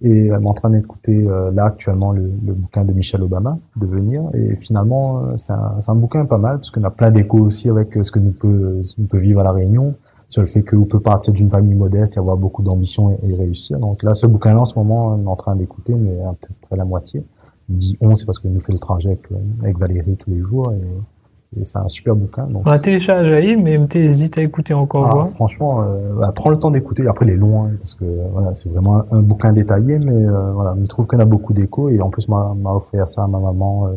Et 0.02 0.28
est 0.28 0.32
en 0.32 0.54
train 0.54 0.70
d'écouter 0.70 1.24
euh, 1.28 1.52
là 1.52 1.66
actuellement 1.66 2.10
le, 2.10 2.22
le, 2.44 2.54
bouquin 2.54 2.84
de 2.84 2.92
Michelle 2.92 3.22
Obama, 3.22 3.58
Devenir. 3.76 4.22
Et 4.34 4.56
finalement, 4.56 5.20
euh, 5.20 5.34
c'est 5.36 5.52
un, 5.52 5.78
un, 5.86 5.94
bouquin 5.94 6.24
pas 6.24 6.38
mal 6.38 6.56
parce 6.56 6.70
qu'on 6.72 6.82
a 6.82 6.90
plein 6.90 7.12
d'échos 7.12 7.38
aussi 7.38 7.68
avec 7.68 7.92
ce 8.02 8.10
que 8.10 8.18
nous 8.18 8.32
peut, 8.32 8.80
nous 8.98 9.06
peut 9.06 9.18
vivre 9.18 9.40
à 9.40 9.44
la 9.44 9.52
Réunion 9.52 9.94
sur 10.28 10.40
le 10.40 10.48
fait 10.48 10.62
qu'on 10.62 10.86
peut 10.86 11.00
partir 11.00 11.34
d'une 11.34 11.50
famille 11.50 11.74
modeste 11.74 12.16
et 12.16 12.18
avoir 12.18 12.36
beaucoup 12.36 12.62
d'ambition 12.62 13.10
et, 13.10 13.18
et, 13.28 13.34
réussir. 13.36 13.78
Donc 13.78 14.02
là, 14.02 14.14
ce 14.14 14.26
bouquin-là, 14.26 14.62
en 14.62 14.64
ce 14.64 14.76
moment, 14.76 15.08
on 15.08 15.24
est 15.24 15.28
en 15.28 15.36
train 15.36 15.54
d'écouter, 15.54 15.94
mais 15.94 16.18
à 16.22 16.32
peu 16.32 16.54
près 16.62 16.76
la 16.76 16.84
moitié. 16.84 17.22
Dit 17.70 17.96
on, 18.00 18.14
c'est 18.14 18.26
parce 18.26 18.38
qu'on 18.38 18.50
nous 18.50 18.60
fait 18.60 18.72
le 18.72 18.78
trajet 18.78 19.10
avec, 19.10 19.28
avec 19.62 19.78
Valérie 19.78 20.16
tous 20.16 20.30
les 20.30 20.40
jours 20.40 20.72
et, 20.72 21.58
et 21.58 21.64
c'est 21.64 21.78
un 21.78 21.88
super 21.88 22.14
bouquin. 22.14 22.46
Donc 22.46 22.62
on 22.66 22.70
a 22.70 22.78
téléchargé, 22.78 23.56
mais 23.56 23.80
hésite 23.94 24.38
à 24.38 24.42
écouter 24.42 24.74
encore. 24.74 25.06
Ah, 25.06 25.24
franchement, 25.34 25.82
euh, 25.82 26.14
bah, 26.18 26.32
prends 26.34 26.50
le 26.50 26.58
temps 26.58 26.70
d'écouter. 26.70 27.06
Après, 27.06 27.26
il 27.26 27.32
est 27.32 27.36
long, 27.36 27.64
hein, 27.64 27.70
parce 27.78 27.94
que 27.94 28.04
voilà, 28.32 28.54
c'est 28.54 28.68
vraiment 28.68 28.98
un, 28.98 29.06
un, 29.10 29.22
bouquin 29.22 29.52
détaillé, 29.52 29.98
mais 29.98 30.26
euh, 30.26 30.52
voilà, 30.52 30.74
il 30.78 30.86
trouve 30.88 31.06
qu'on 31.06 31.18
a 31.18 31.24
beaucoup 31.24 31.52
d'écho 31.52 31.88
et 31.88 32.00
en 32.00 32.10
plus, 32.10 32.28
m'a 32.28 32.54
offert 32.66 33.08
ça 33.08 33.24
à 33.24 33.26
ma 33.26 33.40
maman 33.40 33.86
euh, 33.86 33.92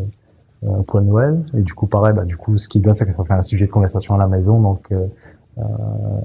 euh, 0.63 1.01
de 1.01 1.05
Noël. 1.05 1.45
Et 1.55 1.63
du 1.63 1.73
coup, 1.73 1.87
pareil, 1.87 2.13
bah, 2.15 2.25
du 2.25 2.37
coup, 2.37 2.57
ce 2.57 2.67
qui 2.67 2.77
est 2.77 2.81
bien, 2.81 2.93
c'est 2.93 3.05
que 3.05 3.13
ça 3.13 3.23
fait 3.23 3.33
un 3.33 3.41
sujet 3.41 3.65
de 3.65 3.71
conversation 3.71 4.15
à 4.15 4.17
la 4.17 4.27
maison, 4.27 4.59
donc 4.61 4.91
euh, 4.91 5.07
euh, 5.57 5.63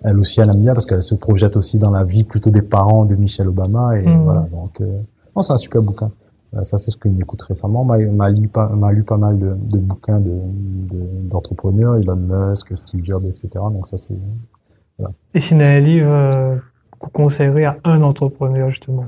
elle 0.04 0.18
aussi, 0.18 0.40
elle 0.40 0.50
aime 0.50 0.62
bien 0.62 0.72
parce 0.72 0.86
qu'elle 0.86 1.02
se 1.02 1.14
projette 1.14 1.56
aussi 1.56 1.78
dans 1.78 1.90
la 1.90 2.04
vie 2.04 2.24
plutôt 2.24 2.50
des 2.50 2.62
parents 2.62 3.04
de 3.04 3.14
Michelle 3.14 3.48
Obama. 3.48 3.98
Et 3.98 4.06
mmh. 4.06 4.22
voilà, 4.24 4.40
donc, 4.50 4.80
euh, 4.80 5.00
non, 5.36 5.42
c'est 5.42 5.52
un 5.52 5.58
super 5.58 5.82
bouquin. 5.82 6.10
Euh, 6.54 6.64
ça, 6.64 6.78
c'est 6.78 6.90
ce 6.90 6.96
que 6.96 7.08
j'écoute 7.10 7.42
récemment. 7.42 7.84
M'a, 7.84 7.98
m'a, 7.98 8.30
lu, 8.30 8.48
pas, 8.48 8.68
m'a 8.68 8.92
lu 8.92 9.02
pas 9.02 9.16
mal 9.16 9.38
de, 9.38 9.54
de 9.54 9.78
bouquins 9.78 10.20
de, 10.20 10.30
de, 10.30 11.28
d'entrepreneurs, 11.28 11.96
Elon 11.96 12.16
Musk, 12.16 12.76
Steve 12.76 13.04
Jobs, 13.04 13.24
etc. 13.26 13.48
Donc 13.72 13.86
ça, 13.88 13.98
c'est... 13.98 14.16
Voilà. 14.98 15.14
Et 15.34 15.40
si 15.40 15.54
un 15.54 15.80
livre 15.80 16.10
euh, 16.10 16.56
qu'on 16.98 17.10
conseillerait 17.10 17.64
à 17.64 17.76
un 17.84 18.02
entrepreneur, 18.02 18.70
justement? 18.70 19.06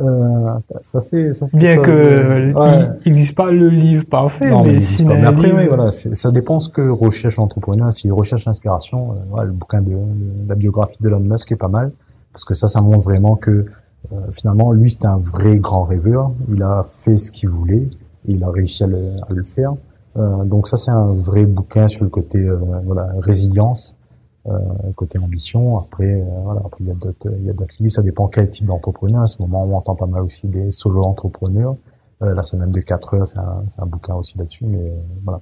Euh, 0.00 0.58
ça 0.82 1.00
c'est 1.00 1.32
ça 1.32 1.46
c'est 1.46 1.56
bien 1.56 1.76
que 1.76 2.52
ouais. 2.52 2.88
il 3.06 3.12
n'existe 3.12 3.36
pas 3.36 3.52
le 3.52 3.68
livre 3.68 4.04
parfait 4.06 4.50
non, 4.50 4.64
mais, 4.64 4.72
mais, 4.72 4.80
si 4.80 5.04
mais 5.04 5.24
après 5.24 5.46
livre... 5.46 5.58
oui, 5.58 5.66
voilà 5.68 5.92
ça 5.92 6.32
dépend 6.32 6.58
ce 6.58 6.68
que 6.68 6.80
recherche 6.80 7.36
l'entrepreneur 7.36 7.92
s'il 7.92 8.12
recherche 8.12 8.44
l'inspiration 8.44 9.12
euh, 9.12 9.14
voilà, 9.30 9.44
le 9.44 9.52
bouquin 9.52 9.82
de, 9.82 9.92
de, 9.92 10.48
la 10.48 10.56
biographie 10.56 11.00
d'Elon 11.00 11.20
Musk 11.20 11.52
est 11.52 11.56
pas 11.56 11.68
mal 11.68 11.92
parce 12.32 12.44
que 12.44 12.54
ça 12.54 12.66
ça 12.66 12.80
montre 12.80 13.04
vraiment 13.04 13.36
que 13.36 13.66
euh, 14.12 14.30
finalement 14.30 14.72
lui 14.72 14.90
c'était 14.90 15.06
un 15.06 15.18
vrai 15.18 15.58
grand 15.58 15.84
rêveur 15.84 16.32
il 16.48 16.62
a 16.62 16.84
fait 16.84 17.16
ce 17.16 17.30
qu'il 17.32 17.48
voulait 17.48 17.88
il 18.26 18.42
a 18.44 18.50
réussi 18.50 18.84
à 18.84 18.86
le, 18.86 18.98
à 19.28 19.32
le 19.32 19.42
faire 19.42 19.74
euh, 20.16 20.44
donc 20.44 20.68
ça 20.68 20.76
c'est 20.76 20.92
un 20.92 21.12
vrai 21.12 21.44
bouquin 21.44 21.88
sur 21.88 22.04
le 22.04 22.10
côté 22.10 22.38
euh, 22.38 22.56
voilà 22.84 23.08
résilience 23.18 23.98
euh, 24.46 24.58
côté 24.94 25.18
ambition. 25.18 25.78
Après, 25.78 26.22
voilà, 26.44 26.60
après 26.66 26.84
il 26.84 26.88
y 26.88 26.90
a 26.90 26.94
d'autres, 26.94 27.30
il 27.38 27.46
y 27.46 27.50
a 27.50 27.54
d'autres 27.54 27.76
livres. 27.80 27.92
Ça 27.92 28.02
dépend 28.02 28.28
quel 28.28 28.50
type 28.50 28.66
d'entrepreneur. 28.66 29.22
À 29.22 29.26
ce 29.26 29.40
moment, 29.40 29.64
on 29.64 29.74
entend 29.74 29.94
pas 29.94 30.04
mal 30.04 30.20
aussi 30.22 30.48
des 30.48 30.70
solo 30.70 31.02
entrepreneurs. 31.02 31.76
La 32.20 32.42
semaine 32.42 32.70
de 32.70 32.80
4 32.80 33.14
heures, 33.14 33.26
c'est 33.26 33.38
un, 33.38 33.64
c'est 33.68 33.80
un 33.80 33.86
bouquin 33.86 34.14
aussi 34.16 34.36
là-dessus. 34.36 34.66
Mais 34.66 34.92
voilà, 35.24 35.40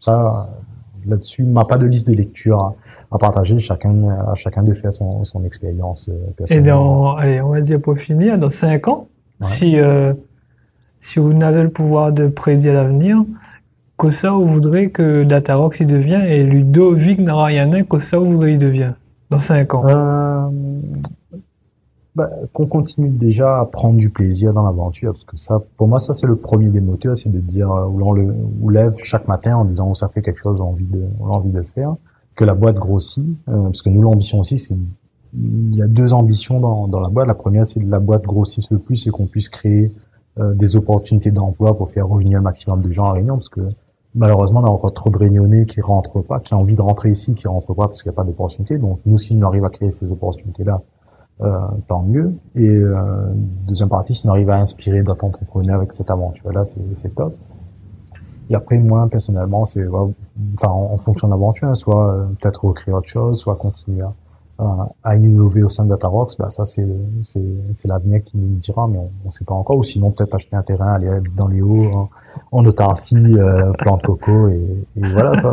ça, 0.00 0.50
là-dessus, 1.06 1.44
m'a 1.44 1.64
pas 1.64 1.76
de 1.76 1.86
liste 1.86 2.08
de 2.08 2.16
lecture 2.16 2.74
à, 3.10 3.18
partager. 3.18 3.58
Chacun, 3.58 4.08
à 4.08 4.34
chacun 4.34 4.62
de 4.62 4.74
faire 4.74 4.92
son, 4.92 5.24
son 5.24 5.44
expérience 5.44 6.08
euh, 6.08 6.30
personnelle. 6.36 6.64
Et 6.64 6.68
dans, 6.68 7.14
allez, 7.14 7.40
on 7.40 7.50
va 7.50 7.60
dire 7.60 7.80
pour 7.80 7.96
finir, 7.96 8.38
dans 8.38 8.50
cinq 8.50 8.88
ans, 8.88 9.08
si, 9.40 9.78
euh, 9.78 10.12
si 11.00 11.18
vous 11.18 11.32
n'avez 11.32 11.62
le 11.62 11.70
pouvoir 11.70 12.12
de 12.12 12.28
prédire 12.28 12.74
l'avenir, 12.74 13.24
que 13.98 14.10
ça 14.10 14.30
vous 14.30 14.46
voudrez 14.46 14.90
que 14.90 15.24
Datarox 15.24 15.80
y 15.80 15.86
devient 15.86 16.22
et 16.26 16.42
Ludovic 16.42 17.18
Narayanin, 17.18 17.84
que 17.84 17.98
ça 17.98 18.18
vous 18.18 18.26
voudrez 18.26 18.54
y 18.54 18.58
devient 18.58 18.94
dans 19.30 19.38
cinq 19.38 19.74
ans? 19.74 19.82
Euh, 19.86 20.48
bah, 22.16 22.28
qu'on 22.52 22.66
continue 22.66 23.10
déjà 23.10 23.60
à 23.60 23.66
prendre 23.66 23.98
du 23.98 24.10
plaisir 24.10 24.52
dans 24.52 24.64
l'aventure, 24.64 25.12
parce 25.12 25.24
que 25.24 25.36
ça, 25.36 25.60
pour 25.76 25.86
moi, 25.88 25.98
ça 25.98 26.12
c'est 26.12 26.26
le 26.26 26.36
premier 26.36 26.70
des 26.70 26.80
moteurs, 26.80 27.16
c'est 27.16 27.30
de 27.30 27.38
dire 27.38 27.70
euh, 27.70 27.86
où 27.86 27.98
l'on 27.98 28.12
le 28.12 28.34
où 28.60 28.68
lève 28.68 28.94
chaque 28.98 29.28
matin 29.28 29.56
en 29.56 29.64
disant 29.64 29.90
où 29.90 29.94
ça 29.94 30.08
fait 30.08 30.22
quelque 30.22 30.40
chose, 30.40 30.60
on 30.60 30.64
a 30.64 30.66
envie 30.66 30.86
de, 30.86 31.04
on 31.20 31.26
a 31.26 31.30
envie 31.30 31.52
de 31.52 31.62
faire, 31.62 31.94
que 32.34 32.44
la 32.44 32.54
boîte 32.54 32.76
grossit, 32.76 33.38
euh, 33.48 33.64
parce 33.64 33.82
que 33.82 33.90
nous 33.90 34.02
l'ambition 34.02 34.40
aussi, 34.40 34.58
c'est 34.58 34.76
il 35.32 35.76
y 35.76 35.82
a 35.82 35.86
deux 35.86 36.12
ambitions 36.12 36.58
dans, 36.58 36.88
dans 36.88 36.98
la 36.98 37.08
boîte. 37.08 37.28
La 37.28 37.34
première, 37.34 37.64
c'est 37.64 37.80
que 37.80 37.88
la 37.88 38.00
boîte 38.00 38.24
grossisse 38.24 38.70
le 38.72 38.78
plus 38.78 39.06
et 39.06 39.10
qu'on 39.10 39.26
puisse 39.26 39.48
créer 39.48 39.92
euh, 40.38 40.54
des 40.54 40.76
opportunités 40.76 41.30
d'emploi 41.30 41.76
pour 41.76 41.90
faire 41.90 42.08
revenir 42.08 42.38
le 42.38 42.42
maximum 42.42 42.82
de 42.82 42.90
gens 42.90 43.04
à 43.04 43.12
Réunion, 43.12 43.34
parce 43.34 43.48
que 43.48 43.60
malheureusement, 44.14 44.60
on 44.60 44.64
a 44.64 44.68
encore 44.68 44.92
trop 44.92 45.10
de 45.10 45.18
réunionnais 45.18 45.66
qui 45.66 45.80
rentrent 45.80 46.20
pas, 46.20 46.40
qui 46.40 46.54
ont 46.54 46.58
envie 46.58 46.76
de 46.76 46.82
rentrer 46.82 47.10
ici, 47.10 47.34
qui 47.34 47.46
rentrent 47.46 47.74
pas 47.74 47.86
parce 47.86 48.02
qu'il 48.02 48.10
n'y 48.10 48.14
a 48.14 48.16
pas 48.16 48.24
d'opportunités. 48.24 48.78
Donc 48.78 49.00
nous, 49.06 49.18
si 49.18 49.38
on 49.40 49.42
arrive 49.42 49.64
à 49.64 49.70
créer 49.70 49.90
ces 49.90 50.10
opportunités-là, 50.10 50.82
tant 51.86 52.02
mieux. 52.02 52.34
Et 52.54 52.68
euh, 52.68 53.32
deuxième 53.66 53.88
partie, 53.88 54.14
si 54.14 54.26
on 54.26 54.30
arrive 54.30 54.50
à 54.50 54.56
inspirer 54.56 55.02
d'autres 55.02 55.24
entrepreneurs 55.24 55.76
avec 55.76 55.92
cette 55.92 56.10
aventure-là, 56.10 56.62
c'est 56.64 57.14
top. 57.14 57.34
Et 58.50 58.54
après, 58.54 58.78
moi, 58.78 59.06
personnellement, 59.10 59.64
c'est 59.64 59.86
enfin, 59.86 60.68
en, 60.68 60.96
fonction 60.98 61.28
de 61.28 61.32
l'aventure, 61.32 61.68
hein, 61.68 61.74
soit 61.74 62.12
euh, 62.12 62.26
peut-être 62.40 62.64
recréer 62.64 62.92
autre 62.92 63.08
chose, 63.08 63.38
soit 63.38 63.54
continuer 63.54 64.02
à, 64.58 64.88
à 65.04 65.16
innover 65.16 65.62
au 65.62 65.68
sein 65.68 65.84
de 65.84 65.90
DataRox, 65.90 66.36
bah, 66.36 66.48
ça, 66.48 66.64
c'est 66.64 66.84
l'avenir 67.86 68.22
qui 68.24 68.36
nous 68.36 68.58
dira, 68.58 68.88
mais 68.88 68.98
on 68.98 69.10
ne 69.24 69.30
sait 69.30 69.44
pas 69.44 69.54
encore. 69.54 69.78
Ou 69.78 69.84
sinon, 69.84 70.10
peut-être 70.10 70.34
acheter 70.34 70.56
un 70.56 70.62
terrain, 70.62 70.94
aller 70.94 71.10
dans 71.36 71.48
les 71.48 71.62
hauts, 71.62 72.10
en, 72.50 72.64
autarcie, 72.66 73.16
euh, 73.38 73.72
plant 73.78 73.96
de 73.96 74.02
coco, 74.02 74.48
et, 74.48 74.84
et 74.96 75.12
voilà. 75.12 75.40
Quoi. 75.40 75.52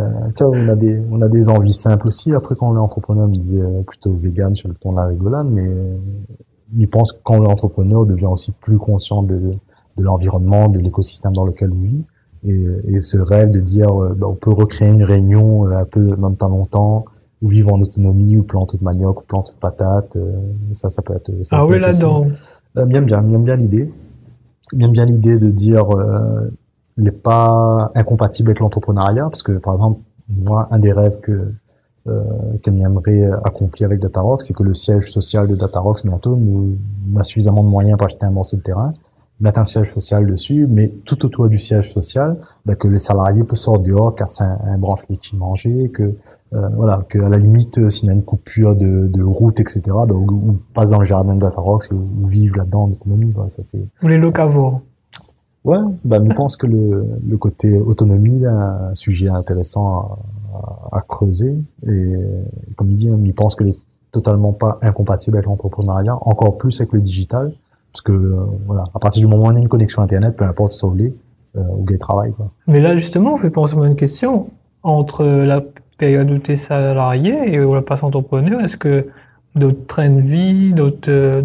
Euh, 0.00 0.46
on 0.46 0.68
a 0.68 0.76
des 0.76 1.00
on 1.10 1.20
a 1.20 1.28
des 1.28 1.50
envies 1.50 1.72
simples 1.72 2.08
aussi. 2.08 2.32
Après, 2.32 2.54
quand 2.54 2.70
on 2.70 2.76
est 2.76 2.80
entrepreneur, 2.80 3.24
on 3.24 3.28
me 3.28 3.34
disait 3.34 3.60
euh, 3.60 3.82
plutôt 3.82 4.12
vegan 4.12 4.54
sur 4.54 4.68
le 4.68 4.74
ton 4.74 4.92
de 4.92 4.96
la 4.96 5.06
rigolade, 5.06 5.46
mais 5.50 5.68
il 6.76 6.88
pense 6.88 7.12
que 7.12 7.18
quand 7.22 7.38
on 7.38 7.44
est 7.44 7.50
entrepreneur, 7.50 8.00
on 8.02 8.04
devient 8.04 8.26
aussi 8.26 8.52
plus 8.52 8.78
conscient 8.78 9.22
de, 9.22 9.38
de 9.96 10.04
l'environnement, 10.04 10.68
de 10.68 10.78
l'écosystème 10.80 11.32
dans 11.32 11.44
lequel 11.44 11.70
on 11.72 11.82
vit. 11.82 12.04
Et, 12.42 12.66
et 12.88 13.02
ce 13.02 13.18
rêve 13.18 13.50
de 13.50 13.60
dire, 13.60 13.90
euh, 13.90 14.14
bah, 14.16 14.26
on 14.28 14.34
peut 14.34 14.52
recréer 14.52 14.88
une 14.88 15.02
réunion 15.02 15.66
euh, 15.66 15.76
un 15.76 15.84
peu 15.84 16.16
dans 16.16 16.32
temps 16.34 16.48
longtemps, 16.48 17.04
ou 17.42 17.48
vivre 17.48 17.72
en 17.72 17.80
autonomie, 17.80 18.38
ou 18.38 18.42
planter 18.42 18.78
de 18.78 18.84
manioc, 18.84 19.20
ou 19.20 19.24
planter 19.24 19.52
de 19.52 19.58
patates, 19.58 20.18
ça, 20.72 20.90
ça 20.90 21.02
peut 21.02 21.14
être. 21.14 21.32
Ça 21.42 21.58
ah 21.58 21.66
oui, 21.66 21.80
là-dedans. 21.80 22.26
bien, 22.74 23.02
bien, 23.02 23.22
bien, 23.22 23.38
bien 23.40 23.56
l'idée. 23.56 23.90
Bien, 24.72 24.88
bien 24.88 25.06
l'idée 25.06 25.38
de 25.38 25.50
dire, 25.50 25.86
n'est 27.00 27.12
pas 27.12 27.90
incompatible 27.94 28.50
avec 28.50 28.60
l'entrepreneuriat 28.60 29.24
parce 29.24 29.42
que 29.42 29.52
par 29.52 29.74
exemple 29.74 30.00
moi 30.28 30.68
un 30.70 30.78
des 30.78 30.92
rêves 30.92 31.20
que 31.20 31.52
euh, 32.06 32.22
que 32.62 32.72
j'aimerais 32.72 33.30
accomplir 33.44 33.86
avec 33.86 34.00
Datarox 34.00 34.46
c'est 34.46 34.54
que 34.54 34.62
le 34.62 34.74
siège 34.74 35.10
social 35.12 35.46
de 35.46 35.54
Datarox 35.54 36.04
bientôt 36.04 36.36
nous, 36.36 36.76
a 37.16 37.22
suffisamment 37.22 37.62
de 37.62 37.68
moyens 37.68 37.98
pour 37.98 38.06
acheter 38.06 38.26
un 38.26 38.30
morceau 38.30 38.56
de 38.56 38.62
terrain 38.62 38.94
mettre 39.38 39.60
un 39.60 39.64
siège 39.64 39.92
social 39.92 40.26
dessus 40.26 40.66
mais 40.68 40.88
tout 41.04 41.24
autour 41.26 41.48
du 41.48 41.58
siège 41.58 41.92
social 41.92 42.36
bah, 42.64 42.74
que 42.74 42.88
les 42.88 42.98
salariés 42.98 43.44
peuvent 43.44 43.58
sortir 43.58 43.82
dehors 43.82 44.14
casser 44.14 44.44
un, 44.44 44.58
un 44.62 44.78
branche 44.78 45.02
laitier 45.10 45.36
manger 45.36 45.90
que 45.90 46.14
euh, 46.52 46.68
voilà 46.74 47.04
que 47.08 47.18
à 47.18 47.28
la 47.28 47.38
limite 47.38 47.90
s'il 47.90 48.08
y 48.08 48.10
a 48.10 48.14
une 48.14 48.24
coupure 48.24 48.76
de, 48.76 49.22
route 49.22 49.60
etc 49.60 49.82
bah, 49.86 50.06
on, 50.14 50.56
passe 50.74 50.90
dans 50.90 51.00
le 51.00 51.06
jardin 51.06 51.34
de 51.34 51.40
Datarox 51.40 51.92
et 51.92 51.94
on, 51.94 52.28
là-dedans 52.56 52.84
en 52.84 52.90
autonomie 52.92 53.32
quoi. 53.32 53.48
ça 53.48 53.62
c'est 53.62 53.86
ou 54.02 54.08
les 54.08 54.18
locavores 54.18 54.80
Ouais, 55.64 55.78
bah, 56.04 56.18
je 56.26 56.34
pense 56.34 56.56
que 56.56 56.66
le, 56.66 57.06
le 57.28 57.36
côté 57.36 57.78
autonomie 57.78 58.42
est 58.42 58.46
un 58.46 58.94
sujet 58.94 59.28
intéressant 59.28 60.18
à, 60.92 61.00
creuser. 61.02 61.54
Et 61.86 62.14
comme 62.76 62.90
il 62.90 62.96
dit, 62.96 63.10
il 63.24 63.34
pense 63.34 63.56
qu'il 63.56 63.68
est 63.68 63.78
totalement 64.12 64.52
pas 64.52 64.78
incompatible 64.82 65.36
avec 65.36 65.46
l'entrepreneuriat, 65.46 66.16
encore 66.22 66.58
plus 66.58 66.80
avec 66.80 66.92
le 66.92 67.00
digital, 67.00 67.52
parce 67.92 68.02
que 68.02 68.12
voilà, 68.66 68.84
à 68.94 68.98
partir 68.98 69.20
du 69.20 69.26
moment 69.26 69.44
où 69.44 69.52
on 69.52 69.56
a 69.56 69.58
une 69.58 69.68
connexion 69.68 70.02
internet, 70.02 70.36
peu 70.36 70.44
importe 70.44 70.72
est, 70.72 71.12
euh, 71.56 71.62
où 71.76 71.84
il 71.88 71.98
travaille. 71.98 72.32
Quoi. 72.32 72.50
Mais 72.66 72.80
là, 72.80 72.96
justement, 72.96 73.32
on 73.32 73.36
fait 73.36 73.50
penser 73.50 73.76
à 73.76 73.86
une 73.86 73.96
question 73.96 74.48
entre 74.82 75.24
la 75.24 75.62
période 75.98 76.30
où 76.30 76.38
tu 76.38 76.52
es 76.52 76.56
salarié 76.56 77.54
et 77.54 77.62
où 77.62 77.76
on 77.76 77.82
passe 77.82 78.02
entrepreneur. 78.02 78.60
Est-ce 78.60 78.76
que 78.76 79.08
d'autres 79.54 79.86
trains 79.86 80.10
de 80.10 80.20
vie, 80.20 80.72
d'autres, 80.72 81.10
euh, 81.10 81.42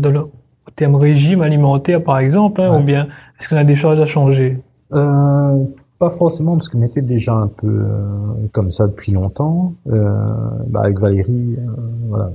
dans 0.66 0.72
le 0.72 0.76
terme 0.76 0.96
régime 0.96 1.42
alimentaire, 1.42 2.04
par 2.04 2.20
exemple, 2.20 2.62
hein, 2.62 2.80
ou 2.80 2.84
bien 2.84 3.08
est-ce 3.40 3.50
qu'on 3.50 3.58
a 3.58 3.64
des 3.64 3.76
choses 3.76 4.00
à 4.00 4.06
changer? 4.06 4.62
Euh, 4.94 5.64
Pas 6.00 6.10
forcément, 6.10 6.54
parce 6.54 6.70
qu'on 6.70 6.82
était 6.82 7.02
déjà 7.02 7.34
un 7.34 7.48
peu 7.48 7.68
euh, 7.68 8.48
comme 8.52 8.72
ça 8.72 8.88
depuis 8.88 9.12
longtemps. 9.12 9.74
Euh, 9.88 10.14
bah 10.68 10.82
avec 10.84 11.00
Valérie, 11.00 11.58
voilà. 12.10 12.32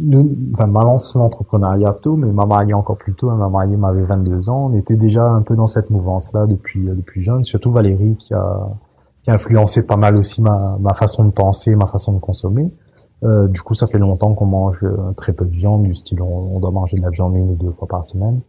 Nous, 0.00 0.30
enfin, 0.54 0.68
ma 0.68 0.82
lance 0.84 1.16
l'entrepreneuriat 1.16 1.94
tôt, 2.00 2.16
mais 2.16 2.30
ma 2.32 2.46
mariée 2.46 2.74
encore 2.74 2.98
plus 2.98 3.14
tôt. 3.14 3.30
Hein, 3.30 3.36
ma 3.36 3.48
mariée 3.48 3.76
m'avait 3.76 4.04
22 4.04 4.48
ans. 4.50 4.70
On 4.70 4.76
était 4.76 4.94
déjà 4.96 5.28
un 5.28 5.42
peu 5.42 5.56
dans 5.56 5.66
cette 5.66 5.90
mouvance-là 5.90 6.46
depuis 6.46 6.84
depuis 6.84 7.24
jeune. 7.24 7.44
Surtout 7.44 7.72
Valérie 7.72 8.16
qui 8.16 8.32
a 8.32 8.68
qui 9.24 9.30
a 9.30 9.34
influencé 9.34 9.86
pas 9.86 9.96
mal 9.96 10.16
aussi 10.16 10.40
ma, 10.40 10.76
ma 10.80 10.94
façon 10.94 11.24
de 11.24 11.32
penser, 11.32 11.74
ma 11.74 11.86
façon 11.86 12.12
de 12.12 12.20
consommer. 12.20 12.70
Euh, 13.24 13.48
du 13.48 13.60
coup, 13.62 13.74
ça 13.74 13.86
fait 13.86 13.98
longtemps 13.98 14.34
qu'on 14.34 14.46
mange 14.46 14.86
très 15.16 15.32
peu 15.32 15.44
de 15.44 15.50
viande, 15.50 15.82
du 15.82 15.94
style 15.94 16.22
on, 16.22 16.56
on, 16.56 16.60
doit 16.60 16.70
manger 16.70 16.96
de 16.96 17.02
la 17.02 17.10
viande 17.10 17.34
une 17.36 17.50
ou 17.50 17.54
deux 17.54 17.72
fois 17.72 17.88
par 17.88 18.04
semaine. 18.04 18.40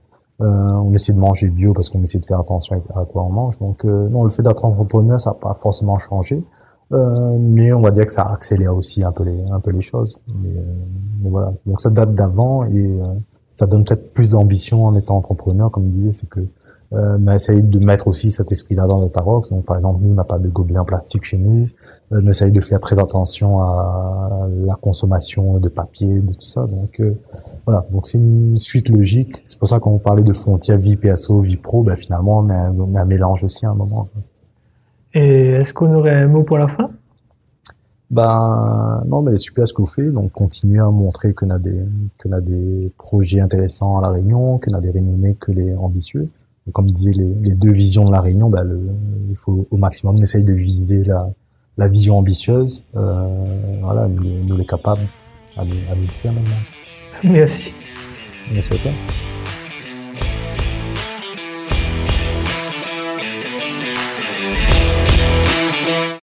Euh, 0.42 0.46
on 0.72 0.94
essaie 0.94 1.12
de 1.12 1.20
manger 1.20 1.50
bio 1.50 1.74
parce 1.74 1.90
qu'on 1.90 2.02
essaie 2.02 2.20
de 2.20 2.26
faire 2.26 2.40
attention 2.40 2.82
à 2.96 3.04
quoi 3.06 3.26
on 3.26 3.30
mange. 3.30 3.60
Donc 3.60 3.84
euh, 3.84 4.08
non, 4.08 4.24
le 4.24 4.30
fait 4.30 4.42
d'être 4.42 4.64
entrepreneur, 4.64 5.20
ça 5.20 5.32
n'a 5.32 5.36
pas 5.36 5.54
forcément 5.54 6.00
changé. 6.00 6.44
Euh, 6.92 7.38
mais 7.40 7.72
on 7.74 7.82
va 7.82 7.92
dire 7.92 8.06
que 8.06 8.12
ça 8.12 8.24
accélère 8.24 8.76
aussi 8.76 9.04
un 9.04 9.12
peu 9.12 9.24
les 9.24 9.44
un 9.52 9.60
peu 9.60 9.72
les 9.72 9.82
choses. 9.82 10.20
Mais, 10.28 10.64
voilà. 11.30 11.54
Donc 11.66 11.82
ça 11.82 11.90
date 11.90 12.16
d'avant 12.16 12.64
et 12.66 13.00
ça 13.56 13.68
donne 13.68 13.84
peut-être 13.84 14.14
plus 14.14 14.30
d'ambition 14.30 14.86
en 14.86 14.96
étant 14.96 15.18
entrepreneur, 15.18 15.70
comme 15.70 15.86
je 15.86 15.90
disais, 15.90 16.14
c'est 16.14 16.30
que 16.30 16.40
euh, 16.92 17.18
on 17.20 17.28
a 17.28 17.36
essayé 17.36 17.62
de 17.62 17.80
mettre 17.80 18.08
aussi 18.08 18.32
cet 18.32 18.52
esprit-là 18.52 18.88
dans 18.88 19.00
Datarox. 19.00 19.50
Donc, 19.50 19.66
par 19.66 19.78
exemple, 19.78 20.00
nous, 20.02 20.12
on 20.12 20.16
n'a 20.16 20.24
pas 20.24 20.40
de 20.40 20.48
gobelins 20.48 20.84
plastique 20.84 21.24
chez 21.24 21.38
nous. 21.38 21.70
Euh, 22.12 22.22
on 22.24 22.28
essaye 22.28 22.52
de 22.52 22.62
faire 22.62 22.80
très 22.80 23.00
attention 23.00 23.62
à 23.62 24.48
la 24.66 24.74
consommation 24.76 25.60
de 25.60 25.70
papier, 25.70 26.22
de 26.22 26.34
tout 26.34 26.42
ça. 26.42 26.66
Donc, 26.66 27.00
euh, 27.00 27.14
voilà. 27.66 27.86
Donc, 27.92 28.08
c'est 28.08 28.18
une 28.18 28.58
suite 28.58 28.90
logique. 28.90 29.34
C'est 29.46 29.60
pour 29.60 29.68
ça 29.68 29.80
qu'on 29.80 30.00
parlait 30.00 30.24
de 30.24 30.34
frontières 30.34 30.80
vie 30.80 30.96
PSO, 30.96 31.42
vie 31.42 31.58
pro. 31.58 31.84
Ben, 31.84 31.96
finalement, 31.96 32.40
on 32.40 32.50
a, 32.50 33.02
un, 33.02 33.06
mélange 33.06 33.44
aussi 33.44 33.68
à 33.68 33.70
un 33.70 33.76
moment. 33.76 34.08
Et 35.14 35.48
est-ce 35.48 35.74
qu'on 35.74 35.94
aurait 35.94 36.16
un 36.16 36.28
mot 36.28 36.44
pour 36.44 36.58
la 36.58 36.68
fin? 36.68 36.90
Ben 38.10 39.04
non, 39.06 39.22
mais 39.22 39.38
super 39.38 39.68
ce 39.68 39.74
qu'on 39.74 39.86
fait. 39.86 40.10
Donc 40.10 40.32
continuer 40.32 40.80
à 40.80 40.90
montrer 40.90 41.36
qu'on 41.36 41.52
a 41.52 41.60
des 41.60 41.86
qu'on 42.22 42.32
a 42.32 42.42
des 42.42 42.92
projets 42.98 43.40
intéressants 43.40 43.98
à 43.98 44.02
la 44.02 44.10
Réunion, 44.10 44.58
qu'on 44.58 44.76
a 44.76 44.82
des 44.82 44.90
Réunionnais 44.90 45.36
que 45.36 45.52
les 45.52 45.76
ambitieux 45.76 46.28
comme 46.74 46.92
disait 46.92 47.14
les, 47.14 47.34
les, 47.34 47.56
deux 47.56 47.72
visions 47.72 48.06
de 48.06 48.12
la 48.12 48.22
Réunion, 48.22 48.50
bah, 48.50 48.64
le, 48.64 48.80
il 49.30 49.36
faut 49.36 49.68
au 49.70 49.78
maximum 49.78 50.22
essayer 50.22 50.44
de 50.44 50.54
viser 50.54 51.04
la, 51.04 51.30
la 51.78 51.88
vision 51.88 52.18
ambitieuse. 52.18 52.84
Euh, 52.96 53.28
voilà, 53.82 54.08
nous, 54.08 54.44
nous 54.44 54.58
les 54.58 54.66
capables 54.66 55.08
à 55.58 55.66
nous, 55.66 55.76
à 55.90 55.96
nous 55.96 56.04
le 56.04 56.08
faire 56.08 56.34
maintenant. 56.34 56.52
Merci. 57.24 57.74
Merci 58.52 58.74
à 58.74 58.78
toi. 58.78 58.92